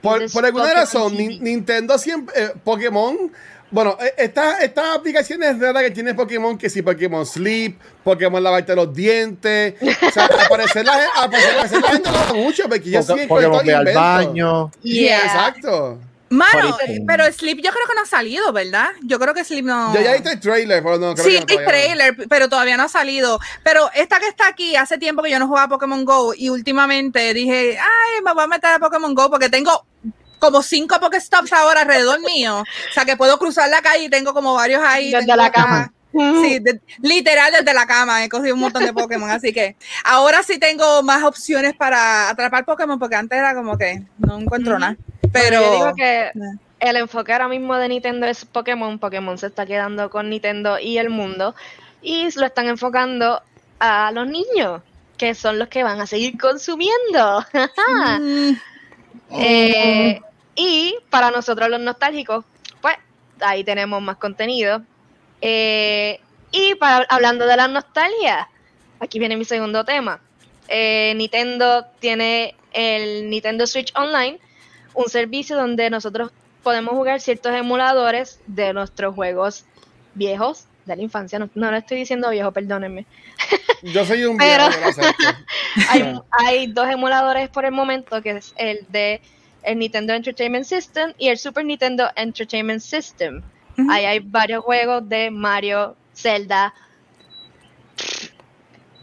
[0.00, 2.34] por- alguna Pokémon razón, Nintendo siempre.
[2.42, 3.32] eh, Pokémon.
[3.70, 8.74] Bueno, eh, estas estas aplicaciones raras que tiene Pokémon, que si Pokémon Sleep, Pokémon lavarte
[8.74, 9.74] los dientes.
[10.06, 13.66] O sea, aparecer la, aparecer, aparecer la gente lo mucho, porque yo Poké- siguen Pokémon
[13.66, 14.70] ve al baño.
[14.82, 15.18] Yeah.
[15.18, 15.98] Exacto.
[16.30, 17.04] Mano, Horrible.
[17.06, 18.88] pero Sleep yo creo que no ha salido, ¿verdad?
[19.02, 19.94] Yo creo que Sleep no.
[19.94, 21.68] Ya viste el trailer, pero no creo Sí, que no, el todavía no.
[21.70, 23.38] trailer, pero todavía no ha salido.
[23.64, 27.32] Pero esta que está aquí, hace tiempo que yo no jugaba Pokémon Go y últimamente
[27.32, 29.86] dije, ay, me voy a meter a Pokémon Go porque tengo
[30.38, 32.60] como cinco Pokéstops ahora alrededor mío.
[32.60, 35.10] O sea, que puedo cruzar la calle y tengo como varios ahí.
[35.10, 35.92] Desde la acá- cama.
[36.10, 40.42] Sí, de- literal desde la cama he cogido un montón de Pokémon, así que ahora
[40.42, 44.96] sí tengo más opciones para atrapar Pokémon porque antes era como que no encuentro nada.
[45.20, 46.30] Pero Pero yo digo que
[46.80, 48.98] el enfoque ahora mismo de Nintendo es Pokémon.
[48.98, 51.54] Pokémon se está quedando con Nintendo y el mundo.
[52.00, 53.42] Y lo están enfocando
[53.78, 54.80] a los niños,
[55.18, 57.44] que son los que van a seguir consumiendo.
[58.20, 58.52] mm,
[59.30, 60.20] Eh,
[60.58, 62.44] y para nosotros los nostálgicos,
[62.82, 62.96] pues
[63.40, 64.82] ahí tenemos más contenido.
[65.40, 68.48] Eh, y para, hablando de la nostalgia,
[68.98, 70.20] aquí viene mi segundo tema.
[70.66, 74.40] Eh, Nintendo tiene el Nintendo Switch Online,
[74.94, 76.32] un servicio donde nosotros
[76.64, 79.64] podemos jugar ciertos emuladores de nuestros juegos
[80.14, 81.38] viejos de la infancia.
[81.38, 83.06] No, no lo estoy diciendo viejo, perdónenme.
[83.82, 85.24] Yo soy un Pero- viejo, acepto.
[85.88, 89.20] hay, hay dos emuladores por el momento, que es el de
[89.68, 93.42] el Nintendo Entertainment System y el Super Nintendo Entertainment System.
[93.90, 96.74] Ahí hay varios juegos de Mario, Zelda.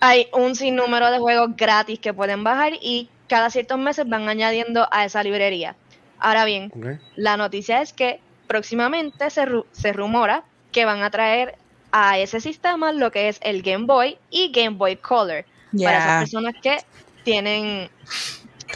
[0.01, 4.87] Hay un sinnúmero de juegos gratis que pueden bajar y cada ciertos meses van añadiendo
[4.91, 5.75] a esa librería.
[6.19, 6.69] Ahora bien,
[7.15, 11.55] la noticia es que próximamente se, ru- se rumora que van a traer
[11.91, 15.45] a ese sistema lo que es el Game Boy y Game Boy Color
[15.85, 16.77] para esas personas que
[17.23, 17.89] tienen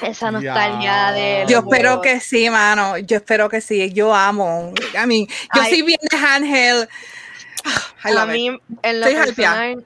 [0.01, 0.31] esa Ya.
[0.31, 2.01] nostalgia de Yo espero juegos.
[2.03, 2.97] que sí, mano.
[2.97, 3.91] Yo espero que sí.
[3.93, 4.73] Yo amo.
[4.93, 5.69] I mean, yo Ay.
[5.69, 6.89] soy bien de handheld.
[8.05, 8.29] I a it.
[8.31, 9.85] mí en lo personal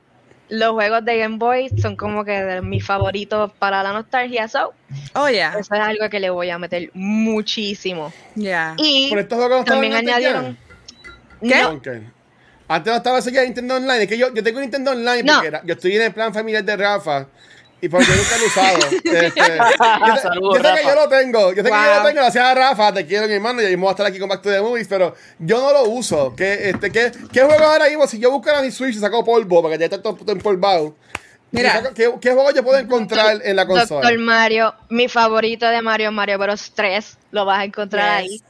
[0.50, 4.74] los juegos de Game Boy son como que de mis favoritos para la nostalgia so
[5.16, 5.50] Oh, yeah.
[5.58, 8.76] eso es algo que le voy a meter muchísimo Yeah.
[8.78, 10.58] y Por estos juegos no estaban también añadieron
[11.42, 11.62] ¿Qué?
[11.62, 11.70] No.
[12.68, 14.04] Antes no estaba ya Nintendo Online.
[14.04, 15.34] Es que yo, yo tengo Nintendo Online No.
[15.34, 17.28] porque era- yo estoy en el plan familiar de Rafa.
[17.84, 18.78] Y porque yo nunca lo he usado.
[19.04, 21.50] Este, yo sé, Saludos, yo sé que yo lo tengo.
[21.54, 21.98] Yo sé que yo Wow.
[22.00, 22.22] lo tengo.
[22.22, 22.94] Gracias a Rafa.
[22.94, 23.62] Te quiero, mi hermano.
[23.62, 24.88] Y mismo voy a estar aquí con Back to the Movies.
[24.88, 26.34] Pero yo no lo uso.
[26.36, 28.08] ¿Qué, este, qué, qué juego ahora mismo?
[28.08, 30.96] Si yo buscara mi Switch y saco polvo, porque ya está todo todo empolvado.
[31.52, 31.74] Mira.
[31.74, 34.02] Saco- ¿Qué, ¿Qué juego yo puedo encontrar en la consola?
[34.02, 38.32] Doctor Mario mi favorito de Mario Mario Bros 3 lo vas a encontrar Yes.
[38.32, 38.42] ahí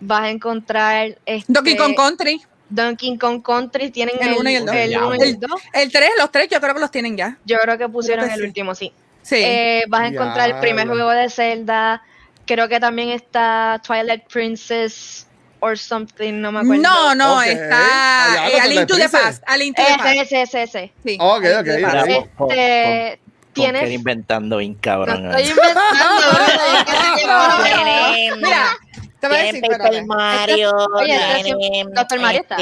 [0.00, 2.42] vas a encontrar este, Donkey Kong Country.
[2.74, 4.74] Donkey Kong Country tienen El el uno y el dos.
[4.74, 5.60] el uno y el El- dos.
[5.72, 7.36] El 3, los 3, yo creo que los tienen ya.
[7.44, 8.46] yo creo que pusieron Creo que el sí.
[8.48, 8.92] último sí
[9.22, 9.36] Sí.
[9.38, 12.02] Eh, vas a encontrar el primer juego de Zelda,
[12.46, 15.26] creo que también está Twilight Princess
[15.60, 16.82] or something, no me acuerdo.
[16.82, 19.08] No, no, está Allá, eh, con A Link to the.
[19.08, 19.42] Past.
[19.46, 20.06] A Link to the Past.
[20.06, 20.92] Ese, ese, ese, ese.
[21.04, 21.16] Sí.
[21.20, 21.42] Ok, ok.
[21.44, 22.06] to the Past.
[22.08, 22.48] Mira, Este, con-
[23.52, 23.80] tienes...
[23.82, 25.26] Conker inventando bien No cabrón.
[25.30, 26.04] estoy inventando.
[28.38, 28.66] Mira,
[29.22, 30.04] te voy a decir, espérate.
[30.04, 30.72] Mario.
[30.94, 32.56] Oye, Doctor Mario está.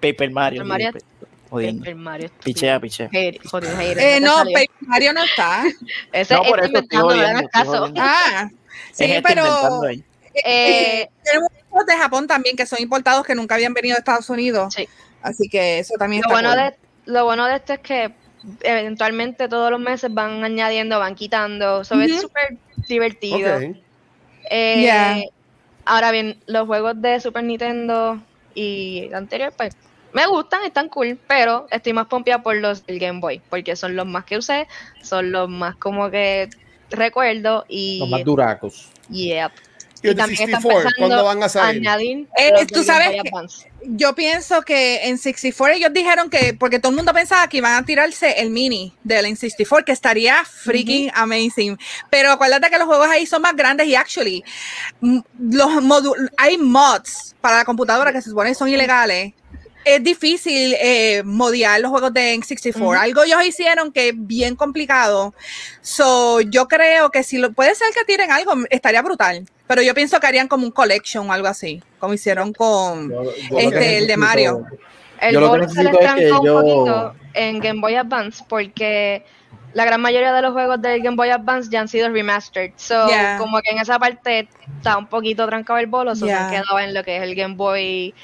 [0.00, 0.62] Paper Mario.
[0.64, 0.92] Doctor Mario-
[1.50, 1.80] Jodiendo.
[1.80, 2.30] Paper Mario.
[2.44, 3.08] Pichea, pichea.
[3.12, 4.52] Eh, ¿qué te no, salió?
[4.54, 5.64] Paper Mario no está.
[6.12, 8.00] Ese No, está por eso estoy jodiendo, estoy jodiendo.
[8.04, 8.48] Ah,
[8.92, 10.04] sí, Es este pero ahí.
[10.44, 14.28] Eh, tenemos juegos de Japón también que son importados que nunca habían venido a Estados
[14.28, 14.74] Unidos.
[14.74, 14.86] Sí.
[15.22, 16.74] Así que eso también Lo está bueno, cool.
[17.06, 18.12] de, lo bueno de esto es que
[18.62, 21.82] eventualmente todos los meses van añadiendo, van quitando.
[21.84, 22.04] So, Ujú.
[22.04, 22.56] Es súper
[22.88, 23.56] divertido.
[23.56, 23.76] Ok.
[24.50, 25.22] Eh, Yeah.
[25.88, 28.20] Ahora bien, los juegos de Super Nintendo
[28.54, 29.74] y anterior, pues
[30.12, 33.96] me gustan, están cool, pero estoy más pompeada por los del Game Boy, porque son
[33.96, 34.68] los más que usé,
[35.02, 36.50] son los más como que
[36.90, 38.00] recuerdo y.
[38.00, 38.90] Los más duracos.
[39.08, 39.52] Yep.
[40.02, 40.90] ¿Y los de también están 64?
[40.90, 41.80] pensando ¿Cuándo van a salir?
[41.80, 43.20] añadir Eh, tú sabes.
[43.82, 47.74] Yo pienso que en 64 ellos dijeron que, porque todo el mundo pensaba que iban
[47.74, 51.78] a tirarse el mini del N64, que estaría freaking amazing.
[52.10, 54.44] Pero acuérdate que los juegos ahí son más grandes y actually,
[55.00, 55.20] mm,
[55.50, 55.70] los
[56.36, 59.32] hay mods para la computadora que se supone que son ilegales.
[59.94, 62.76] Es difícil eh, modiar los juegos de N64.
[62.76, 62.92] Ujú.
[62.92, 65.34] Algo ellos hicieron que es bien complicado.
[65.80, 69.46] So, yo creo que si lo puede ser que tiren algo, estaría brutal.
[69.66, 73.24] Pero yo pienso que harían como un collection o algo así, como hicieron con Yo-
[73.50, 74.64] yo Este, el de Mario.
[75.20, 77.94] El Yo lo que bolo se les es que un yo- poquito en Game Boy
[77.96, 79.24] Advance porque
[79.74, 82.72] la gran mayoría de los juegos del Game Boy Advance ya han sido remastered.
[82.76, 83.36] So, Yeah.
[83.38, 86.78] como que en esa parte está un poquito trancado el bolo, so se han quedado
[86.78, 88.14] en lo que es el Game Boy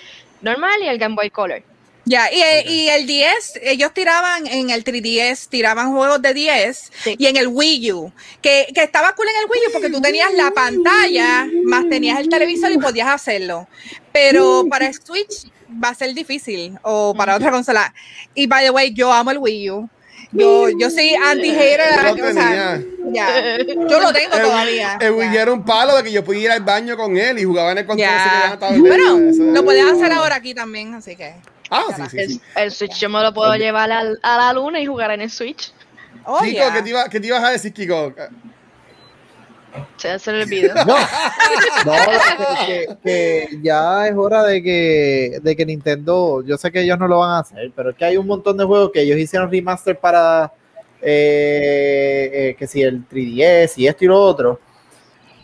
[0.44, 1.62] normal y el Game Boy Color.
[2.06, 7.16] Ya, y, y el 10, ellos tiraban en el 3DS, tiraban juegos de 10 Sí.
[7.18, 10.02] y en el Wii U, que, que estaba cool en el Wii U porque tú
[10.02, 13.66] tenías la pantalla, más tenías el televisor y podías hacerlo.
[14.12, 15.50] Pero para Switch
[15.82, 17.94] va a ser difícil o para otra consola.
[18.34, 19.88] Y by the way, yo amo el Wii U.
[20.34, 21.80] Yo, yo soy anti-hater.
[22.16, 22.84] Yo lo o sea, tenía.
[23.12, 23.56] ya,
[23.88, 24.98] yo lo tengo El- todavía.
[25.00, 25.42] El Wii ya.
[25.42, 27.78] era un palo de que yo podía ir al baño con él y jugaba en
[27.78, 31.34] el control ese que Bueno, eso lo puedes hacer ahora aquí también, así que.
[31.70, 32.40] Ah, sí, sí, El, sí.
[32.56, 35.30] el Switch yo me lo puedo llevar al- a la luna y jugar en el
[35.30, 35.72] Switch.
[36.24, 36.72] Oh, Kiko, yeah.
[36.72, 38.12] ¿qué, te iba, ¿qué te ibas a decir, Kiko?
[39.96, 40.74] Se, se le olvidó.
[40.74, 40.96] No,
[41.86, 41.92] no
[42.66, 46.98] que, que- que ya es hora de que, de que Nintendo, yo sé que ellos
[46.98, 49.18] no lo van a hacer, pero es que hay un montón de juegos que ellos
[49.18, 50.52] hicieron remaster para
[51.02, 54.60] eh, eh, que si el 3DS y esto y lo otro.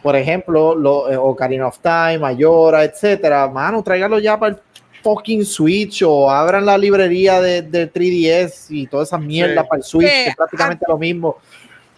[0.03, 3.49] Por ejemplo, lo, eh, Ocarina of Time, Mayora, etcétera.
[3.49, 4.61] Mano, tráigalo ya para el
[5.03, 9.69] fucking Switch o abran la librería de, del 3DS y toda esa mierda Sí.
[9.69, 11.37] para el Switch, que es prácticamente lo mismo.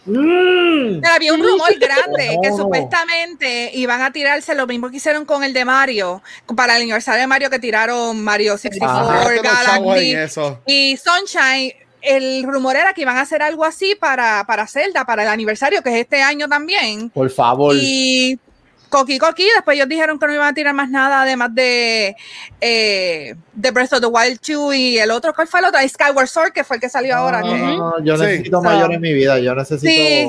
[0.04, 1.00] Mm.
[1.00, 5.44] Pero había un rumor grande que supuestamente iban a tirarse lo mismo que hicieron con
[5.44, 6.22] el de Mario,
[6.56, 10.16] para el aniversario de Mario que tiraron Mario 64, Ah, Galaxy
[10.66, 11.74] y Sunshine.
[12.00, 15.82] El rumor era que iban a hacer algo así para, para Zelda, para el aniversario,
[15.82, 17.10] que es este año también.
[17.10, 17.76] Por favor.
[17.78, 18.40] Y
[18.92, 22.14] Coqui Coqui, después ellos dijeron que no iban a tirar más nada, además de,
[22.60, 25.80] eh, de Breath of the Wild 2 y el otro, ¿cuál fue el otro?
[25.88, 27.40] Skyward Sword, que fue el que salió ahora.
[27.42, 28.22] que- No, yo Sí.
[28.22, 29.38] necesito So- mayor en mi vida.
[29.38, 29.86] Yo necesito.
[29.90, 30.28] Sí.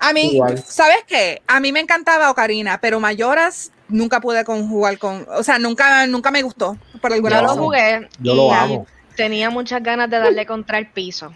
[0.00, 0.62] A mí, Igual.
[0.66, 1.42] ¿sabes qué?
[1.46, 6.06] A mí me encantaba Ocarina, pero Mayoras nunca pude con jugar con, o sea, nunca,
[6.06, 8.86] nunca me gustó por alguna Yo lo jugué Yo y lo amo.
[9.16, 11.32] tenía muchas ganas de darle contra el piso.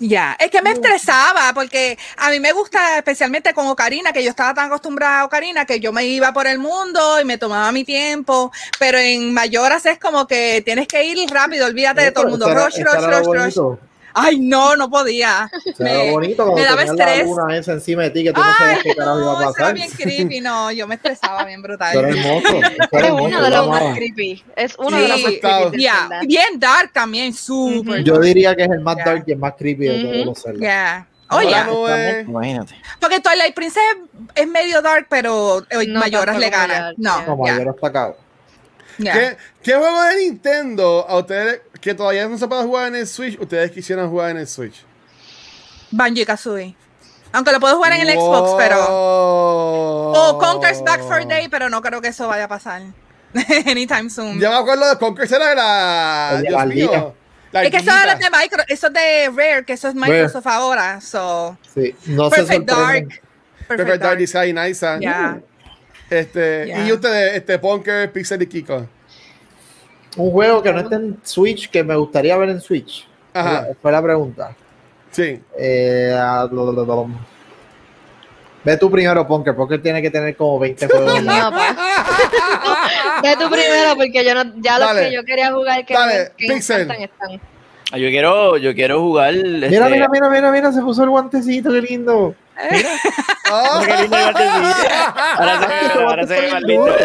[0.00, 4.30] Ya, es que me estresaba porque a mí me gusta especialmente con Ocarina, que yo
[4.30, 7.70] estaba tan acostumbrada a Ocarina que yo me iba por el mundo y me tomaba
[7.72, 12.24] mi tiempo, pero en Mayoras es como que tienes que ir rápido, olvídate de todo
[12.24, 13.91] el mundo, rush, rush, rush, rush.
[14.14, 15.50] Ay, no, no podía.
[15.78, 17.26] Lo Me- bonito cuando me daba estrés.
[17.58, 19.52] esa encima de ti que tú no sabías qué carajo iba No, a eso era
[19.52, 19.74] pasar.
[19.74, 21.96] bien creepy, no, yo me estresaba bien brutal.
[21.96, 22.56] Era hermoso.
[22.56, 24.44] era Es hermoso, uno de lo los más creepy.
[24.56, 25.82] Es uno Sí, de los más creepy.
[25.86, 26.20] Zelda.
[26.26, 28.04] bien dark también, súper.
[28.04, 29.04] Yo diría que es el más Ya.
[29.04, 30.60] dark y el más creepy de todos los.
[30.60, 31.06] Ya.
[31.28, 32.74] Ahora Oye, no es- Imagínate.
[33.00, 33.82] porque Twilight Princess
[34.34, 36.92] es medio dark, pero eh, No Mayoras le como gana.
[36.98, 37.24] No.
[37.24, 38.14] Como ya, ayer está acá.
[38.98, 43.06] ¿Qué, ¿Qué juego de Nintendo a ustedes que todavía no se puede jugar en el
[43.06, 44.84] Switch, ustedes quisieran jugar en el Switch?
[45.90, 46.74] Banjo y Kazooie.
[47.32, 48.86] Aunque lo puedo jugar en el Xbox, pero.
[48.88, 52.82] O Conker's Back for Day, pero no creo que eso vaya a pasar.
[53.66, 54.38] Anytime soon.
[54.38, 56.36] Yo me acuerdo de Conker, era la.
[56.36, 56.90] De Dios Ardilla.
[56.90, 57.14] mío,
[57.50, 60.46] la es que eso es de Micro, eso es de Rare, que eso es Microsoft
[60.46, 61.00] ahora.
[61.00, 61.94] So, Sí.
[62.06, 62.66] No Perfect.
[62.66, 63.20] Dark.
[63.66, 64.86] Perfect Dark Design, nice.
[65.00, 65.40] Ya.
[66.10, 66.84] Este.
[66.86, 68.86] Y ustedes, este, Punker, Pixel y Kiko.
[70.16, 73.06] Un juego que no esté en Switch que me gustaría ver en Switch.
[73.34, 73.68] Ajá.
[73.80, 74.54] Fue la pregunta.
[75.10, 75.40] Sí.
[75.58, 77.06] Eh, ah, lo- lo- lo- lo-
[78.64, 81.20] Ve tú primero, Punker, porque tiene que tener como 20 juegos.
[81.22, 81.50] No.
[83.22, 85.08] Ve tú primero, porque yo no, ya los Dale.
[85.08, 86.82] que yo quería jugar que, Dale, que me Pixel.
[86.82, 87.40] encantan están.
[87.92, 89.34] Ah, Yo quiero, yo quiero jugar.
[89.34, 92.34] Mira, este, mira, mira, mira, mira, se puso el guantecito, qué lindo.
[93.50, 93.82] Ah.
[93.84, 94.88] Qué lindo el guantecito.
[95.38, 96.96] Ahora se ve, ahora se ve más lindo.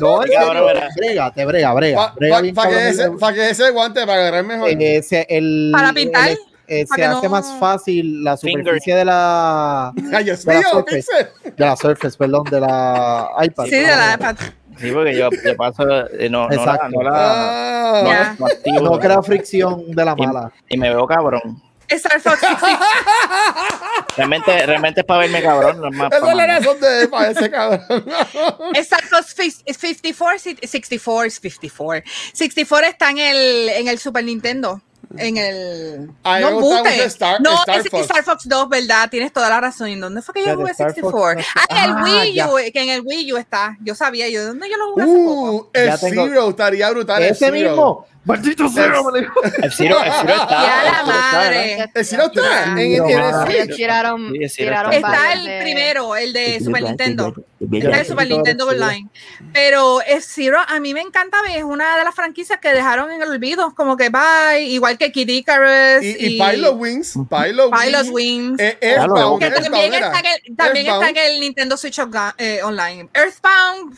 [0.00, 0.88] No, verá.
[0.96, 2.12] brega, te brega, brega.
[2.16, 4.68] Brega pa- bien pa' que ese, pa' que ese guante para agarrar mejor.
[4.70, 8.36] Eh, se- el- Para pintar, el- eh, para se que hace no- más fácil la
[8.36, 8.64] Finger.
[8.64, 10.96] superficie de la Ay, Dios de la mío, Surface.
[10.96, 11.54] Pixel.
[11.56, 13.64] de la Surface, perdón, de la iPad.
[13.64, 14.36] Sí, de la iPad.
[14.78, 15.84] Sí, porque yo, yo paso,
[16.18, 16.88] eh, no, no la, Exacto.
[16.90, 18.00] no la, Ah.
[18.02, 18.46] no la Ya.
[18.46, 20.50] activo, No crea fricción de la y, mala.
[20.68, 21.62] y me veo cabrón.
[21.88, 22.80] Star Fox 60.
[24.16, 27.30] Realmente, realmente es para verme cabrón, no es más Esa es la razón de para
[27.30, 28.04] ese cabrón.
[28.74, 32.10] Star Fox fif- 54, si- 64, es 54.
[32.34, 34.80] 64 está en el, en el Super Nintendo.
[35.18, 36.10] En el.
[36.24, 37.04] A mí me no, Bute.
[37.04, 38.02] Star- no, Star es Fox.
[38.04, 39.10] Star Fox 2, ¿verdad?
[39.10, 39.88] Tienes toda la razón.
[39.90, 41.34] ¿Y dónde fue que yo jugué Star Fox 64?
[41.40, 42.48] no- Ah, en el Ah, Wii ya.
[42.48, 43.76] U, que en el Wii U está.
[43.82, 45.52] Yo sabía, yo, ¿dónde yo lo jugué hace poco?
[45.52, 47.22] Uh, el Zero estaría brutal.
[47.24, 48.06] Ese mismo.
[48.24, 49.42] Maldito me dijo.
[49.42, 50.48] El el Ciro está.
[50.48, 51.90] Ya la el madre.
[51.94, 55.32] El Zero está el tiraron, está.
[55.32, 57.34] El primero, el de Super Nintendo.
[57.60, 58.66] Está el Super Nintendo.
[58.66, 59.08] Online.
[59.52, 63.28] Pero F-Zero a mí me encanta, es una de las franquicias que dejaron en el
[63.28, 67.14] olvido, como que bye, igual que Kid Icarus Y, Pilot Wings.
[67.28, 68.60] Pilot Pilot Wings.
[68.60, 71.98] Eh, Earthbound, también, está en el, el Nintendo Switch
[72.38, 73.08] eh, Online.
[73.14, 73.96] Earthbound,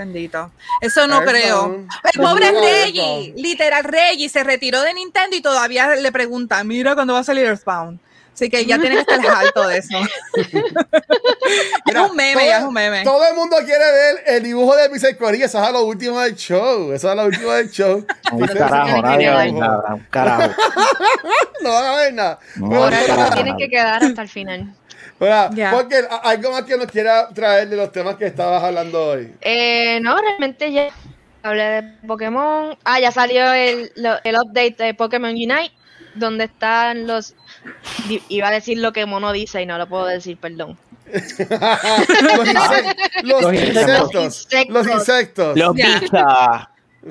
[0.00, 0.50] bendito.
[0.80, 1.84] Eso no creo.
[2.12, 6.94] El pobre No, Reggie, literal Reggie, se retiró de Nintendo y todavía le pregunta, mira
[6.94, 7.98] cuándo va a salir Earthbound.
[8.32, 9.98] Así que ya tiene que estar alto de eso.
[11.84, 13.04] Mira, es un meme, todo- ya es un meme.
[13.04, 15.44] Todo el mundo quiere ver el dibujo de Pixel Corilla.
[15.46, 16.90] Eso es lo último del show.
[16.92, 18.06] Eso es lo último del show.
[18.56, 20.50] Carajo, tienen nadie va a ver nada, carajo.
[21.62, 22.38] No van a ver nada.
[22.56, 23.30] No nada.
[23.34, 24.74] tienen que quedar hasta el final.
[25.20, 25.70] Ya.
[25.72, 29.32] porque algo más que nos quiera traer de los temas que estabas hablando hoy.
[29.42, 30.88] Eh, no, realmente ya
[31.42, 32.76] hablé de Pokémon.
[32.84, 33.92] Ah, ya salió el,
[34.24, 35.72] el update de Pokémon Unite,
[36.14, 37.34] donde están los...
[38.28, 40.78] Iba a decir lo que Mono dice y no lo puedo decir, perdón.
[41.12, 42.54] los,
[43.22, 44.48] los Los insectos.
[44.68, 45.56] Los insectos.
[45.58, 46.10] Los bichas.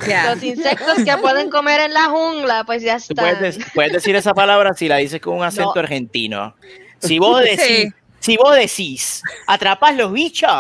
[0.08, 0.34] Ya.
[0.34, 4.34] Los insectos que pueden comer en la jungla, pues ya Tú puedes, puedes decir esa
[4.34, 5.82] palabra si la dices con un acento No.
[5.82, 6.56] argentino.
[7.02, 7.94] Si vos decís, Sí.
[8.20, 10.52] si vos decís, atrapás los bichos,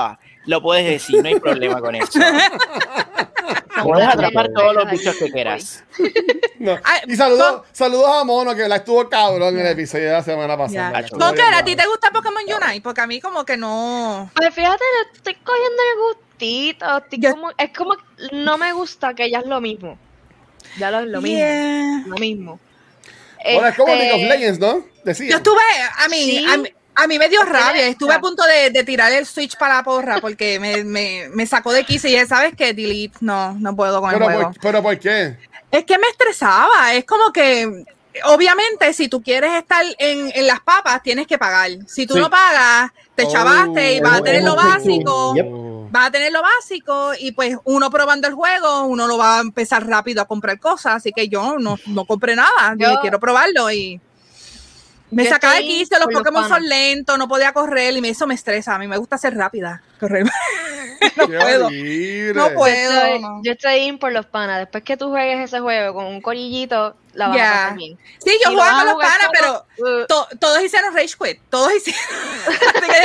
[0.45, 2.19] lo puedes decir, no hay problema con eso.
[3.83, 5.83] Puedes atrapar todos los bichos que quieras.
[6.59, 6.77] No.
[6.83, 10.23] Ay, Y saludos, saludos a Mono, que la estuvo cabrón en el episodio de la
[10.23, 11.01] semana pasada.
[11.01, 12.81] Bien ¿a ti te gusta Pokémon Unite?
[12.81, 14.29] Porque a mí como que no...
[14.35, 16.97] Pues fíjate, le estoy cogiendo el gustito.
[16.97, 17.95] estoy como- es como,
[18.33, 19.97] no me gusta que ya es lo mismo.
[20.77, 22.03] Ya lo es lo mismo.
[22.07, 22.59] Lo mismo.
[23.55, 24.85] Ahora es como League of Legends, ¿no?
[25.03, 25.29] Decía.
[25.31, 25.61] Yo estuve,
[25.97, 26.45] a mí, Sí.
[26.49, 28.21] a mí, a mí me dio rabia, estuve a Ya.
[28.21, 31.83] punto de, de tirar el switch para la porra porque me, me, me sacó de
[31.85, 32.73] quicio y dije, ¿sabes qué?
[32.73, 34.51] Delete, no, no puedo con el pero, juego.
[34.51, 35.37] por, pero ¿por qué?
[35.71, 37.85] Es que me estresaba, es como que,
[38.25, 41.69] obviamente, si tú quieres estar en, en las papas, tienes que pagar.
[41.87, 42.19] Si tú Sí.
[42.19, 45.35] no pagas, te Oh, chavaste y vas a tener lo es un básico.
[45.35, 45.45] Yep.
[45.91, 49.41] Vas a tener lo básico y pues uno probando el juego, uno lo va a
[49.41, 53.19] empezar rápido a comprar cosas, así que yo no, no compré nada, dije Yo- quiero
[53.19, 53.99] probarlo y
[55.11, 56.57] me sacaba de quicio, los los Pokémon panas.
[56.59, 59.35] son lentos, no podía correr y me, eso me estresa, a mí me gusta ser
[59.35, 60.25] rápida, correr.
[61.17, 61.65] no puedo.
[61.65, 62.33] Horrible.
[62.35, 62.91] No Yo puedo.
[63.01, 63.41] estoy, no.
[63.43, 64.59] yo estoy in por los panas.
[64.59, 67.97] Después que tú juegues ese juego con un corillito, la vas a pasar bien.
[68.23, 71.73] Sí, yo jugaba con a los panas, pero uh, to- todos hicieron rage quit, todos
[71.73, 72.01] hicieron.
[72.47, 72.97] así que,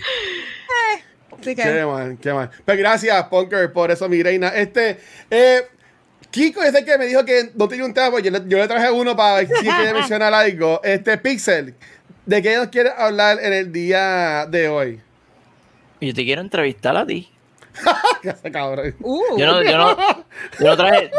[0.00, 1.04] eh,
[1.42, 2.50] así que- Qué mal, qué mal.
[2.64, 4.48] Pues gracias, Punker, por eso, mi reina.
[4.48, 4.98] Este,
[5.30, 5.62] eh,
[6.30, 8.58] Kiko es el que me dijo que no tenía un tema, pues yo le, yo
[8.58, 10.80] le traje uno para ver si quería mencionar algo.
[10.82, 11.74] Este, Pixel,
[12.24, 15.00] ¿de qué nos quieres hablar en el día de hoy?
[16.00, 17.28] Yo te quiero entrevistar a ti.
[19.00, 19.96] Uh, Yo no, yo no,
[20.60, 21.10] yo no traje,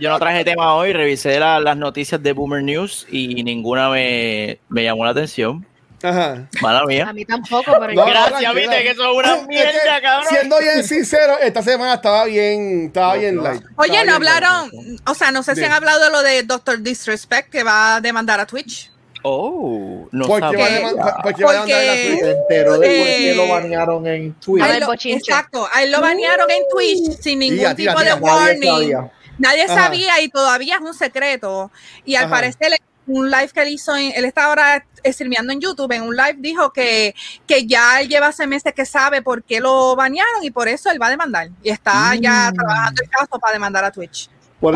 [0.00, 4.58] yo no traje tema hoy, revisé la- las noticias de Boomer News y ninguna me,
[4.68, 5.64] me llamó la atención.
[6.02, 6.46] Ajá.
[6.62, 7.12] Mala A mía.
[7.12, 10.28] mí tampoco, pero No, Gracias, viste que eso es una Es que, mierda, cabrón.
[10.28, 13.62] Siendo bien sincero, esta semana estaba bien, estaba bien light.
[13.76, 14.32] Oye, Estaba no light.
[14.44, 14.70] hablaron,
[15.06, 15.72] o sea, no sé si Bien.
[15.72, 18.92] han hablado de lo de Doctor Disrespect que va a demandar a Twitch.
[19.24, 20.78] Oh, no ¿Por qué va a sabía.
[20.78, 22.20] demandar- por qué va a demandar la Porque- Twitch?
[22.20, 24.36] Se enteró de por qué Eh, lo banearon en.
[24.60, 27.98] A A ver, él lo- exacto, a él lo banearon en Twitch sin ningún tipo
[27.98, 28.70] de Nadie warning.
[28.70, 29.10] sabía.
[29.38, 31.70] Nadie sabía y todavía es un secreto.
[32.04, 32.34] Y al Ajá.
[32.34, 32.72] parecer,
[33.08, 36.36] un live que él hizo, en- él está ahora streameando en YouTube, en un live
[36.38, 37.14] dijo que,
[37.46, 40.90] que ya él lleva hace meses que sabe por qué lo banearon y por eso
[40.90, 41.48] él va a demandar.
[41.62, 42.54] Y está ya Mm.
[42.56, 44.28] trabajando el caso para demandar a Twitch.
[44.60, 44.74] Por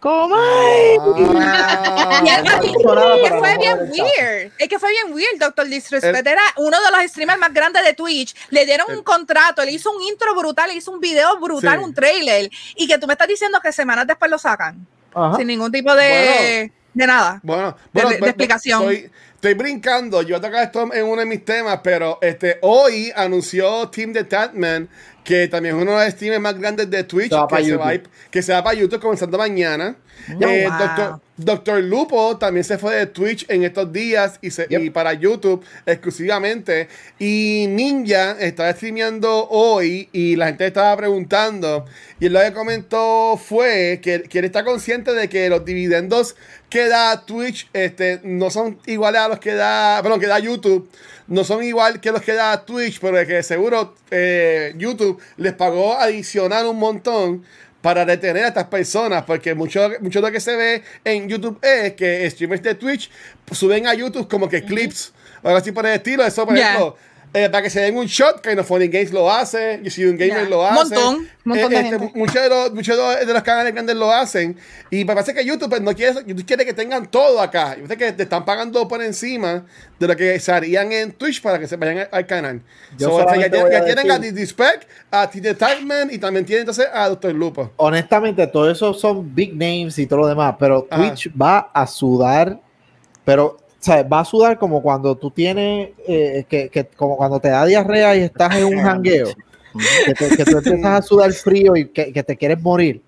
[0.00, 0.96] ¡Comay!
[1.40, 4.52] Ah, Y que fue bien weird.
[4.58, 5.38] Es que fue bien weird.
[5.40, 8.34] Doctor Disrespect El- era uno de los streamers más grandes de Twitch.
[8.50, 11.78] Le dieron El- un contrato, le hizo un intro brutal, le hizo un video brutal,
[11.78, 11.84] Sí.
[11.84, 12.48] un trailer.
[12.76, 14.86] Y que tú me estás diciendo que semanas después lo sacan.
[15.14, 15.36] Ajá.
[15.36, 17.40] Sin ningún tipo de, de nada.
[17.42, 18.82] Bueno, de- bueno, de pues, explicación.
[18.82, 20.22] Estoy, estoy brincando.
[20.22, 24.24] Yo a tocar esto en uno de mis temas, pero este hoy anunció Team the
[24.24, 24.88] Tatman
[25.28, 27.88] que también es uno de los streamers más grandes de Twitch Se que, se va,
[27.90, 28.06] a YouTube.
[28.06, 29.94] ir- que se va para YouTube comenzando mañana.
[30.40, 30.78] Eh, wow.
[30.78, 34.82] Doctor, Doctor Lupo también se fue de Twitch en estos días y, se, Yep.
[34.82, 36.88] y para YouTube exclusivamente.
[37.18, 41.84] Y Ninja estaba streameando hoy y la gente estaba preguntando.
[42.20, 46.36] Y él lo que comentó fue que, que él está consciente de que los dividendos
[46.70, 50.88] que da Twitch este, no son iguales a los que da, perdón, que da YouTube.
[51.28, 55.52] No son igual que los que da Twitch, pero de que seguro eh, YouTube les
[55.52, 57.44] pagó adicional un montón
[57.82, 61.58] para retener a estas personas, porque mucho, mucho de lo que se ve en YouTube
[61.62, 63.10] es que streamers de Twitch
[63.52, 65.12] suben a YouTube como que clips,
[65.42, 66.24] o algo así por el estilo.
[66.26, 66.66] Eso, por Yeah.
[66.74, 66.96] ejemplo,
[67.34, 70.04] eh, para que se den un shot, que no Funny Games lo hace, y si
[70.04, 70.48] un gamer Yeah.
[70.48, 70.74] lo hace.
[70.94, 72.18] Montón, montón de Eh, este, gente.
[72.18, 74.56] Muchos de los, muchos de los- de los canales grandes lo hacen.
[74.90, 77.76] Y me parece que YouTube pues, no quiere, YouTube quiere que tengan todo acá.
[77.78, 79.64] Yo sé que te están pagando por encima
[79.98, 82.62] de lo que se harían en Twitch para que se vayan al, al canal.
[82.96, 86.86] Yo So, ya, ya a tienen a Disrespect, a T Tagman y también tienen entonces
[86.92, 87.34] a Dr.
[87.34, 87.72] Lupo.
[87.76, 91.02] honestamente, todo eso son big names y todo lo demás, pero Ajá.
[91.14, 92.58] Twitch va a sudar,
[93.24, 93.58] pero
[93.88, 97.64] sea, va a sudar como cuando tú tienes, eh, que, que- como cuando te da
[97.66, 99.28] diarrea y estás en un jangueo,
[100.06, 103.02] que, te- que tú empiezas a sudar frío y que, que te quieres morir.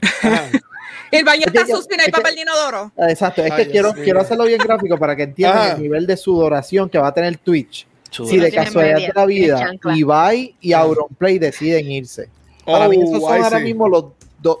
[1.10, 2.92] El baño está sucio y no hay papel de inodoro.
[2.96, 5.72] Exacto, es Ay, que quiero, quiero hacerlo bien gráfico para que entiendan Ajá.
[5.72, 7.86] el nivel de sudoración que va a tener Twitch.
[8.12, 9.72] Si de casualidad de la vida.
[9.94, 12.28] Ibai y Auronplay deciden irse.
[12.64, 13.64] Para mí, esos Oh, son I ahora see.
[13.64, 14.04] mismo los
[14.40, 14.58] dos.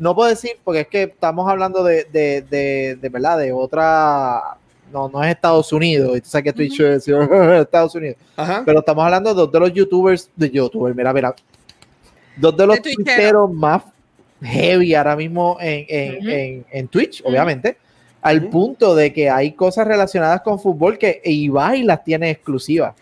[0.00, 4.40] No puedo decir, porque es que estamos hablando de, de, de, de verdad, de otra.
[4.92, 6.20] No, no es Estados Unidos.
[6.22, 8.16] Tú sabes que Twitch es Estados Unidos.
[8.36, 8.62] Ajá.
[8.64, 10.30] Pero estamos hablando de dos de los YouTubers.
[10.36, 11.34] De YouTubers, mira, mira.
[12.36, 12.94] Dos de los De.
[12.94, 13.82] Twitcheros más
[14.42, 17.76] heavy ahora mismo en, en, en, en Twitch, obviamente.
[18.20, 22.94] Al punto de que hay cosas relacionadas con fútbol que Ibai las tiene exclusivas.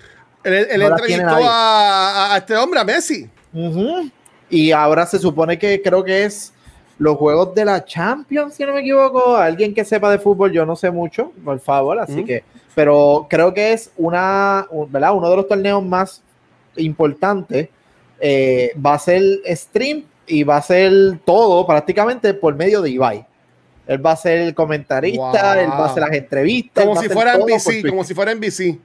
[0.42, 3.28] Él, él No entrevistó a, a este hombre, a Messi.
[4.48, 6.52] Y ahora se supone que creo que es
[7.00, 9.34] los juegos de la Champions, si no me equivoco.
[9.34, 12.44] Alguien que sepa de fútbol, yo no sé mucho, por favor, así que,
[12.74, 15.14] pero creo que es una, un- ¿verdad?
[15.16, 16.22] Uno de los torneos más
[16.76, 17.68] importantes.
[18.20, 20.92] Eh, va a ser stream y va a ser
[21.24, 23.26] todo prácticamente por medio de Ibai.
[23.86, 25.62] Él va a ser el comentarista, Wow.
[25.62, 26.84] él va a hacer las entrevistas.
[26.84, 28.78] Como si fuera NBC, como si fuera NBC.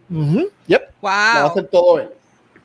[0.67, 1.51] Yep, lo va a Wow.
[1.51, 2.09] hacer todo él.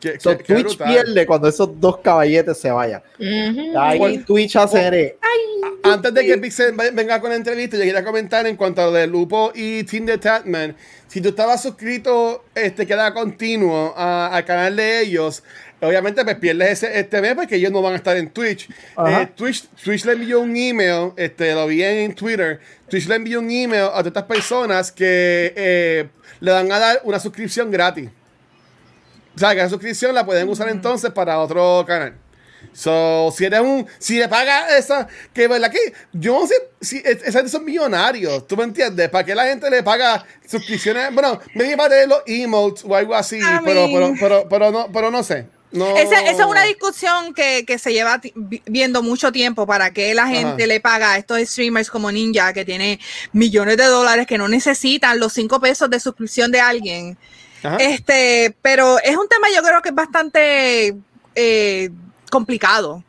[0.01, 3.03] Qué- So, qué- Twitch pierde cuando esos dos caballetes se vayan.
[3.19, 3.79] Ujú.
[3.79, 5.17] Ahí Bueno, Twitch hace
[5.83, 8.87] Antes de que Pixel ve- venga con la entrevista, yo quería comentar en cuanto a
[8.87, 10.77] lo de Lupo y Team de Tatman.
[11.07, 15.43] Si tú estabas suscrito, este queda continuo a- al canal de ellos,
[15.81, 18.69] obviamente pues pierdes ese, este mes porque ellos no van a estar en Twitch.
[19.07, 19.69] Eh, Twitch.
[19.83, 22.61] Twitch le envió un email, este, lo vi en Twitter.
[22.89, 26.09] Twitch le envió un email a todas estas personas que eh,
[26.41, 28.09] le van a dar una suscripción gratis.
[29.35, 32.15] O sea, que la suscripción la pueden usar entonces para otro canal.
[32.73, 35.79] So, si eres un, si le pagas esa, que verdad que
[36.13, 39.09] yo no sé si es- esa gente son millonarios, ¿tú me entiendes?
[39.09, 41.13] ¿Para qué la gente le paga suscripciones?
[41.13, 44.71] Bueno, me para tener los emotes o algo así, I pero, pero, mean- pero, pero
[44.71, 45.47] no, pero no sé.
[45.73, 45.97] No.
[45.97, 48.21] Esa, esa es una discusión que, que se lleva
[48.67, 50.67] viendo mucho tiempo para que la gente Ajá.
[50.67, 52.99] le paga a estos streamers como Ninja que tiene
[53.33, 57.17] millones de dólares que no necesitan los cinco pesos de suscripción de alguien.
[57.63, 57.77] Ajá.
[57.79, 60.97] Este, pero es un tema yo creo que es bastante
[61.35, 61.91] eh,
[62.31, 63.03] complicado.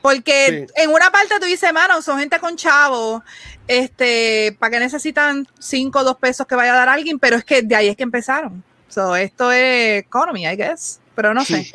[0.00, 0.72] Porque Sí.
[0.82, 3.22] en una parte tú dices, mano, son gente con chavo,
[3.66, 7.18] este, ¿para qué necesitan cinco o dos pesos que vaya a dar alguien?
[7.18, 8.62] Pero es que de ahí es que empezaron.
[8.88, 11.00] So, esto es economy, I guess.
[11.18, 11.68] Pero no sé.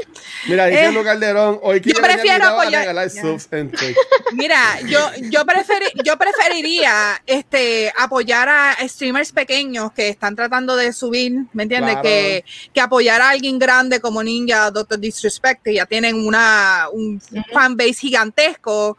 [0.47, 3.73] Mira, dice Eh, Lu Calderón, hoy yo prefiero apoyar- subs en.
[4.31, 10.93] Mira, yo, yo, preferi- yo preferiría este, apoyar a streamers pequeños que están tratando de
[10.93, 11.95] subir, ¿me entiendes?
[11.95, 12.03] Claro.
[12.03, 17.21] Que, que apoyar a alguien grande como Ninja, Doctor Disrespect, que ya tienen una, un
[17.51, 18.97] fanbase gigantesco.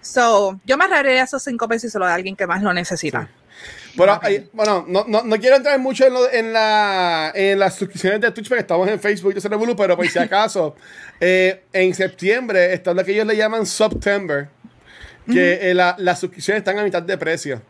[0.00, 2.72] So, yo me ahorraría esos cinco pesos y se lo de alguien que más lo
[2.72, 3.28] necesita.
[3.96, 4.12] Pero,
[4.52, 8.30] bueno, no, no, no quiero entrar mucho en, lo- en, la, en las suscripciones de
[8.30, 10.76] Twitch porque estamos en Facebook y revolú, pero por si acaso,
[11.20, 14.48] eh, en septiembre está lo que ellos le llaman September,
[15.30, 17.62] que eh, la- las suscripciones están a mitad de precio.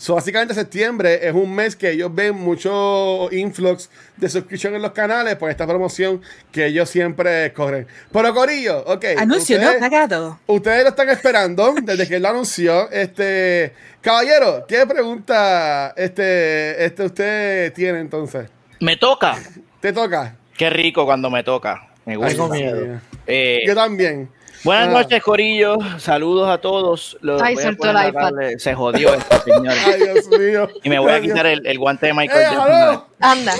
[0.00, 4.92] So, básicamente septiembre es un mes que ellos ven mucho influx de suscripción en los
[4.92, 7.86] canales por esta promoción que ellos siempre corren.
[8.10, 9.04] Pero Corillo, ok.
[9.18, 10.40] Anuncio no pagado.
[10.46, 12.90] Ustedes lo están esperando desde que él lo anunció.
[12.90, 18.48] Este, caballero, ¿qué pregunta este, este usted tiene entonces?
[18.80, 19.36] Me toca.
[19.80, 20.34] Te toca.
[20.56, 21.90] Qué rico cuando me toca.
[22.06, 22.32] Me gusta.
[22.32, 23.00] Tengo miedo.
[23.26, 24.30] Eh, Yo también.
[24.64, 24.92] Buenas Ah.
[24.92, 25.76] noches, Corillo.
[25.98, 27.16] Saludos a todos.
[27.20, 28.32] Lo Ay, soltó el iPad.
[28.58, 29.82] Se jodió esto, señores.
[29.86, 30.68] Ay, Dios mío.
[30.82, 32.72] Y me voy a Ay, quitar el, el guante de Michael ¡Eh, Jackson.
[32.72, 33.06] aló!
[33.20, 33.54] Anda.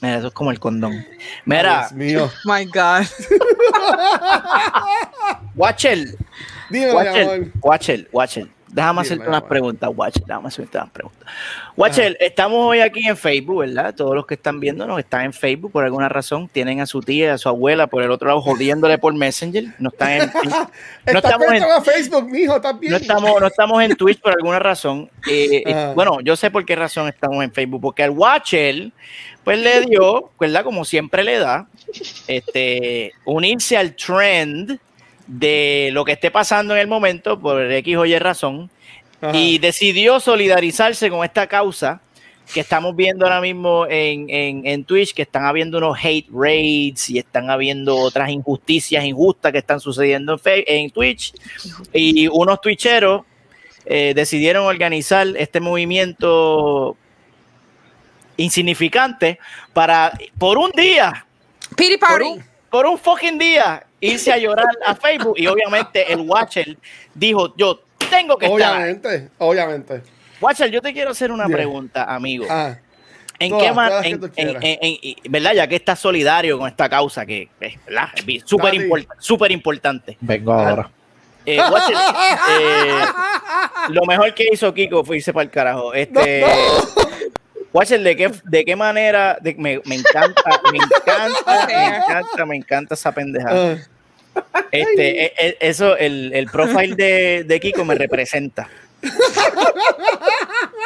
[0.00, 0.92] Mira, eso es como el condón.
[0.92, 1.06] Ay,
[1.44, 2.30] Mira, Dios mío.
[2.44, 3.06] My God.
[5.56, 5.98] Watcher,
[6.70, 7.46] Watcher, amor.
[7.62, 8.48] Watcher, Watcher.
[8.78, 10.22] Déjame Dime, hacerte unas preguntas, Watcher.
[10.24, 11.28] Déjame hacerte unas preguntas.
[11.76, 13.92] Watcher, estamos hoy aquí en Facebook, ¿verdad?
[13.92, 16.46] Todos los que están viéndonos están en Facebook por alguna razón.
[16.46, 19.64] Tienen a su tía, a su abuela por el otro lado jodiéndole por Messenger.
[19.80, 20.68] No están en, no
[21.06, 22.92] Estás estamos en, a Facebook, mijo, ¿estás bien?
[22.92, 25.10] no estamos, no estamos en Twitch por alguna razón.
[25.28, 28.92] Eh, eh, bueno, yo sé por qué razón estamos en Facebook, porque al Watcher,
[29.42, 30.62] pues le dio, ¿verdad?
[30.62, 31.66] Como siempre le da,
[32.28, 34.78] este, unirse al trend
[35.28, 38.70] de lo que esté pasando en el momento por X o Y razón
[39.20, 39.36] Ajá.
[39.36, 42.00] y decidió solidarizarse con esta causa
[42.52, 47.10] que estamos viendo ahora mismo en, en, en Twitch, que están habiendo unos hate raids
[47.10, 51.34] y están habiendo otras injusticias injustas que están sucediendo en, en Twitch.
[51.92, 53.26] Y unos twitcheros
[53.84, 56.96] eh, decidieron organizar este movimiento
[58.38, 59.38] insignificante
[59.74, 61.26] para, por un día,
[61.76, 62.24] Pity por party.
[62.24, 65.34] un, por un fucking día, irse a llorar a Facebook.
[65.38, 66.76] Y obviamente el Watcher
[67.14, 67.80] dijo, yo
[68.10, 68.82] tengo que estar ahí".
[68.82, 70.02] Obviamente, obviamente.
[70.40, 71.56] Watcher, yo te quiero hacer una Bien.
[71.56, 72.46] pregunta, amigo.
[72.48, 72.76] Ah,
[73.40, 75.52] ¿En todas, qué en- en- en- y- ¿verdad?
[75.54, 77.74] Ya que estás solidario con esta causa que es
[78.44, 80.16] súper import- súper importante.
[80.20, 80.90] Vengo ahora.
[81.46, 81.96] Eh, Watcher,
[82.60, 83.04] eh,
[83.90, 85.94] lo mejor que hizo Kiko fue irse para el carajo.
[85.94, 86.44] Este,
[87.72, 89.36] Watcher, ¿de qué, de qué manera?
[89.40, 93.72] de- me, me encanta, me encanta, me encanta, me encanta esa pendejada.
[93.74, 93.76] ah.
[94.70, 98.68] Este, e- e- eso, el, el profile de, de Kiko me representa.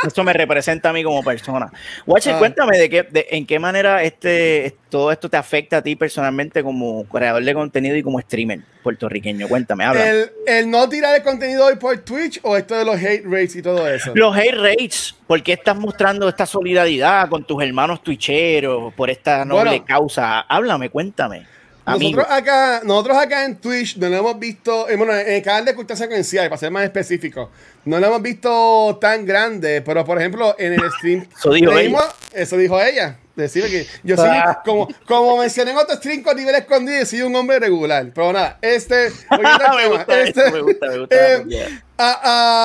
[0.07, 1.71] Eso me representa a mí como persona.
[2.07, 2.39] Watcher, Ah.
[2.39, 6.63] cuéntame de qué, de, en qué manera este, todo esto te afecta a ti personalmente
[6.63, 9.47] como creador de contenido y como streamer puertorriqueño.
[9.49, 10.09] Cuéntame, habla.
[10.11, 13.57] el, el no tirar el contenido hoy por Twitch o esto de los hate rates
[13.57, 14.13] y todo eso.
[14.15, 19.45] Los hate rates, ¿por qué estás mostrando esta solidaridad con tus hermanos twitcheros por esta
[19.45, 19.85] noble Bueno.
[19.85, 20.41] causa?
[20.41, 21.47] Háblame, cuéntame.
[21.85, 25.65] Nosotros acá, nosotros acá en Twitch no lo hemos visto, eh, bueno, en el canal
[25.65, 27.51] de cultura secuencial, para ser más específico,
[27.85, 31.99] no lo hemos visto tan grande, pero por ejemplo en el stream, Eso dijo ella.
[32.33, 34.63] eso dijo ella, decir que yo soy, Ah.
[34.65, 38.59] como, como mencioné en otro stream con nivel escondido, soy un hombre regular, pero nada,
[38.63, 41.17] este, me gusta este, me gusta, me gusta.
[41.35, 42.21] eh, ah,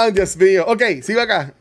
[0.05, 1.53] ah, Dios mío, ok, sigo acá.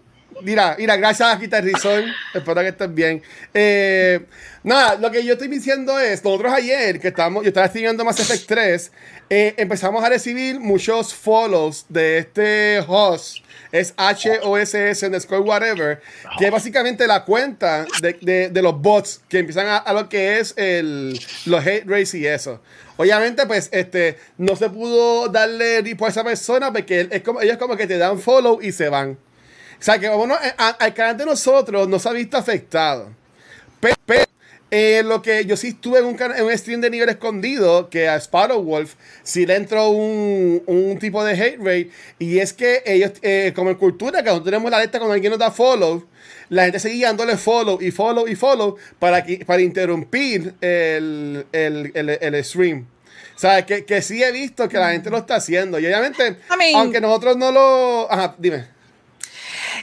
[0.42, 2.04] Mira, mira, gracias a Rizón.
[2.34, 3.22] Espero que estés bien.
[3.54, 4.20] Eh,
[4.62, 8.20] nada, lo que yo estoy diciendo es, nosotros ayer, que estamos, yo estaba estudiando Mass
[8.20, 8.92] Effect 3,
[9.30, 13.38] eh, empezamos a recibir muchos follows de este host,
[13.72, 16.00] es HOSS underscore whatever,
[16.38, 20.38] que es básicamente la cuenta de, de- los bots que empiezan a, a lo que
[20.38, 22.60] es el, los hate rates y eso.
[22.98, 27.56] Obviamente, pues, este, no se pudo darle report a esa persona porque es como, ellos
[27.58, 29.18] como que te dan follow y se van.
[29.78, 33.10] O sea, que bueno, eh, a- al canal de nosotros no se ha visto afectado.
[33.80, 34.24] Pe- Pero,
[34.70, 37.88] eh, lo que yo sí estuve en un, cana- en un stream de nivel escondido,
[37.90, 42.52] que a Sparrow Wolf sí le entró un, un tipo de hate rate, y es
[42.52, 45.50] que ellos, eh, como en cultura, que nosotros tenemos la alerta cuando alguien nos da
[45.50, 46.04] follow,
[46.48, 52.08] la gente seguía dándole follow y follow y follow para, para interrumpir el, el, el,
[52.20, 52.86] el stream.
[53.36, 55.78] O sea, que, que sí he visto que la gente lo está haciendo.
[55.78, 58.10] Y obviamente, I mean- aunque nosotros no lo...
[58.10, 58.64] Ajá, dime.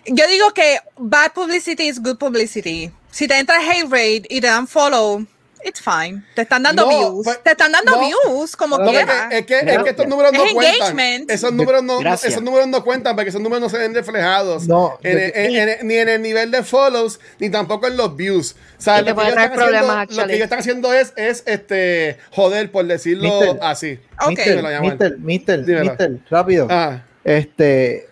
[0.06, 2.92] Yo digo que bad publicity is good publicity.
[3.12, 5.26] Si te entra hate rate y te dan follow,
[5.66, 6.24] it's fine.
[6.36, 7.24] Te están dando No, views.
[7.26, 8.00] pues, te están dando no.
[8.02, 9.30] views como No, porque quiera.
[9.32, 10.76] es, que, es que estos números no Es cuentan.
[10.76, 11.32] engagement.
[11.32, 12.32] Esos números no, Gracias.
[12.34, 15.70] esos números no cuentan porque esos números no se ven reflejados No, en- de- en-
[15.70, 18.56] en- ni en el nivel de follows ni tampoco en los views.
[18.78, 20.34] O sea, lo que, ellos están haciendo, problemas, lo que actually.
[20.34, 23.60] ellos están haciendo es, es este joder, por decirlo Mister.
[23.62, 24.00] así.
[24.22, 24.30] Ok.
[24.30, 26.68] Mister, mister, mister, mister, rápido.
[26.70, 28.10] Ah, Este.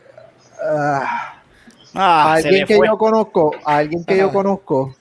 [0.63, 1.30] ah,
[1.93, 4.33] Ah, alguien que yo conozco, alguien que yo Ajá.
[4.33, 4.95] conozco,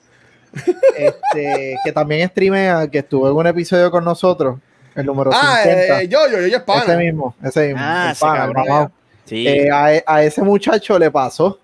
[0.97, 4.59] este, que también streamea, que estuvo en un episodio con nosotros,
[4.95, 6.01] el número ah 50.
[6.01, 6.83] eh, yo, yo, yo, yo es pana.
[6.83, 7.81] ese mismo, ese mismo.
[7.81, 8.67] Ah, el ese pana, el cabrón.
[8.67, 8.91] mamado.
[9.25, 9.47] Sí.
[9.47, 11.57] Eh, a, a ese muchacho le pasó,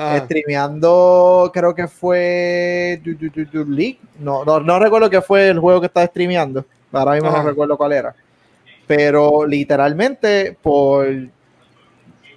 [0.00, 3.98] Ah, streameando, creo que fue Du- Du- Du- Du League.
[4.20, 6.64] No, no, no recuerdo qué fue el juego que estaba streameando.
[6.92, 7.42] Ahora mismo Ajá.
[7.42, 8.14] no recuerdo cuál era.
[8.86, 11.04] Pero literalmente, por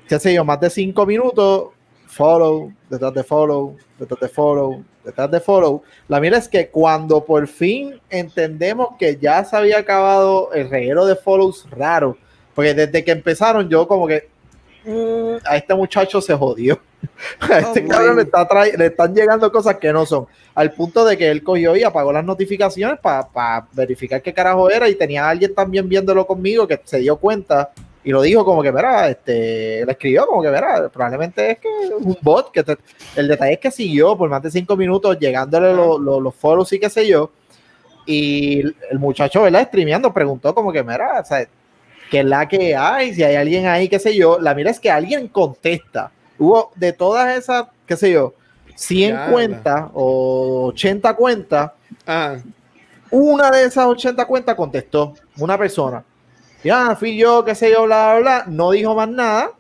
[0.10, 1.68] qué sé yo, más de cinco minutos,
[2.12, 5.82] follow, detrás de follow, detrás de follow, detrás de follow.
[6.10, 11.06] La mira es que cuando por fin entendemos que ya se había acabado el reguero
[11.06, 12.18] de follows raro,
[12.54, 14.28] porque desde que empezaron yo como que
[14.86, 16.80] mm, a este muchacho se jodió.
[17.40, 18.48] A este Oh, cabrón le, está
[18.78, 20.28] le están llegando cosas que no son.
[20.54, 24.88] Al punto de que él cogió y apagó las notificaciones para verificar qué carajo era
[24.88, 27.72] y tenía alguien también viéndolo conmigo que se dio cuenta
[28.04, 31.68] y lo dijo como que, verá, este, le escribió como que, verá, probablemente es que
[32.00, 32.78] un bot, que te-
[33.16, 36.72] el detalle es que siguió por más de cinco minutos llegándole lo- lo- los follows
[36.74, 37.32] y qué sé yo,
[38.06, 39.68] y el muchacho, ¿verdad?
[39.68, 41.48] Streameando, preguntó como que, mira, o sea,
[42.10, 43.14] ¿qué es la que hay?
[43.14, 46.12] Si hay alguien ahí, qué sé yo, la mira es que alguien contesta.
[46.40, 48.34] Hubo de todas esas, qué sé yo,
[48.76, 51.72] 100 Ya, cuentas o 80 cuentas,
[52.08, 52.38] Ah,
[53.12, 56.04] una de esas 80 cuentas contestó una persona.
[56.64, 58.44] Ya, fui yo, qué sé yo, bla, bla, bla.
[58.48, 59.52] No dijo más nada.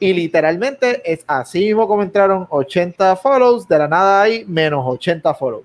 [0.00, 5.34] Y literalmente es así mismo como entraron 80 follows, de la nada hay menos 80
[5.34, 5.64] follows.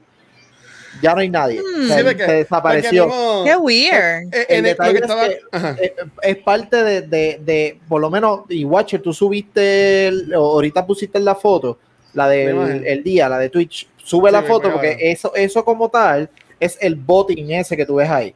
[1.02, 1.60] Ya no hay nadie.
[1.60, 3.06] Sí, porque- se desapareció.
[3.08, 4.34] mismo- Qué weird.
[4.34, 5.76] El el- detalle es estaba- que- ajá.
[6.22, 11.36] Es parte de, de, de, por lo menos, y Watcher, tú subiste, ahorita pusiste la
[11.36, 11.78] foto,
[12.14, 13.88] la del el día, la de Twitch.
[13.98, 16.30] Sube Sí, la foto porque eso, eso como tal
[16.60, 18.34] es el botting ese que tú ves ahí.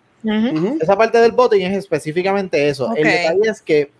[0.81, 2.93] Esa parte del botting es específicamente eso.
[2.95, 3.91] El detalle es que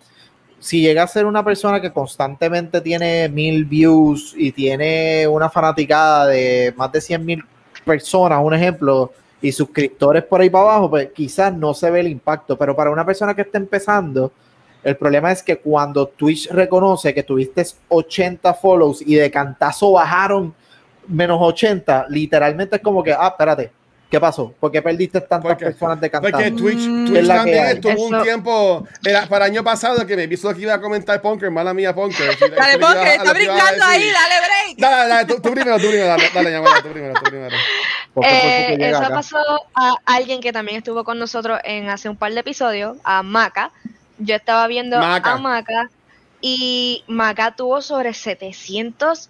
[0.60, 6.26] si llega a ser una persona que constantemente tiene mil views y tiene una fanaticada
[6.26, 7.44] de más de 100 mil
[7.84, 12.08] personas, un ejemplo, y suscriptores por ahí para abajo, pues quizás no se ve el
[12.08, 12.56] impacto.
[12.56, 14.32] Pero para una persona que está empezando,
[14.82, 20.54] el problema es que cuando Twitch reconoce que tuviste 80 follows y de cantazo bajaron
[21.06, 23.70] menos 80, literalmente es como que, ah, espérate,
[24.10, 24.52] ¿qué pasó?
[24.58, 26.32] ¿Por qué perdiste tantas personas de cantazo?
[26.32, 27.06] Porque Twitch, Mm.
[27.06, 30.62] Twitch Es también estuvo un tiempo, era para el año pasado que me visto que
[30.62, 32.36] iba a comentar Punker, mala mía Punker.
[32.56, 34.78] Dale, porque está brincando ahí, dale break.
[34.78, 37.56] Dale, dale, tú, tú primero, tú primero, dale, dale, llamada, tú primero, tú primero.
[38.24, 39.14] Eh, eso acá.
[39.14, 39.38] pasó
[39.74, 43.70] a alguien que también estuvo con nosotros en hace un par de episodios, a Maca.
[44.18, 45.32] Yo estaba viendo Maca.
[45.32, 45.90] a Maca
[46.40, 49.28] y Maca tuvo sobre 700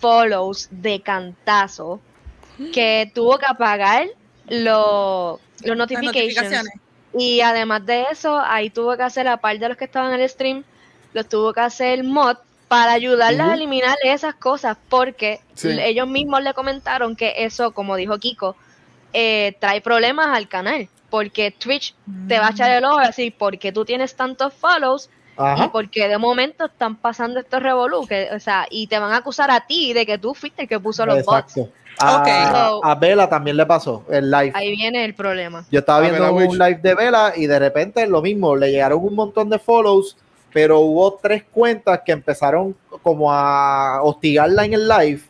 [0.00, 2.00] follows de cantazo
[2.72, 4.06] que tuvo que apagar
[4.48, 6.14] lo- los notifications.
[6.16, 6.72] notificaciones.
[7.18, 10.28] Y además de eso, ahí tuvo que hacer, aparte de los que estaban en el
[10.28, 10.64] stream,
[11.12, 12.36] los tuvo que hacer mod
[12.68, 13.50] para ayudarles Ujú.
[13.50, 15.68] a eliminar esas cosas, porque Sí.
[15.80, 18.54] ellos mismos le comentaron que eso, como dijo Kiko,
[19.12, 21.96] eh, trae problemas al canal, porque Twitch
[22.28, 25.10] te va a echar el ojo y decir, ¿por qué tú tienes tantos follows?
[25.64, 29.16] Y porque de momento están pasando estos revolú, que, o sea, y te van a
[29.18, 31.56] acusar a ti de que tú fuiste el que puso los bots.
[31.56, 31.72] Exacto.
[31.98, 32.80] A, Ok.
[32.84, 34.52] a Vela también le pasó el live.
[34.54, 35.64] Ahí viene el problema.
[35.70, 36.52] Yo estaba A viendo Bella un Witch.
[36.58, 40.16] live de Vela y de repente lo mismo, le llegaron un montón de follows,
[40.52, 45.20] pero hubo tres cuentas que empezaron como a hostigarla en el live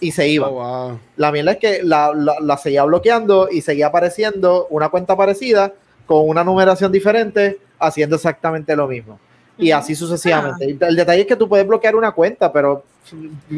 [0.00, 0.50] y se iban.
[0.50, 0.98] Oh, wow.
[1.16, 5.72] La mierda es que la, la, la seguía bloqueando y seguía apareciendo una cuenta parecida
[6.06, 9.18] con una numeración diferente haciendo exactamente lo mismo.
[9.60, 10.76] Y así sucesivamente.
[10.80, 12.84] El detalle es que tú puedes bloquear una cuenta, pero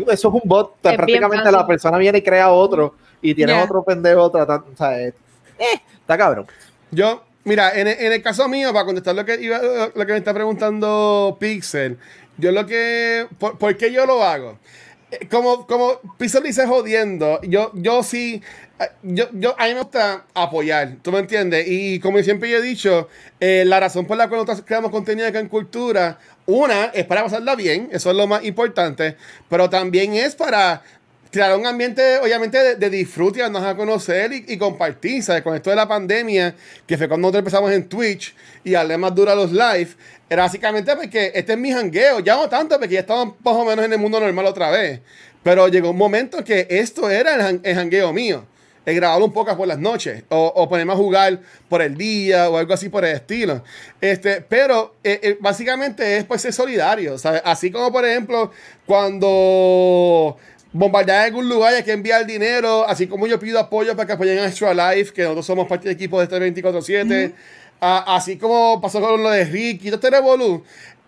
[0.09, 0.75] eso es un bot.
[0.97, 4.67] prácticamente la persona viene y crea otro y tiene otro pendejo tratando.
[4.73, 5.15] O sea, eh,
[5.59, 6.47] eh, está cabrón.
[6.91, 9.59] Yo, mira, en, el- en el caso mío, para contestar lo que iba,
[9.95, 11.99] lo que me está preguntando Pixel,
[12.39, 14.59] yo lo que, ¿por, por qué yo lo hago?
[15.11, 18.43] Eh, Como, como Pixel dice jodiendo, yo, yo sí,
[19.03, 21.67] yo, yo, a mí me gusta apoyar, ¿tú me entiendes?
[21.69, 23.09] Y como siempre yo he dicho,
[23.41, 27.23] eh, la razón por la cual nosotros creamos contenido acá en Cultura, una, es para
[27.23, 29.17] pasarla bien, eso es lo más importante,
[29.49, 30.83] pero también es para
[31.31, 35.43] crear un ambiente, obviamente, de, de disfrute, y a conocer y, y compartir, ¿sabes?
[35.43, 36.55] Con esto de la pandemia,
[36.87, 39.89] que fue cuando nosotros empezamos en Twitch y darle más duro a los live,
[40.29, 43.65] era básicamente porque este es mi jangueo, ya no tanto, porque ya estamos más o
[43.65, 45.01] menos en el mundo normal otra vez,
[45.43, 48.47] pero llegó un momento que esto era el, el jangueo mío.
[48.85, 52.51] El grabar un poco por las noches o, o ponerme a jugar por el día
[52.51, 53.63] o algo así por el estilo.
[54.01, 57.17] Este, pero eh, eh, básicamente es pues ser solidario.
[57.17, 57.43] ¿sabes?
[57.45, 58.51] Así como por ejemplo
[58.87, 60.37] cuando
[60.73, 64.13] bombardear algún lugar y hay que enviar dinero, así como yo pido apoyo para que
[64.15, 67.33] apoyen a Extra Life, que nosotros somos parte del equipo de este 24-7,
[67.81, 70.65] a- así como pasó con lo de Ricky, todo este revolú,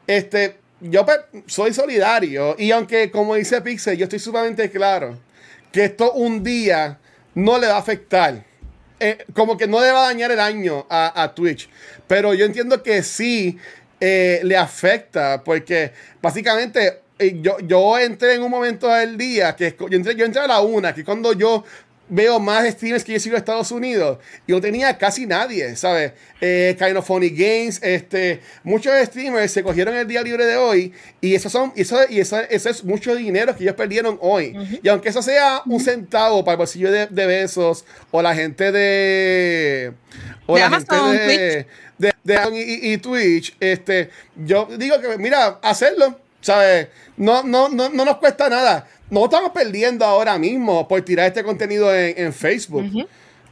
[0.07, 5.19] este, yo pues, soy solidario y aunque como dice Pixel, yo estoy sumamente claro
[5.73, 6.99] que esto un día
[7.35, 8.45] no le va a afectar.
[9.01, 11.69] Eh, como que no le va a dañar el año a, a Twitch.
[12.07, 13.59] Pero yo entiendo que sí
[14.01, 19.77] eh, le afecta, porque básicamente eh, yo, yo entré en un momento del día, que
[19.79, 21.65] yo entré, yo entré a la una, que cuando yo
[22.09, 24.19] veo más streamers que yo sigo en Estados Unidos.
[24.47, 26.13] Y no tenía casi nadie, ¿sabes?
[26.41, 30.93] Eh, kind of Funny Games, este, muchos streamers se cogieron el día libre de hoy
[31.21, 34.55] y eso son, eso, y eso, eso es mucho dinero que ellos perdieron hoy.
[34.83, 38.71] Y aunque eso sea un centavo para el bolsillo de, de Besos o la gente
[38.73, 39.93] de...
[40.47, 41.67] O De la Amazon, gente de,
[41.99, 44.11] de, de Amazon y, y- y Twitch, este,
[44.45, 46.89] yo digo que, mira, hacerlo, ¿sabes?
[47.17, 48.87] No, no, no, no nos cuesta nada.
[49.11, 52.85] No estamos perdiendo ahora mismo por tirar este contenido en, en Facebook.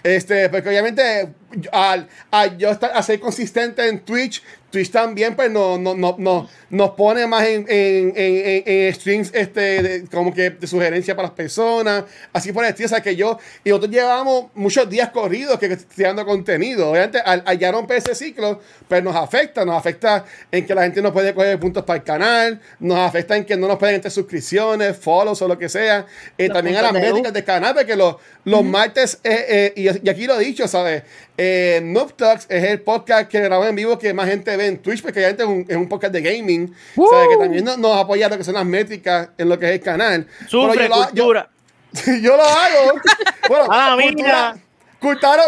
[0.03, 1.29] Este, porque obviamente
[1.73, 6.17] al, al yo estar, a ser consistente en Twitch, Twitch también pues no, no, no,
[6.19, 11.15] no- nos pone más en, en, en, en- streams este, de- como que de sugerencia
[11.15, 14.89] para las personas, así por el estilo, o sea que yo, y nosotros llevamos muchos
[14.89, 19.15] días corridos que estoy dando contenido, obviamente al, al ya romper ese ciclo, pues nos
[19.15, 22.99] afecta, nos afecta en que la gente no puede coger puntos para el canal, nos
[22.99, 26.07] afecta en que no nos pueden entrar suscripciones, follows o lo que sea,
[26.39, 30.09] eh, también a las métricas del canal, porque los, los martes, eh, eh, y, y
[30.09, 31.03] aquí lo he dicho, ¿sabes?
[31.45, 34.79] Eh, Noob Talks es el podcast que grabamos en vivo que más gente ve en
[34.79, 37.29] Twitch, porque obviamente es un, es un podcast de gaming, ¿sabes?
[37.31, 39.81] Que también nos, nos apoya lo que son las métricas en lo que es el
[39.81, 40.25] canal.
[40.39, 41.47] Pero Sufre yo lo- yo-
[42.23, 43.01] yo lo hago.
[43.49, 44.13] Bueno, Ah, mira.
[44.13, 44.57] cultura,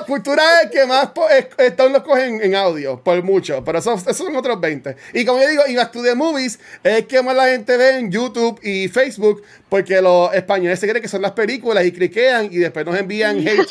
[0.07, 3.79] cultura es el que más po- es- esto lo cogen en audio, por mucho, pero
[3.79, 4.97] esos, esos son otros 20.
[5.15, 7.99] Y como yo digo, y Back to the Movies es que más la gente ve
[7.99, 12.47] en YouTube y Facebook, porque los españoles se creen que son las películas y cliquean
[12.51, 13.67] y después nos envían hate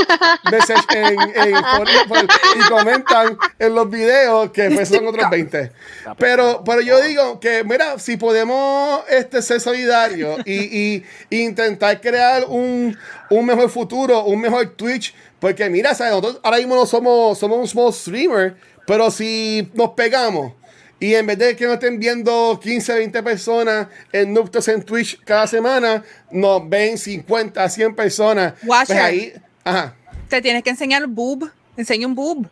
[0.51, 2.23] message en, en- por- por-
[2.57, 5.71] y comentan en los videos que pues son otros 20.
[6.17, 10.53] Pero, pero yo digo que, mira, si podemos este, ser solidarios y,
[10.95, 12.97] y- y intentar crear un,
[13.29, 15.13] un mejor futuro, un mejor Twitch,
[15.43, 16.13] porque mira, ¿sabes?
[16.13, 18.55] nosotros ahora mismo no somos, somos un small streamer,
[18.87, 20.53] pero si nos pegamos
[21.01, 25.21] y en vez de que nos estén viendo 15, 20 personas en Nuptos en Twitch
[25.25, 26.01] cada semana,
[26.31, 28.53] nos ven 50, 100 personas.
[28.63, 28.95] Watcher.
[28.95, 29.33] Pues ahí,
[29.65, 29.97] ajá.
[30.29, 31.51] Te tienes que enseñar boob.
[31.75, 32.47] Enseña un boob.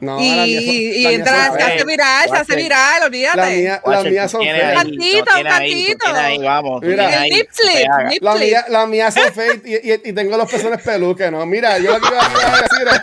[0.00, 1.86] No, y la mía son- y la mía entra, son se hace feas.
[1.86, 3.36] viral, se hace viral, olvídate.
[3.36, 4.56] La mía, la Watcher, mía son feas.
[4.70, 6.06] ahí, Cantito, tú cantito.
[6.42, 6.82] vamos.
[6.82, 7.24] Mira.
[7.26, 10.50] el nip slip, nip La mía, la mía son fake y, y- y tengo los
[10.50, 11.44] pezones peluques, ¿no?
[11.46, 13.02] Mira, yo lo que iba a decir es...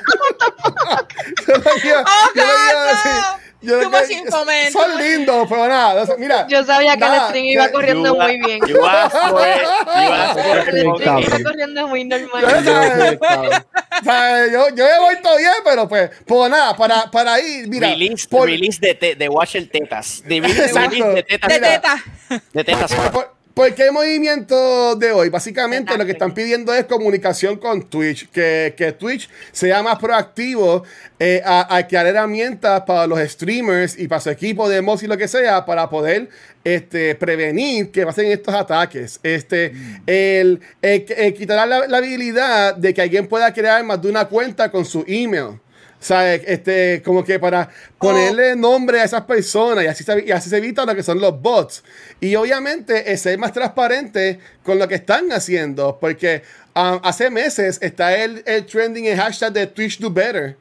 [1.47, 3.46] yo lo que iba, a decir...
[3.61, 4.71] yo Too que- much information.
[4.71, 6.01] Son lindos, pero nada.
[6.03, 8.59] o sea, mira, Yo sabía que el nada, stream iba corriendo You muy bien.
[8.67, 10.63] You asked for it, you asked for El it.
[10.63, 11.23] Sí, stream cabrón.
[11.23, 12.63] iba corriendo muy Yo normal.
[12.63, 13.19] sé,
[13.99, 17.87] o sea, yo, yo he vuelto bien, pero pues, pues nada, para, para ir, mira,
[17.89, 20.21] Release, por- release de, te- de Watcher Tetas.
[20.23, 21.49] De release, de Tetas.
[21.49, 21.81] De Mira.
[21.81, 22.03] teta.
[22.53, 22.91] De Tetas.
[23.57, 25.29] Por, ¿por qué el movimiento de hoy?
[25.29, 30.83] Básicamente lo que están pidiendo es comunicación con Twitch, que, que Twitch sea más proactivo
[31.19, 35.07] eh, a, a crear herramientas para los streamers y para su equipo de mods y
[35.07, 36.29] lo que sea, para poder
[36.63, 39.19] este, prevenir que pasen estos ataques.
[39.23, 39.73] Este,
[40.05, 44.25] el, el- el quitar la, la habilidad de que alguien pueda crear más de una
[44.25, 45.59] cuenta con su email.
[46.07, 46.41] ¿Sabes?
[46.45, 47.69] Este, como que para
[47.99, 51.19] ponerle nombre a esas personas y así, se, y así se evita lo que son
[51.19, 51.83] los bots.
[52.21, 56.43] Y obviamente es ser más transparente con lo que están haciendo, porque
[56.77, 60.55] um, hace meses está el, el trending, el hashtag de Twitch Do Better.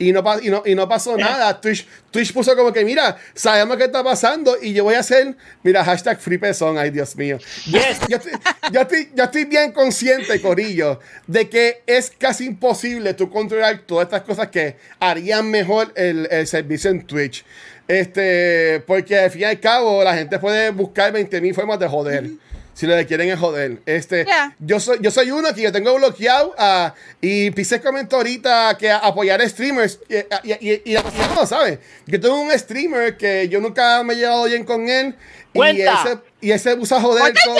[0.00, 1.60] Y no, y, no, y no pasó nada.
[1.60, 5.36] Twitch, Twitch puso como que, mira, sabemos qué está pasando y yo voy a hacer,
[5.62, 6.40] mira, hashtag free
[6.78, 7.36] ay Dios mío.
[7.66, 8.00] Yes.
[8.08, 8.32] Yo estoy,
[8.72, 14.06] yo, estoy, yo estoy bien consciente, Corillo, de que es casi imposible tú controlar todas
[14.06, 17.44] estas cosas que harían mejor el, el servicio en Twitch.
[17.86, 22.30] Este, porque al fin y al cabo la gente puede buscar 20.000 formas de joder.
[22.74, 23.80] Si lo que quieren es joder.
[23.84, 24.54] Este, Yeah.
[24.58, 28.90] yo, soy, yo soy uno que yo tengo bloqueado ah, y Pise comentó ahorita que
[28.90, 31.78] apoyar streamers y, y, y, y la cosa no, ¿sabes?
[32.06, 35.14] Yo tengo un streamer que yo nunca me he llevado bien con él
[35.52, 37.56] y ese, y ese usa joder con,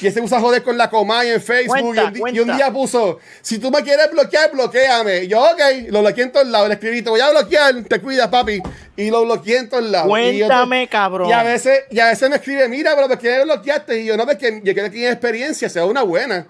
[0.00, 1.76] Y ese usa joder con la Comay en Facebook.
[1.82, 2.02] Cuenta,
[2.36, 5.24] y, un, y día puso: Si tú me quieres bloquear, bloqueame.
[5.24, 6.68] Y yo, ok, lo bloqueé en todos lados.
[6.68, 8.62] Le escribí: Te voy a bloquear, te cuidas, papi.
[8.96, 10.06] Y lo bloqueé en todos lados.
[10.34, 11.28] Y yo- Cuéntame, cabrón.
[11.28, 14.00] Y a veces, y a veces me escribe: Mira, pero ¿por qué bloqueaste?
[14.00, 16.46] Y yo, no, porque yo quiero que mi experiencia sea una buena.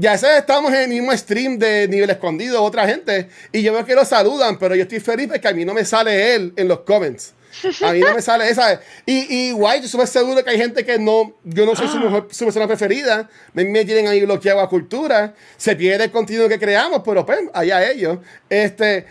[0.00, 3.72] Y a veces estamos en el mismo stream de nivel escondido, otra gente, y yo
[3.72, 6.52] veo que lo saludan, pero yo estoy feliz porque a mí no me sale él
[6.56, 7.34] en los comments.
[7.82, 8.80] A mí no me sale esa.
[9.06, 11.98] Y, y igual, yo estoy seguro que hay gente que no, yo no soy su,
[11.98, 13.28] mejor, su persona preferida.
[13.52, 15.34] Me, me tienen ahí bloqueado a cultura.
[15.56, 18.18] Se pierde el contenido que creamos, pero pues, allá ellos.
[18.48, 19.06] Este,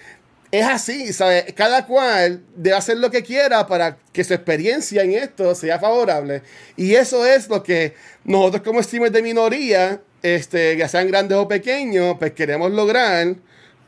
[0.52, 1.54] es así, ¿sabes?
[1.54, 6.42] Cada cual debe hacer lo que quiera para que su experiencia en esto sea favorable.
[6.76, 7.94] Y eso es lo que
[8.24, 13.36] nosotros como streamers de minoría, este, ya sean grandes o pequeños, pues queremos lograr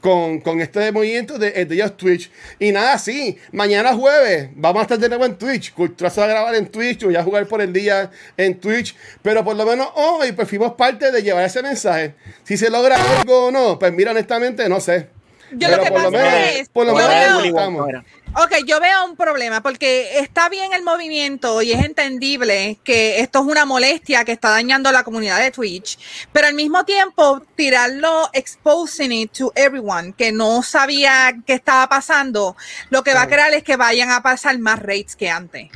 [0.02, 2.30] con, con este movimiento de, de ellos Twitch.
[2.60, 5.73] Y nada, sí, mañana jueves vamos a estar de nuevo en Twitch.
[5.73, 8.95] Cultura se va a grabar en Twitch, voy a jugar por el día en Twitch.
[9.22, 12.15] Pero por lo menos hoy, pues fuimos parte de llevar ese mensaje.
[12.44, 15.07] Si se logra algo o no, pues mira, honestamente, no sé.
[15.53, 17.88] Yo Pero lo que por lo menos, es, por lo menos veo- ahí estamos.
[18.34, 23.40] Ok, yo veo un problema porque está bien el movimiento y es entendible que esto
[23.40, 25.99] es una molestia que está dañando la comunidad de Twitch,
[26.32, 32.56] pero al mismo tiempo tirarlo, exposing it to everyone que no sabía qué estaba pasando,
[32.90, 35.70] lo que va a crear es que vayan a pasar más rates que antes.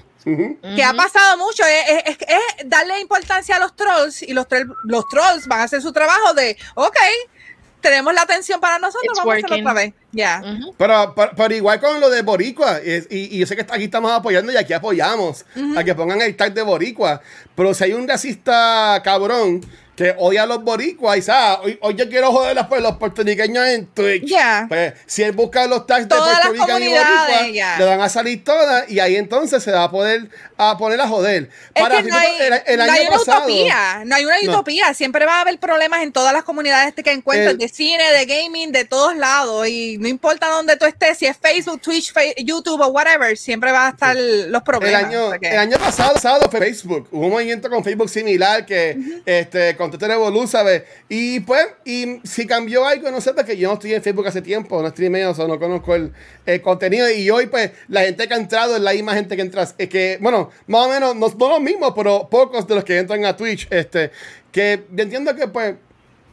[0.76, 4.48] Que ha pasado mucho, es, es- es- darle importancia a los trolls y los,
[4.86, 6.98] los trolls van a hacer su trabajo de, ok,
[7.86, 9.68] tenemos la atención para nosotros, It's vamos a hacerlo working.
[9.68, 9.94] otra vez.
[10.12, 10.42] Ya.
[10.44, 10.76] Ujú.
[10.78, 13.86] Pero, pero, pero igual con lo de Boricua, y, y- y yo sé que aquí
[13.86, 15.46] estamos apoyando y aquí apoyamos
[15.78, 17.22] a que pongan el tag de Boricua.
[17.56, 19.62] Pero si hay un racista cabrón
[19.96, 23.66] que odia a los boricuas y sabe, hoy, hoy yo quiero joder a los, puertorriqueños
[23.68, 24.26] en Twitch.
[24.26, 24.66] Ya.
[24.68, 28.44] Pues si él busca los tags de Puerto Rico y Boricua, le van a salir
[28.44, 31.50] todas y ahí entonces se va a poder a poner a joder.
[31.74, 34.26] Es Para que no hay, el, el no año hay una pasado, utopía, no hay
[34.26, 34.52] una No.
[34.52, 34.94] utopía.
[34.94, 38.26] Siempre va a haber problemas en todas las comunidades que encuentras, El- de cine, de
[38.26, 39.68] gaming, de todos lados.
[39.68, 43.88] Y no importa dónde tú estés, si es Facebook, Twitch, YouTube o whatever, siempre van
[43.88, 45.04] a estar los El problemas.
[45.06, 47.08] año, O sea que- el año pasado, pasado fue Facebook.
[47.12, 50.84] Hubo un movimiento con Facebook similar que este, con Twitter Evolu, ¿sabes?
[51.10, 54.42] Y pues, y si cambió algo, no sé, porque yo no estoy en Facebook hace
[54.42, 56.12] tiempo, no streameo, o sea, no conozco el,
[56.46, 57.10] el contenido.
[57.12, 59.68] Y hoy, pues, la gente que ha entrado es la misma gente que entra.
[59.78, 62.98] Es que, bueno, más o menos, no, no los mismos, pero pocos de los que
[62.98, 63.68] entran a Twitch.
[63.70, 64.12] Este,
[64.52, 65.76] que yo entiendo que, pues,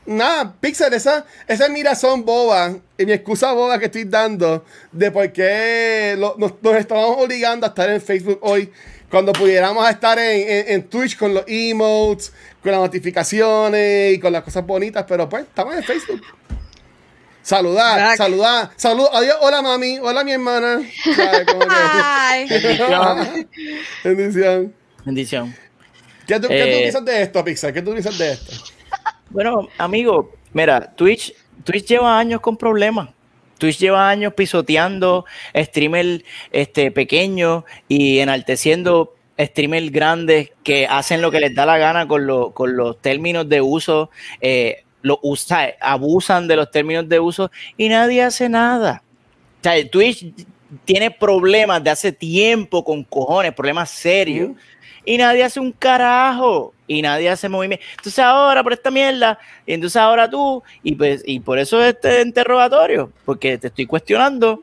[0.04, 4.64] Nada, Pixel, esa, esa es mi razón boba y mi excusa boba que estoy dando
[4.90, 8.72] de por qué lo- nos, nos estamos obligando a estar en Facebook hoy
[9.12, 12.32] cuando pudiéramos estar en, en- en Twitch con los emotes,
[12.62, 16.20] con las notificaciones y con las cosas bonitas, pero pues estamos en Facebook.
[17.42, 18.16] Saludar, Back.
[18.16, 20.80] saludar, salud, adiós, hola mami, hola mi hermana.
[21.68, 23.48] Ay, Bendición.
[24.04, 24.74] Bendición.
[25.04, 25.56] Bendición.
[26.26, 27.72] ¿Qué tú, qué tú Eh, piensas de esto, Pixel?
[27.72, 28.52] ¿Qué tú piensas de esto?
[29.30, 31.34] Bueno, amigo, mira, Twitch,
[31.64, 33.08] Twitch lleva años con problemas.
[33.62, 35.24] Twitch lleva años pisoteando
[35.54, 42.08] streamers este, pequeños y enalteciendo streamers grandes que hacen lo que les da la gana
[42.08, 44.10] con, lo- con los términos de uso,
[44.40, 49.04] eh, lo usa, abusan de los términos de uso y nadie hace nada.
[49.60, 50.26] O sea, Twitch
[50.84, 54.50] tiene problemas de hace tiempo con cojones, problemas serios.
[55.04, 57.84] Y nadie hace un carajo y nadie hace movimiento.
[57.96, 62.22] Entonces ahora por esta mierda, y entonces ahora tú, y pues y por eso este
[62.22, 64.62] interrogatorio, porque te estoy cuestionando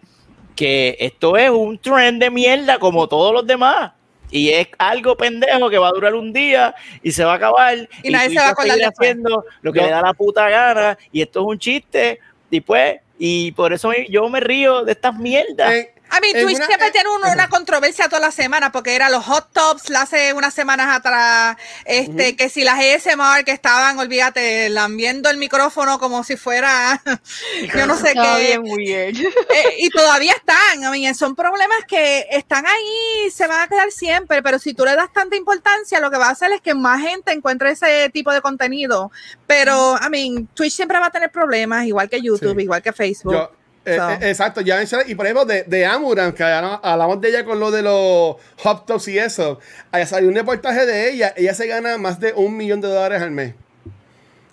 [0.55, 3.93] que esto es un trend de mierda como todos los demás.
[4.31, 7.89] Y es algo pendejo que va a durar un día y se va a acabar.
[8.03, 9.09] Y nadie tú se va a acordar después.
[9.09, 10.97] haciendo lo que le da la puta gana.
[11.11, 12.19] Y esto es un chiste.
[12.51, 15.73] Y pues, y por eso yo me río de estas mierdas.
[15.73, 18.95] En- A mí, Twitch una- siempre eh, tiene un- una controversia toda la semana porque
[18.95, 21.55] era los hot tops la hace unas semanas atrás,
[21.85, 27.01] este, que si las ASMR que estaban, olvídate, lambiendo el micrófono como si fuera,
[27.75, 28.59] yo no sé qué.
[28.77, 29.15] bien.
[29.49, 33.91] Eh, y todavía están, I mean, son problemas que están ahí, se van a quedar
[33.91, 36.73] siempre, pero si tú le das tanta importancia, lo que va a hacer es que
[36.75, 39.11] más gente encuentre ese tipo de contenido.
[39.47, 42.63] Pero, I mean, Twitch siempre va a tener problemas, igual que YouTube, Sí.
[42.63, 43.33] igual que Facebook.
[43.33, 43.51] Yo,
[43.93, 44.09] eh, So.
[44.09, 47.45] eh, exacto, ya mencioné, y por ejemplo de, de Amuran, que hablamos, hablamos de ella
[47.45, 49.59] con lo de los hot tops y eso,
[49.91, 53.21] allá salió un reportaje de ella, ella se gana más de un millón de dólares
[53.21, 53.53] al mes.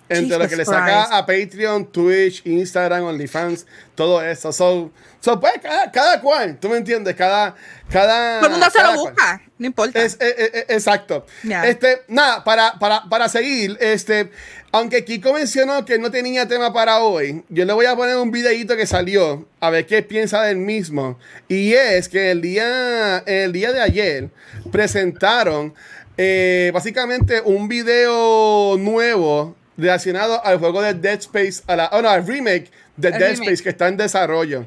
[0.09, 3.65] Entre lo que le saca a Patreon, Twitch, Instagram, OnlyFans,
[3.95, 4.51] todo eso.
[4.53, 7.55] So, so pues cada, cada cual, tú me entiendes, cada,
[7.89, 8.39] cada.
[8.39, 8.97] Todo el mundo se lo cual.
[8.97, 10.01] busca, no importa.
[10.01, 11.25] Es, eh, eh, eh, exacto.
[11.65, 14.31] Este, nada, para, para, para seguir, este,
[14.71, 18.31] aunque Kiko mencionó que no tenía tema para hoy, yo le voy a poner un
[18.31, 21.17] videito que salió a ver qué piensa del mismo.
[21.47, 24.29] Y es que el día, el día de ayer
[24.71, 25.73] presentaron
[26.17, 32.09] eh, básicamente un video nuevo relacionado al juego de Dead Space, a la, oh no,
[32.09, 33.41] al remake de El Dead remake.
[33.43, 34.65] Space que está en desarrollo.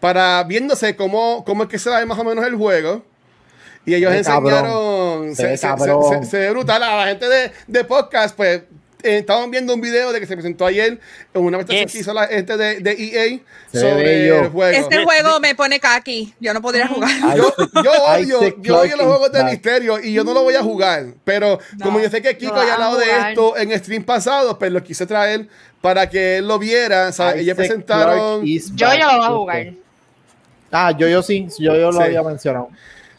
[0.00, 3.04] Para viéndose cómo, cómo es que se ve más o menos el juego.
[3.84, 4.54] Y ellos Se ve cabrón.
[5.28, 5.36] enseñaron.
[5.36, 6.24] Se ve Se, se- cabrón.
[6.24, 6.82] se- se ve brutal.
[6.82, 8.62] A la gente de, de podcast, pues.
[9.02, 10.98] Eh, estaban viendo un video de que se presentó ayer
[11.34, 11.92] en una presentación Yes.
[11.92, 13.38] que hizo la gente de, de EA
[13.70, 14.78] Se sobre el juego.
[14.78, 17.10] Este juego me pone kaki, yo no podría jugar.
[17.36, 17.52] Yo,
[17.84, 21.06] yo odio, yo odio los juegos de misterio y yo no lo voy a jugar.
[21.24, 21.84] Pero No.
[21.86, 24.70] como yo sé que Kiko No, ya ha hablado de esto en stream pasado, pues
[24.72, 25.48] lo quise traer
[25.80, 27.10] para que él lo viera.
[27.34, 28.44] Ellos presentaron.
[28.44, 29.66] Yo ya lo voy a jugar.
[30.70, 32.02] Ah, yo, yo sí, yo, yo lo Sí.
[32.04, 32.68] había mencionado.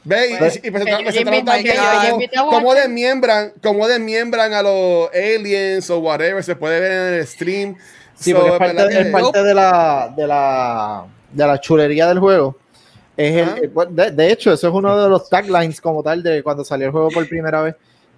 [0.06, 5.10] Ve, y- Pues, y, presentaron invito- también yo- yo cómo- desmiembran, cómo desmiembran a los
[5.14, 7.76] aliens o whatever, se puede ver en el stream.
[8.16, 12.08] Sí, So, porque es parte, que- es parte de, la, de, la, de la chulería
[12.08, 12.58] del juego.
[13.16, 13.58] Es el, Ajá.
[13.60, 16.88] eh, de, de hecho, eso es uno de los taglines como tal de cuando salió
[16.88, 17.76] el juego por primera vez.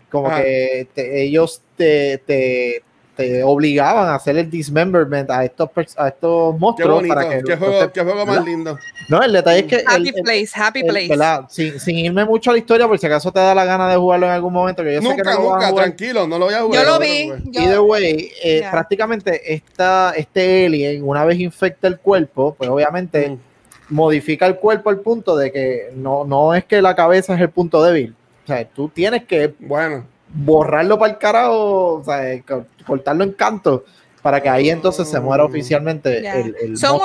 [0.09, 0.41] Como Ajá.
[0.41, 2.83] que te- ellos te, te,
[3.15, 7.29] te obligaban a hacer el dismemberment a estos, pers- a estos Qué monstruos bonito, para
[7.29, 8.45] que qué juego, entonces- qué juego más ¿verdad?
[8.45, 8.79] lindo.
[9.09, 11.45] No, el detalle es que el- Happy el- place, happy el- place.
[11.49, 13.95] Sin, sin irme mucho a la historia, por si acaso te da la gana de
[13.95, 15.85] jugarlo en algún momento, que yo sé que Nunca, lo a nunca, jugar.
[15.85, 16.83] tranquilo, no lo voy a jugar.
[16.85, 17.31] Yo lo vi.
[17.51, 23.29] yo- Either way, eh, prácticamente esta, este alien, una vez infecta el cuerpo, pues obviamente
[23.29, 23.37] Mm.
[23.89, 27.49] modifica el cuerpo al punto de que no, no es que la cabeza es el
[27.49, 28.15] punto débil.
[28.43, 33.23] O sea, tú tienes que Bueno, borrarlo para el carajo, o sea, eh, co- cortarlo
[33.23, 33.85] en canto,
[34.21, 35.47] para que ahí entonces se muera Mm.
[35.47, 36.99] oficialmente el, el son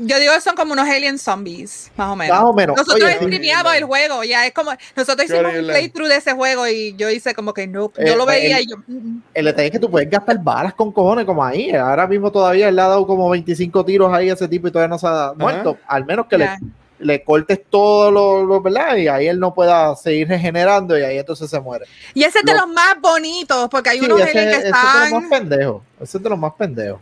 [0.00, 2.36] yo digo que son como unos alien zombies, más o menos.
[2.36, 2.76] Más o menos.
[2.76, 5.72] Nosotros Oye, streameamos el juego, ya es como, nosotros Qué hicimos un horrible.
[5.72, 8.64] playthrough de ese juego y yo hice como que no, Eh, yo lo veía el-
[8.64, 11.70] y yo, mm, el detalle es que tú puedes gastar balas con cojones como ahí.
[11.70, 14.72] Ahora mismo todavía él le ha dado como 25 tiros ahí a ese tipo y
[14.72, 15.78] todavía no se ha muerto.
[15.86, 16.58] Al menos que ya.
[16.60, 16.66] le,
[17.00, 18.96] le cortes todo lo, lo, ¿verdad?
[18.96, 21.84] Y ahí él no pueda seguir regenerando y ahí entonces se muere.
[22.14, 24.56] Y ese es de Lo- los más bonitos, porque hay Sí, unos ese, que ese
[24.56, 25.82] es de los más están, pendejos.
[26.00, 27.00] Ese es de los más pendejos.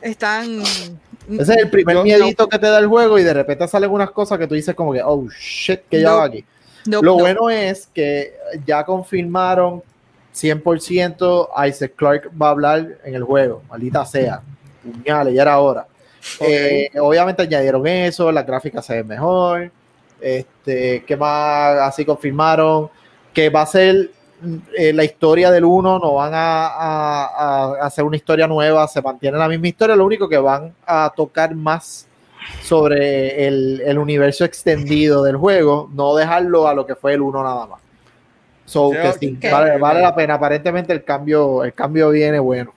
[0.00, 3.66] están Ese es el primer Yo- miedito que te da el juego y de repente
[3.66, 6.16] salen unas cosas que tú dices como que, oh shit, que ya No.
[6.18, 6.44] va aquí.
[6.86, 7.18] no, Lo no.
[7.18, 8.34] bueno es que
[8.64, 9.82] ya confirmaron
[10.32, 14.40] 100% Isaac Clark va a hablar en el juego, maldita sea.
[14.84, 15.86] Puñales, ya era hora.
[16.40, 16.46] Ok.
[16.48, 19.70] Eh, obviamente añadieron eso, la gráfica se ve mejor.
[20.20, 21.78] Este, ¿qué más?
[21.80, 22.88] Así confirmaron
[23.32, 27.24] que va a ser mm, eh, la historia del 1, no van a, a-
[27.80, 31.12] a hacer una historia nueva, se mantiene la misma historia, lo único que van a
[31.14, 32.06] tocar más
[32.62, 37.42] sobre el, el universo extendido del juego, no dejarlo a lo que fue el 1
[37.42, 37.80] nada más.
[38.64, 40.34] So, Creo que sí, que- vale, vale la pena.
[40.34, 42.72] Aparentemente el cambio, el cambio viene bueno.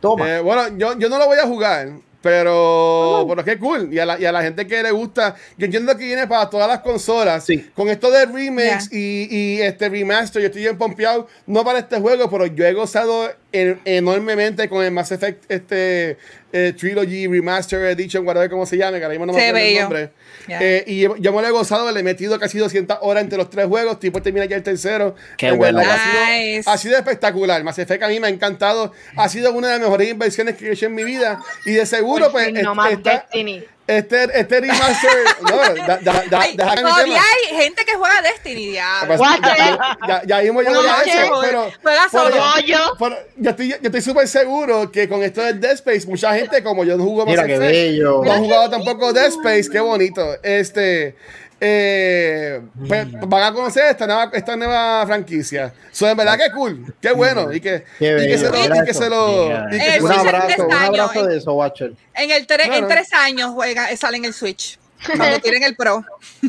[0.00, 0.28] Toma.
[0.28, 1.88] Eh, bueno, yo, yo no lo voy a jugar,
[2.22, 3.92] pero, pero qué cool.
[3.92, 6.48] Y a, la, y a la gente que le gusta, yo entiendo que viene para
[6.48, 7.44] todas las consolas.
[7.44, 7.70] Sí.
[7.74, 12.00] Con esto de remakes y, y este remaster, yo estoy bien pompeado, no para este
[12.00, 16.16] juego, pero yo he gozado en- enormemente con el Mass Effect este,
[16.52, 19.80] eh, Trilogy Remaster Edition, whatever como se llame, que ahora mismo no me acuerdo el
[19.80, 20.10] nombre.
[20.48, 20.58] Ya.
[20.60, 23.38] Eh, y yo, yo me lo he gozado, le he metido casi 200 horas entre
[23.38, 25.14] los tres juegos, tipo termina ya el tercero.
[25.38, 25.78] Qué En bueno.
[25.78, 26.70] verdad que Ha sido, Nice.
[26.70, 27.62] ha sido espectacular.
[27.64, 28.92] Mass Effect a mí me ha encantado.
[29.16, 31.40] Ha sido una de las mejores inversiones que he hecho en mi vida.
[31.64, 33.64] Y de seguro, pues, no más está- Destiny.
[33.86, 35.10] Este, este remaster.
[35.42, 35.56] no,
[35.86, 39.16] da- da- da- Ay, deja que me todavía hay gente que juega Destiny, diablo.
[39.18, 42.36] Ya, ya, ya mismo yo voy a eso, pero, Juega solo.
[42.36, 42.78] Yo, yo.
[42.98, 46.62] pero yo estoy, yo estoy súper seguro que con esto del Dead Space, mucha gente,
[46.62, 48.22] como yo no jugo Mass Mira qué bello.
[48.24, 50.36] no han jugado tampoco Dead Space, qué bonito.
[50.42, 51.16] Este,
[51.64, 55.72] eh, pues, van a conocer esta nueva, esta nueva franquicia.
[55.92, 57.52] So, en verdad que cool, qué bueno.
[57.52, 59.96] Y que, Qué y que se lo, bello, y que se lo, mira y que
[59.96, 60.06] eso.
[60.08, 61.28] se Un abrazo, un abrazo eh.
[61.28, 61.92] de eso, Watcher.
[62.14, 62.74] En, el tre- Claro.
[62.74, 64.76] en tres años juega, eh, sale en el Switch.
[65.16, 66.04] Cuando tienen el Pro.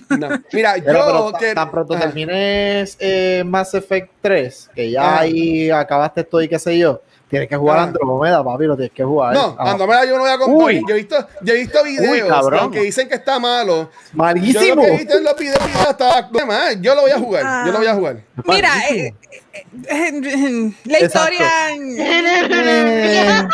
[0.10, 0.30] no.
[0.52, 2.06] Mira, Pero, yo pero ta- que tan pronto Ajá.
[2.06, 7.02] termines eh, Mass Effect 3, que ya ahí acabaste todo y qué sé yo,
[7.34, 7.88] tienes que jugar Ajá.
[7.88, 9.34] Andromeda, papi, lo tienes que jugar.
[9.34, 10.68] No, Ah, Andromeda yo no voy a comprar.
[10.68, 10.81] Uy.
[10.88, 13.89] Yo he visto, yo he visto videos que dicen que está malo.
[13.89, 14.76] Yo Malísimo.
[14.76, 16.81] lo que he visto en los videos, videos está mal.
[16.81, 17.65] Yo lo voy a jugar.
[17.65, 18.18] Yo lo voy a jugar.
[18.45, 19.18] Mira, Malísimo.
[19.51, 21.49] eh, eh, la historia.
[21.72, 23.47] Eh,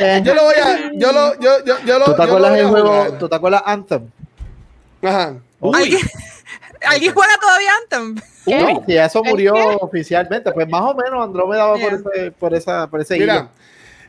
[0.00, 0.20] eh.
[0.22, 0.90] Yo lo voy a.
[0.94, 1.40] Yo lo.
[1.40, 2.04] Yo, yo, yo lo.
[2.04, 3.06] ¿Tú te yo acuerdas a juego?
[3.18, 4.10] ¿Tú te acuerdas Anthem?
[5.02, 5.34] Ajá.
[5.72, 6.00] ¿Alguien,
[6.88, 8.14] ¿Alguien juega todavía Anthem?
[8.46, 11.88] No, si eso ¿El murió oficialmente, pues más o menos Andrómeda va Yeah.
[11.98, 13.48] por, ese, por, esa, por ese Mira, hilo.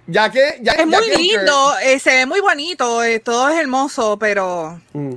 [0.07, 0.57] ya que.
[0.61, 4.17] Ya, Es ya muy que- lindo, eh, se ve muy bonito, eh, todo es hermoso,
[4.19, 4.79] pero.
[4.93, 5.13] Mm.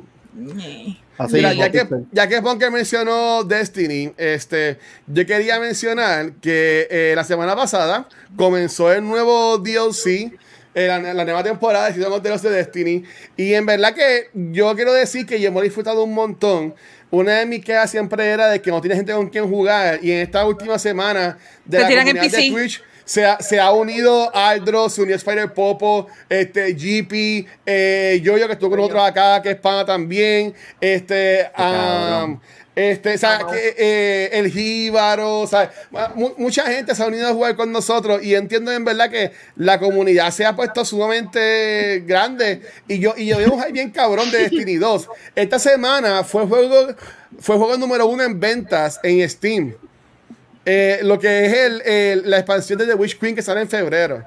[0.60, 6.88] eh, Así Mira, ya que, ya que Bunker mencionó Destiny, este, yo quería mencionar que
[6.90, 10.32] eh, la semana pasada comenzó el nuevo DLC,
[10.74, 13.04] eh, la, la nueva temporada de Season of the Lost de Destiny.
[13.36, 16.74] Y en verdad que yo quiero decir que yo hemos disfrutado un montón.
[17.10, 19.98] Una de mis quejas siempre era de que no tiene gente con quien jugar.
[20.02, 22.50] Y en esta última semana de Se la tiran en comunidad de.
[22.50, 28.46] Twitch se ha, se ha unido Aldro, se unió Spider Popo, este, GP, eh, Yoyo
[28.46, 32.38] que estuvo con nosotros acá, que es pana también, este, um,
[32.76, 35.70] este, o sea, que, eh, el Jíbaro, o sea,
[36.14, 39.32] mu- mucha gente se ha unido a jugar con nosotros y entiendo en verdad que
[39.56, 44.30] la comunidad se ha puesto sumamente grande y yo, y yo veo hype bien cabrón
[44.30, 45.08] de Destiny 2.
[45.34, 46.94] Esta semana fue juego,
[47.40, 49.74] fue juego número uno en ventas en Steam.
[50.64, 53.68] Eh, lo que es el, el- la expansión de The Witch Queen que sale en
[53.68, 54.24] febrero.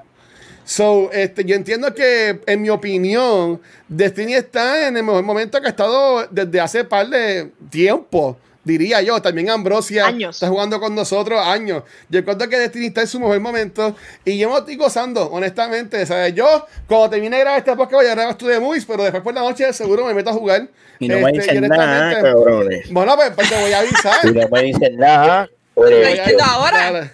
[0.64, 5.66] So, este, yo entiendo que, en mi opinión, Destiny está en el mejor momento que
[5.66, 8.38] ha estado desde hace par de tiempo.
[8.64, 9.20] diría yo.
[9.20, 10.36] También Ambrosia Años.
[10.36, 11.82] está jugando con nosotros años.
[12.08, 16.06] Yo encuentro que Destiny está en su mejor momento y yo me estoy gozando, honestamente.
[16.06, 16.34] ¿sabes?
[16.34, 19.34] Yo, cuando termine de grabar este podcast, voy a grabar Studio Movies, pero después por
[19.34, 20.68] la noche seguro me meto a jugar.
[20.98, 22.22] Y no me este, dicen nada, directamente.
[22.22, 22.90] cabrones.
[22.90, 24.14] Bueno, pues, pues te voy a avisar.
[24.24, 25.48] Y no me dicen nada.
[25.76, 27.10] Ahora.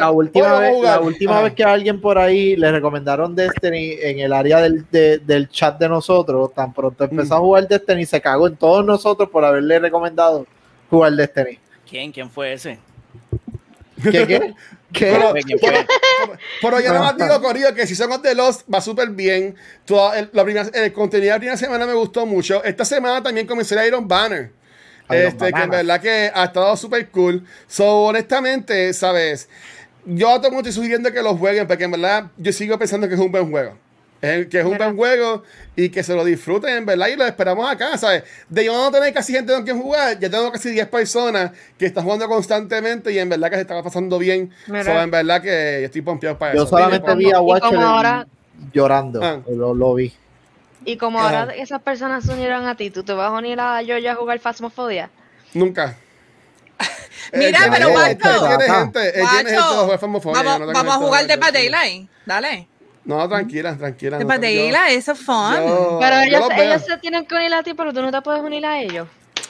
[0.00, 4.20] La última, vez, la última vez que a alguien por ahí le recomendaron Destiny en
[4.20, 7.36] el área del, de- del chat de nosotros, tan pronto empezó Mm.
[7.36, 10.46] a jugar Destiny, se cagó en todos nosotros por haberle recomendado
[10.88, 11.58] jugar Destiny.
[11.88, 12.10] ¿Quién?
[12.12, 12.78] ¿Quién fue ese?
[14.02, 14.26] ¿Qué?
[14.26, 14.54] ¿Qué?
[14.92, 15.12] ¿Qué?
[15.12, 15.86] Pero- ¿Quién fue?
[16.62, 19.54] Pero yo nada más digo, Corillo, que si son the Lost va súper bien.
[19.84, 22.64] Toda el, la primera- el contenido de la primera semana me gustó mucho.
[22.64, 24.50] Esta semana también comencé a Iron Banner.
[25.10, 27.44] Este, que en verdad que ha estado súper cool.
[27.66, 29.48] So, honestamente, ¿sabes?
[30.06, 32.78] Yo a todo el mundo estoy sugiriendo que lo jueguen, porque en verdad yo sigo
[32.78, 33.76] pensando que es un buen juego.
[34.20, 37.70] Que es un buen juego y que se lo disfruten, en verdad, y lo esperamos
[37.70, 38.22] acá, ¿sabes?
[38.50, 41.86] De yo no tener casi gente con quien jugar, ya tengo casi 10 personas que
[41.86, 44.50] están jugando constantemente y en verdad que se está pasando bien.
[44.66, 44.84] Mira.
[44.84, 46.68] So, en verdad que yo estoy pompeado para Yo eso.
[46.70, 48.26] solamente Dime, vi a Watcher ahora-
[48.74, 49.40] llorando, Ah.
[49.48, 50.12] lo, lo vi.
[50.84, 51.40] Y como Ajá.
[51.40, 54.14] ahora esas personas se unieron a ti, ¿tú te vas a unir a yo a
[54.14, 55.10] jugar Phasmophobia?
[55.54, 55.96] Nunca.
[57.32, 58.08] Mira, pero Guacho.
[58.10, 58.18] él
[58.58, 62.08] tiene gente, él tiene Vamos, no vamos a jugar de Daylight.
[62.24, 62.68] Dale.
[63.04, 64.18] No, tranquila, tranquila.
[64.18, 65.54] De no, Daylight, eso es fun.
[65.56, 68.40] yo- Pero ellos, ellos se tienen que unir a ti, pero tú no te puedes
[68.42, 69.08] unir a ellos.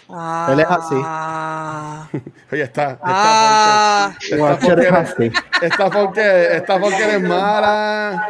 [0.08, 0.48] Ah.
[0.52, 0.94] Él es así.
[2.52, 2.90] Oye, está.
[2.92, 4.12] Está Ah.
[4.18, 5.30] porque- Watcher es está así.
[5.30, 8.28] porque- está porque, está porque eres mala.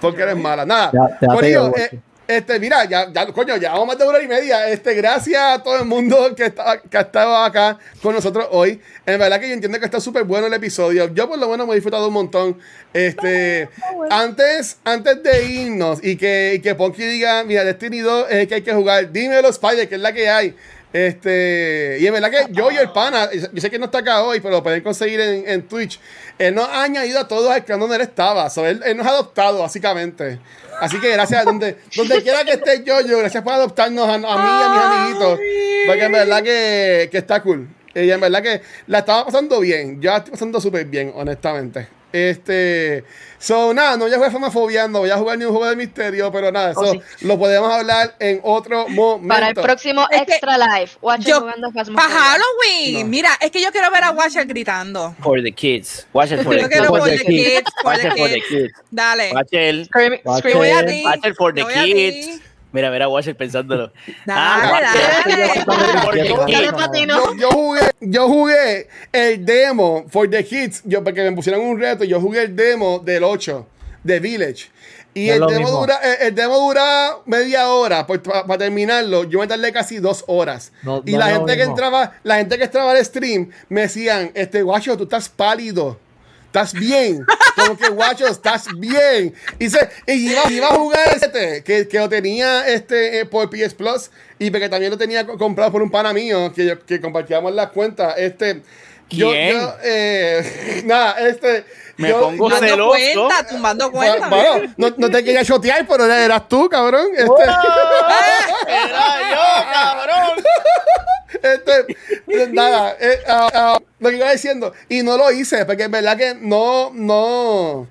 [0.00, 0.64] Porque eres mala.
[0.64, 0.90] Nada.
[0.92, 1.98] Ya- ya te Corillo, eh, Watcher.
[2.26, 4.68] este, mira, ya, ya, coño, ya vamos más de una hora y media.
[4.68, 8.80] Este, gracias a todo el mundo que, está, que ha estado acá con nosotros hoy.
[9.06, 11.12] En verdad que yo entiendo que está súper bueno el episodio.
[11.14, 12.58] Yo por lo menos me he disfrutado un montón.
[12.92, 13.68] Este,
[14.10, 18.48] antes, antes de irnos y que, y que Ponky diga, mira, Destiny 2 es el
[18.48, 19.10] que hay que jugar.
[19.12, 20.54] Dímelo, Spider, que es la que hay.
[20.94, 24.22] Este, y en verdad que yo y el pana, yo sé que no está acá
[24.22, 25.98] hoy, pero lo pueden conseguir en, en Twitch.
[26.38, 28.48] Él nos ha añadido a todos al clan donde él estaba.
[28.48, 30.38] So, él, él nos ha adoptado, básicamente.
[30.80, 34.18] Así que gracias, donde, donde quiera que esté yo, yo, gracias por adoptarnos a, a
[34.18, 35.40] mí y a mis amiguitos.
[35.88, 37.68] Porque en verdad que, que está cool.
[37.92, 40.00] Y en verdad que la estaba pasando bien.
[40.00, 41.88] Yo la estoy pasando súper bien, honestamente.
[42.14, 43.02] Este.
[43.40, 45.74] So, nada, no voy a jugar famafobia, no voy a jugar ni un juego de
[45.76, 47.00] misterio, pero nada, eso Oh, sí.
[47.22, 49.28] lo podemos hablar en otro momento.
[49.28, 52.08] Para el próximo Es Extra Live, Watcher yo- jugando Para.
[52.08, 53.00] Halloween.
[53.00, 53.06] No.
[53.06, 55.14] Mira, es que yo quiero ver a Watcher gritando.
[55.20, 56.06] For the kids.
[56.14, 56.86] Watch it for the kids.
[56.86, 58.72] por the kids, for Watch the it for the kids.
[58.90, 59.32] Dale.
[59.34, 59.86] Watcher.
[61.36, 62.40] for the kids.
[62.74, 63.92] Mira, mira, Watch it pensándolo.
[64.26, 65.64] Dale, dale.
[67.38, 72.02] Yo- jugué, yo jugué el demo for the kids, yo porque me pusieron un reto,
[72.04, 73.64] yo jugué el demo del 8
[74.02, 74.70] de Village.
[75.16, 79.22] Y el demo, dura, el, el demo dura media hora para terminarlo.
[79.22, 80.72] Yo me tardé casi dos horas.
[80.82, 84.32] No- y no la gente que entraba, la gente que entraba al stream me decían,
[84.34, 86.00] este guacho, tú estás pálido.
[86.54, 87.26] ¿Estás bien?
[87.56, 89.34] Como que, guacho, estás bien.
[89.58, 93.50] Y, se, y iba, iba a jugar ese que, que lo tenía este, eh, por
[93.50, 94.08] PS Plus
[94.38, 97.52] y porque también lo tenía co- comprado por un pana mío que, yo- que compartíamos
[97.54, 98.14] las cuentas.
[98.18, 98.62] Este,
[99.10, 99.50] yo, ¿Quién?
[99.60, 101.64] yo, eh, nada, este.
[101.96, 102.88] Me yo- pongo celoso.
[102.90, 104.28] cuenta, tumbando cuenta.
[104.28, 107.08] bueno, no, no te quería chotear, pero eras tú, cabrón.
[107.16, 107.42] Este,
[108.68, 110.44] Era yo, cabrón.
[111.42, 111.96] Este,
[112.52, 116.16] nada, eh, ah, ah, lo que iba diciendo, y no lo hice, porque en verdad
[116.16, 117.86] que no, no.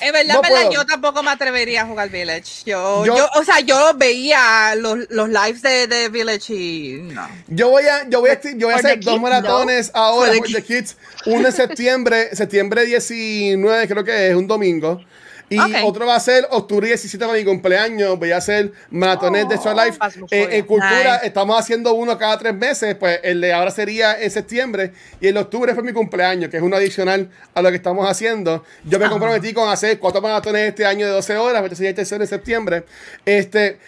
[0.00, 2.62] Es verdad, No verdad, yo tampoco me atrevería a jugar Village.
[2.66, 7.26] Yo, Yo- yo, o sea, yo veía los, los lives de, de Village y no.
[7.48, 10.46] Yo voy a, yo voy a, yo voy a hacer dos kids, maratones ahora For
[10.46, 10.96] the The Kids.
[11.26, 15.00] Uno en septiembre, septiembre 19, creo que es un domingo.
[15.48, 18.18] Y otro va a ser octubre 17 para mi cumpleaños.
[18.18, 19.96] Voy a hacer maratones de Extra Life.
[19.96, 20.44] Phasmophobia.
[20.44, 21.26] Eh, en cultura Nice.
[21.26, 22.96] estamos haciendo uno cada tres meses.
[22.96, 24.92] Pues el de ahora sería en septiembre.
[25.20, 28.64] Y el octubre fue mi cumpleaños, que es uno adicional a lo que estamos haciendo.
[28.84, 31.62] Yo me comprometí con hacer cuatro maratones este año de 12 horas.
[31.62, 32.84] Este sería el tercero de septiembre.
[33.24, 33.78] Este.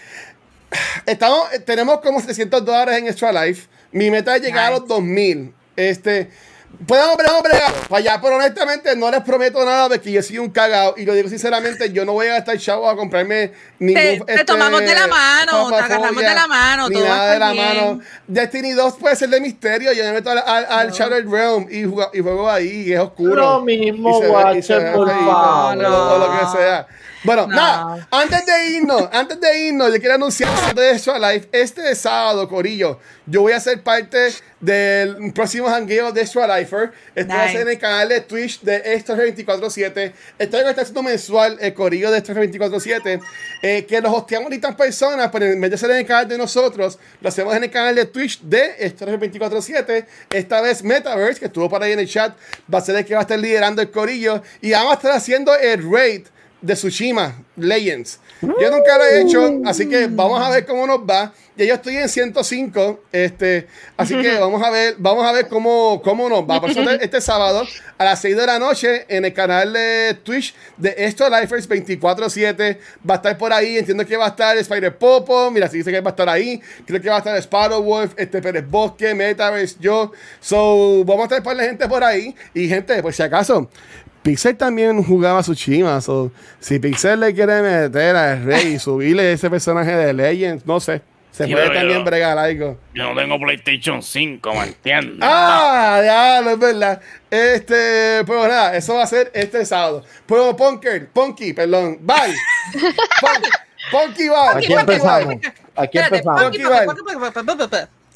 [1.06, 3.68] Estamos, tenemos como 700 dólares en Extra Life.
[3.90, 5.54] Mi meta es llegar a los 2000.
[5.76, 6.28] Este,
[6.86, 10.50] podemos podemos bregar para allá, pero honestamente no les prometo nada porque yo soy un
[10.50, 10.94] cagado.
[10.96, 14.02] Y lo digo sinceramente, yo no voy a gastar chavo a comprarme ningún.
[14.02, 17.32] este, Te- te tomamos de la mano, te agarramos de la mano, Ni todo nada
[17.32, 17.66] de la bien.
[17.66, 18.00] mano.
[18.26, 19.92] Destiny 2 puede ser de misterio.
[19.92, 23.00] Yo me meto al, al, al Shattered Realm y, juego, y juego ahí y es
[23.00, 23.34] oscuro.
[23.34, 24.62] Lo mismo, ve por
[25.10, 25.76] favor.
[25.78, 26.86] o lo que sea.
[27.24, 27.56] Bueno, No.
[27.56, 31.48] nada, antes de irnos, antes de irnos, yo quiero anunciar de Extra Life.
[31.50, 36.92] Este sábado, Corillo, yo voy a ser parte del próximo jangueo de Extra Lifer.
[37.16, 40.14] Esto va a ser en el canal de Twitch de Extra 247.
[40.38, 43.20] Esto está haciendo mensual el Corillo de Extra 247.
[43.62, 46.28] Eh, que los hosteamos ahorita en personas, pero en vez de ser en el canal
[46.28, 50.06] de nosotros, lo hacemos en el canal de Twitch de Extra 247.
[50.30, 52.36] Esta vez Metaverse, que estuvo por ahí en el chat,
[52.72, 54.40] va a ser el que va a estar liderando el Corillo.
[54.60, 56.26] Y vamos a estar haciendo el raid
[56.60, 58.20] de Tsushima Legends.
[58.40, 61.32] Yo nunca lo he hecho, así que vamos a ver cómo nos va.
[61.56, 63.66] Ya yo estoy en 105, este,
[63.96, 66.60] así que vamos a ver, vamos a ver cómo, cómo nos va.
[66.60, 67.66] Por eso este, este sábado
[67.96, 72.78] a las 6 de la noche en el canal de Twitch de Esto Lifers 24-7
[73.08, 73.76] va a estar por ahí.
[73.76, 76.60] Entiendo que va a estar Spider Popo, mira, si dice que va a estar ahí.
[76.86, 80.12] Creo que va a estar Sparrow Wolf, este Pérez Bosque, Metaverse, yo.
[80.40, 82.36] So, vamos a estar por la gente por ahí.
[82.54, 83.68] Y gente, por si acaso,
[84.28, 86.00] Pixel también jugaba Tsushima.
[86.02, 86.30] So,
[86.60, 91.00] si Pixel le quiere meter al rey y subirle ese personaje de Legends, no sé.
[91.30, 92.76] Se Sí, puede también yo- bregar algo.
[92.92, 95.18] Yo no tengo PlayStation 5, ¿me entiendes?
[95.22, 97.00] Ah, ya, no es verdad.
[97.30, 100.04] Este, pues nada, eso va a ser este sábado.
[100.26, 102.34] Pero Punker, Punky, perdón, bye.
[102.74, 103.50] Pun-
[103.90, 104.38] Punky, bye.
[104.56, 105.34] Aquí empezamos.
[105.74, 106.42] Aquí empezamos.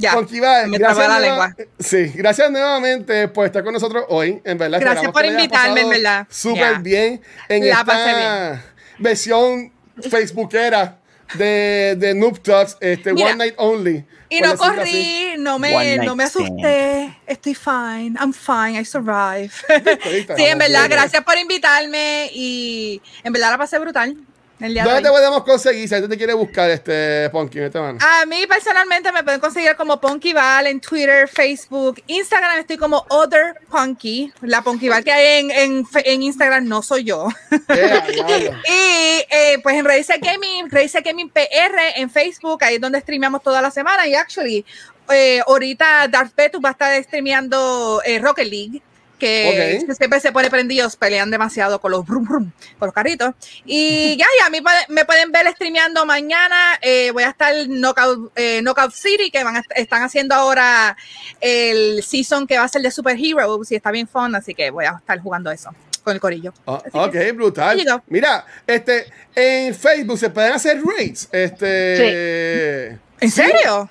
[0.02, 0.16] Ya.
[0.16, 0.66] Bye.
[0.66, 1.54] Me Gracias, la lengua.
[1.78, 4.42] sí, gracias nuevamente por estar con nosotros hoy.
[4.44, 6.26] En verdad, Gracias por invitarme, en verdad.
[6.28, 8.64] Súper bien en La esta
[8.98, 9.72] versión
[10.10, 10.98] facebookera
[11.34, 14.04] de, de Noob Talks, este, Mira, One Night Only.
[14.28, 17.16] Y no corrí, no me, no me asusté.
[17.26, 18.16] Estoy fine.
[18.18, 18.80] I'm fine.
[18.80, 19.52] I survive.
[20.36, 20.90] Sí, en verdad, bien.
[20.90, 24.16] gracias por invitarme y en verdad la pasé brutal
[24.62, 25.16] el día de ¿Dónde te hoy.
[25.16, 27.59] podemos conseguir si alguien te quiere buscar, este Punky?
[27.60, 27.98] Vete, mano.
[28.01, 33.05] A mí personalmente me pueden conseguir como Punky Val en Twitter, Facebook, Instagram estoy como
[33.10, 34.32] Other Punky.
[34.43, 37.28] La Punky Val que hay en, en, en Instagram no soy yo.
[37.68, 38.59] Diablo.
[38.66, 43.43] Y eh, pues en Raíces Gaming, Raíces Gaming PR en Facebook, ahí es donde streameamos
[43.43, 44.06] toda la semana.
[44.06, 44.64] Y actually,
[45.10, 48.82] eh, ahorita Darth Petus va a estar streameando eh, Rocket League.
[49.23, 49.97] Que Ok.
[49.97, 53.35] siempre se pone prendidos, pelean demasiado con los brum brum, con los carritos.
[53.65, 54.59] Y ya, ya, a mí
[54.89, 56.78] me pueden ver streameando mañana.
[56.82, 60.97] eh, voy a estar en Knockout, eh, Knockout City, que van a- están haciendo ahora
[61.40, 64.70] el season que va a ser de Super Heroes y está bien fun, así que
[64.70, 65.70] voy a estar jugando eso
[66.03, 66.53] con el corillo.
[66.65, 68.03] Oh, Así que- ok, brutal.
[68.09, 71.28] Mira, este, en Facebook se pueden hacer rates.
[71.31, 72.86] Este.
[73.20, 73.89] ¿En serio?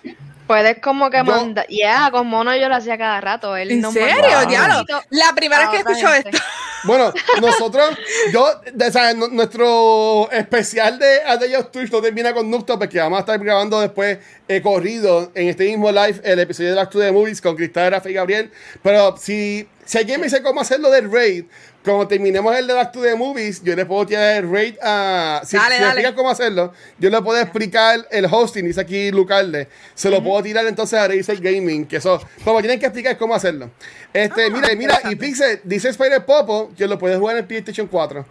[0.52, 1.66] Puedes como que mandar.
[1.70, 3.56] Ya, con Mono yo lo hacía cada rato.
[3.56, 4.46] Él ¿En nos serio?
[4.50, 4.84] Diablo.
[5.10, 6.30] La primera vez que escucho gente.
[6.32, 6.44] esto.
[6.84, 7.96] Bueno, nosotros,
[8.34, 12.98] yo, de- o sea, nu- nuestro especial de Adayos Twitch no termina con Nupto porque
[13.00, 14.18] vamos a estar grabando después
[14.48, 17.92] eh, corrido en este mismo live el episodio de Back to the Movies con Cristal,
[17.92, 18.52] Rafa y Gabriel.
[18.82, 21.46] Pero si, si alguien me dice cómo hacerlo del raid,
[21.84, 25.42] cuando terminemos el de Back to the Movies, yo le puedo tirar el raid a.
[25.44, 25.86] Si, Dale, si me dale.
[25.88, 29.68] explican cómo hacerlo, yo le puedo explicar el hosting, dice aquí Lucarde.
[29.96, 33.34] Se lo puedo tirar entonces a Razer Gaming, que eso, como tienen que explicar cómo
[33.34, 33.72] hacerlo.
[34.14, 38.26] Este, mira, mira, y Pixel, dice Spider Popo que lo puedes jugar en PlayStation 4.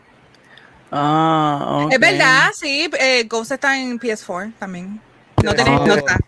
[0.92, 1.92] Ah, ok.
[1.92, 2.90] Es verdad, sí.
[2.98, 5.00] Eh, Ghost está en PS4 también.
[5.42, 5.84] No tiene Ah.
[5.86, 6.18] excusa.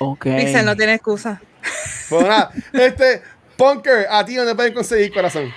[0.00, 0.24] Ok.
[0.24, 1.40] Pixel no tiene excusa.
[2.08, 3.22] Pues nada, este,
[3.56, 5.52] Punker, a ti dónde pueden conseguir corazón.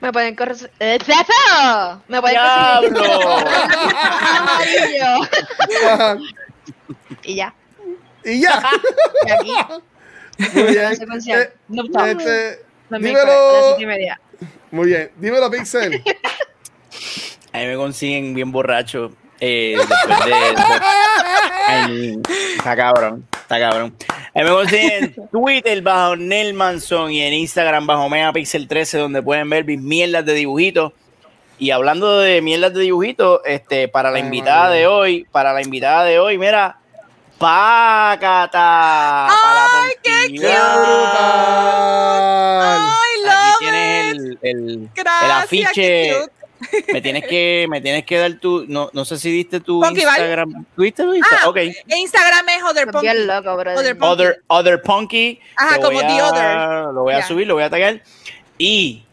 [0.00, 0.56] Me pueden correr.
[0.78, 2.02] ¡Eh, ¡Eso!
[2.08, 2.36] Me pueden.
[2.38, 3.38] ¡Diablo!
[4.38, 5.28] amarillo.
[7.22, 7.54] Y ya.
[8.24, 8.62] y ya.
[9.26, 9.52] Y aquí.
[10.52, 10.92] Muy bien.
[10.92, 13.68] Eh, No este, dímelo.
[13.68, 14.20] siete y media.
[14.70, 16.02] Muy bien, dímelo, Pixel.
[17.52, 19.12] A mí me consiguen bien borracho.
[19.40, 20.30] Eh, después de.
[20.30, 20.56] de-
[21.68, 22.20] Ay,
[22.56, 23.94] está cabrón, está cabrón.
[24.34, 29.64] Mí me consiguen en Twitter bajo Nelmanson y en Instagram bajo Megapixel13, donde pueden ver
[29.64, 30.92] mis mierdas de dibujitos.
[31.58, 36.04] Y hablando de mierdas de dibujitos, este, para la invitada de hoy, para la invitada
[36.04, 36.76] de hoy, mira,
[37.38, 39.26] Pácata.
[39.28, 40.56] ¡Ay, qué ¡Qué brutal!
[42.62, 44.20] ¡Ay, Aquí love tienes it!
[44.20, 46.16] el, el, el afiche.
[46.92, 50.00] Me tienes que, me tienes que dar tu, no, no sé si diste tu Punky.
[50.02, 50.64] Instagram.
[50.74, 51.44] ¿Tuviste tu Instagram?
[51.44, 51.56] Ah, ok.
[51.86, 53.08] Instagram es Other Punky.
[53.26, 53.52] loco.
[53.52, 54.04] Other Punky.
[54.06, 55.40] Other, other Punky.
[55.56, 56.94] Ajá, Lo como voy The a- Other.
[56.94, 57.26] Lo voy a Ya.
[57.26, 58.02] subir, lo voy a taggar.
[58.58, 59.04] Y,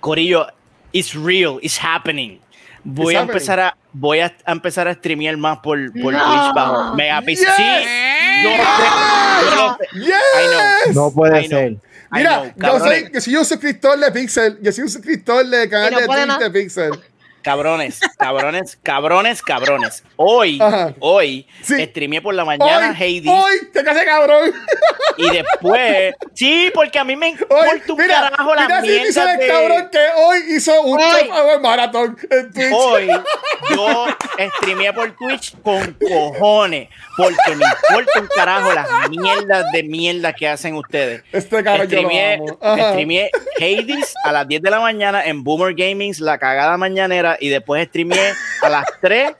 [0.00, 0.46] Corillo,
[0.92, 2.40] it's real, it's happening.
[2.88, 6.18] Voy It's a empezar a, voy a, a empezar a streamear más por, por No.
[6.24, 7.46] Twitch bajo Megapixel.
[7.46, 7.56] Yes.
[7.56, 8.56] Sí.
[10.00, 10.90] ¡Yes!
[10.90, 11.58] I No puede I know.
[11.58, 11.76] ser.
[12.16, 14.58] I Mira, know, yo, soy, yo soy un suscriptor de Pixel.
[14.62, 16.90] Yo soy un suscriptor del canal de Twitch de Pixel.
[17.46, 20.02] Cabrones, cabrones, cabrones, cabrones.
[20.16, 20.94] Hoy, Ajá.
[20.98, 21.80] hoy, Sí.
[21.84, 24.50] streameé por la mañana Hoy, Hades hoy, te casé cabrón.
[25.16, 29.32] y después, sí, porque a mí me importa un mira, carajo la mira si mierda
[29.34, 29.46] el de...
[29.46, 31.30] cabrón que hoy hizo un Hoy.
[31.62, 32.72] maratón en Twitch.
[32.72, 33.08] Hoy
[33.76, 34.06] yo
[34.58, 40.48] streameé por Twitch con cojones, porque me importa un carajo las mierdas de mierda que
[40.48, 41.22] hacen ustedes.
[41.30, 42.88] Este cabrón yo lo Streameé, amo.
[42.90, 47.48] Streameé Hades a las 10 de la mañana en Boomer Gaming, la cagada mañanera, y
[47.48, 48.32] después streameé
[48.62, 49.32] a las 3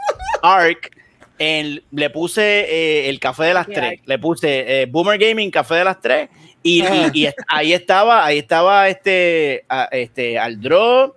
[0.42, 0.90] Ark.
[1.38, 5.74] En, le puse eh, el café de las 3, le puse eh, Boomer Gaming, café
[5.74, 6.30] de las 3,
[6.62, 11.14] y, y- y est- ahí estaba, ahí estaba este, a- este Aldro,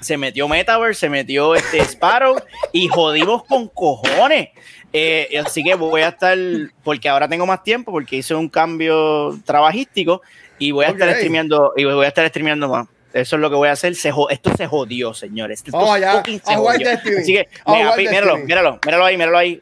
[0.00, 2.36] se metió Metaverse, se metió este Sparrow,
[2.72, 4.48] y jodimos con cojones.
[4.94, 6.38] Eh, así que voy a estar,
[6.82, 10.22] porque ahora tengo más tiempo, porque hice un cambio trabajístico
[10.58, 12.88] y voy a estar streameando, y voy a estar streameando más.
[13.12, 13.94] Eso es lo que voy a hacer.
[13.94, 15.60] Se esto se jodió, señores.
[15.64, 17.18] Esto Vamos allá, fucking se jugar jodió.
[17.18, 19.58] Así que, mega, pi- míralo, míralo, míralo ahí, míralo ahí.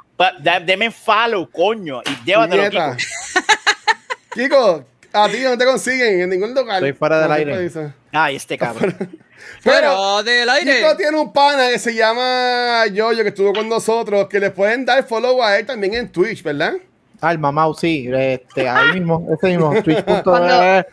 [0.65, 2.63] Deme follow, coño, y llévatelo.
[2.63, 2.97] Nieta.
[2.97, 3.07] Kiko.
[4.35, 6.77] Kiko, a ti no te consiguen en ningún lugar.
[6.77, 7.93] Estoy fuera del No, aire.
[8.13, 8.95] Ay, este cabrón.
[9.63, 10.77] Pero Pero del aire.
[10.79, 14.85] Kiko tiene un pana que se llama Yoyo, que estuvo con nosotros, que le pueden
[14.85, 16.75] dar follow a él también en Twitch, ¿verdad?
[17.21, 20.85] Ah, el mamau, sí, este, ahí mismo, ese mismo, twitch.tv,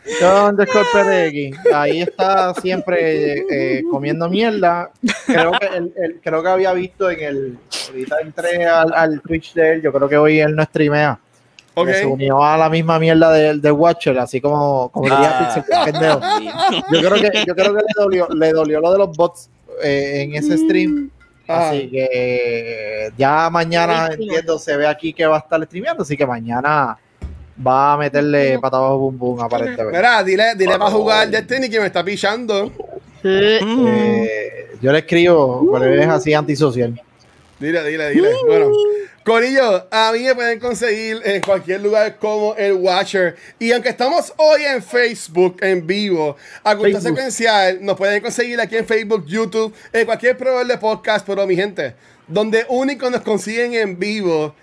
[1.74, 4.90] ahí está siempre eh, comiendo mierda.
[5.26, 9.54] Creo que, el- el- creo que había visto en el, ahorita entré al, al Twitch
[9.54, 11.18] de él, yo creo que hoy él no streamea.
[11.76, 11.88] Ok.
[11.88, 15.54] que Se unió a la misma mierda del de Watcher, así como, como diría Ah.
[15.54, 16.20] Pixel pendejo.
[16.92, 19.50] Yo creo que, yo creo que le dolió, le dolió lo de los bots
[19.82, 21.10] eh, en ese stream.
[21.46, 21.70] Ah.
[21.70, 24.24] Así que ya mañana Buenísimo.
[24.24, 26.96] entiendo, se ve aquí que va a estar streameando, así que mañana
[27.66, 29.96] va a meterle patadas bum bum aparentemente.
[29.96, 32.72] Mira, dile, dile para jugar Destiny que me está pichando.
[33.22, 37.00] Eh, yo le escribo, pero es así antisocial.
[37.58, 38.30] Dile, dile, dile.
[38.46, 38.70] Bueno,
[39.24, 43.34] Corillo, a mí me pueden conseguir en cualquier lugar como el Watcher.
[43.58, 47.00] Y aunque estamos hoy en Facebook en vivo, a Facebook.
[47.00, 51.26] Secuencial, nos pueden conseguir aquí en Facebook, YouTube, en cualquier proveedor de podcast.
[51.26, 51.94] Pero mi gente,
[52.28, 54.54] donde único nos consiguen en vivo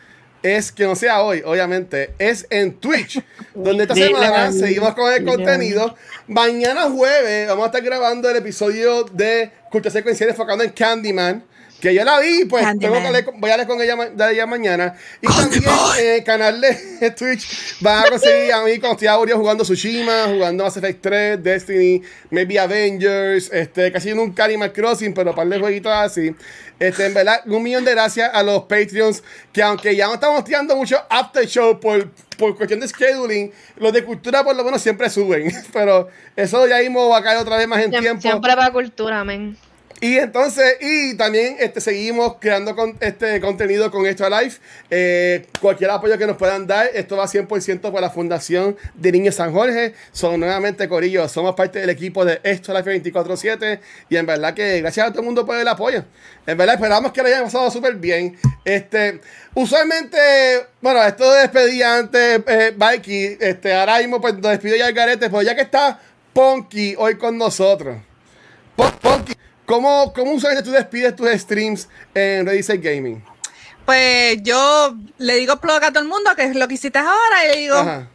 [0.43, 3.23] es que no sea hoy, obviamente, es en Twitch,
[3.55, 5.95] donde esta semana seguimos con el contenido.
[6.27, 11.50] Mañana jueves vamos a estar grabando el episodio de Cultura Secuencial enfocando en Candyman.
[11.81, 13.05] Que yo la vi, pues tengo que Candyman.
[13.07, 14.93] hablar con- voy a hablar con ella, de ella mañana.
[15.19, 15.63] Y también
[15.99, 20.25] en el canal de Twitch van a conseguir a mí cuando estoy aburrido jugando Tsushima,
[20.27, 25.59] jugando Mass Effect 3, Destiny, maybe Avengers, este, casi nunca Animal Crossing, pero para de
[25.59, 26.35] jueguitos así.
[26.79, 30.43] Este, en verdad, un millón de gracias a los Patreons, que aunque ya no estamos
[30.43, 34.81] tirando mucho after show por, por cuestión de scheduling, los de cultura por lo menos
[34.81, 35.51] siempre suben.
[35.73, 38.21] Pero eso ya mismo va a caer otra vez más en tiempo.
[38.21, 39.57] Siempre para cultura, men.
[40.03, 44.59] Y entonces, y también este, seguimos creando con, este contenido con Extra Life.
[44.89, 49.35] Eh, cualquier apoyo que nos puedan dar, esto va 100% para la Fundación de Niños
[49.35, 49.93] San Jorge.
[50.11, 53.79] Son nuevamente, Corillo, somos parte del equipo de Extra Life 24-7.
[54.09, 56.03] Y en verdad que gracias a todo el mundo por el apoyo.
[56.47, 58.35] En verdad esperamos que lo hayan pasado súper bien.
[58.65, 59.21] Este,
[59.53, 60.17] usualmente,
[60.81, 65.29] bueno, esto de despedía antes, eh, este, ahora mismo pues nos despido ya el garete,
[65.29, 65.99] pero ya que está
[66.33, 67.97] Ponky hoy con nosotros.
[68.75, 69.33] Pon- Ponky,
[69.71, 73.23] ¿cómo, ¿cómo usualmente tú despides tus streams en Ready Set Gaming?
[73.85, 77.45] Pues yo le digo plug a todo el mundo, que es lo que hiciste ahora,
[77.45, 78.09] y le digo, Ajá.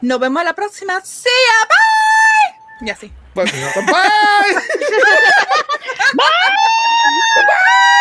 [0.00, 1.02] nos vemos a la próxima.
[1.02, 2.86] Ya, bye.
[2.86, 3.12] Y así.
[3.34, 3.92] Pues, pues, bye.
[6.14, 6.24] bye.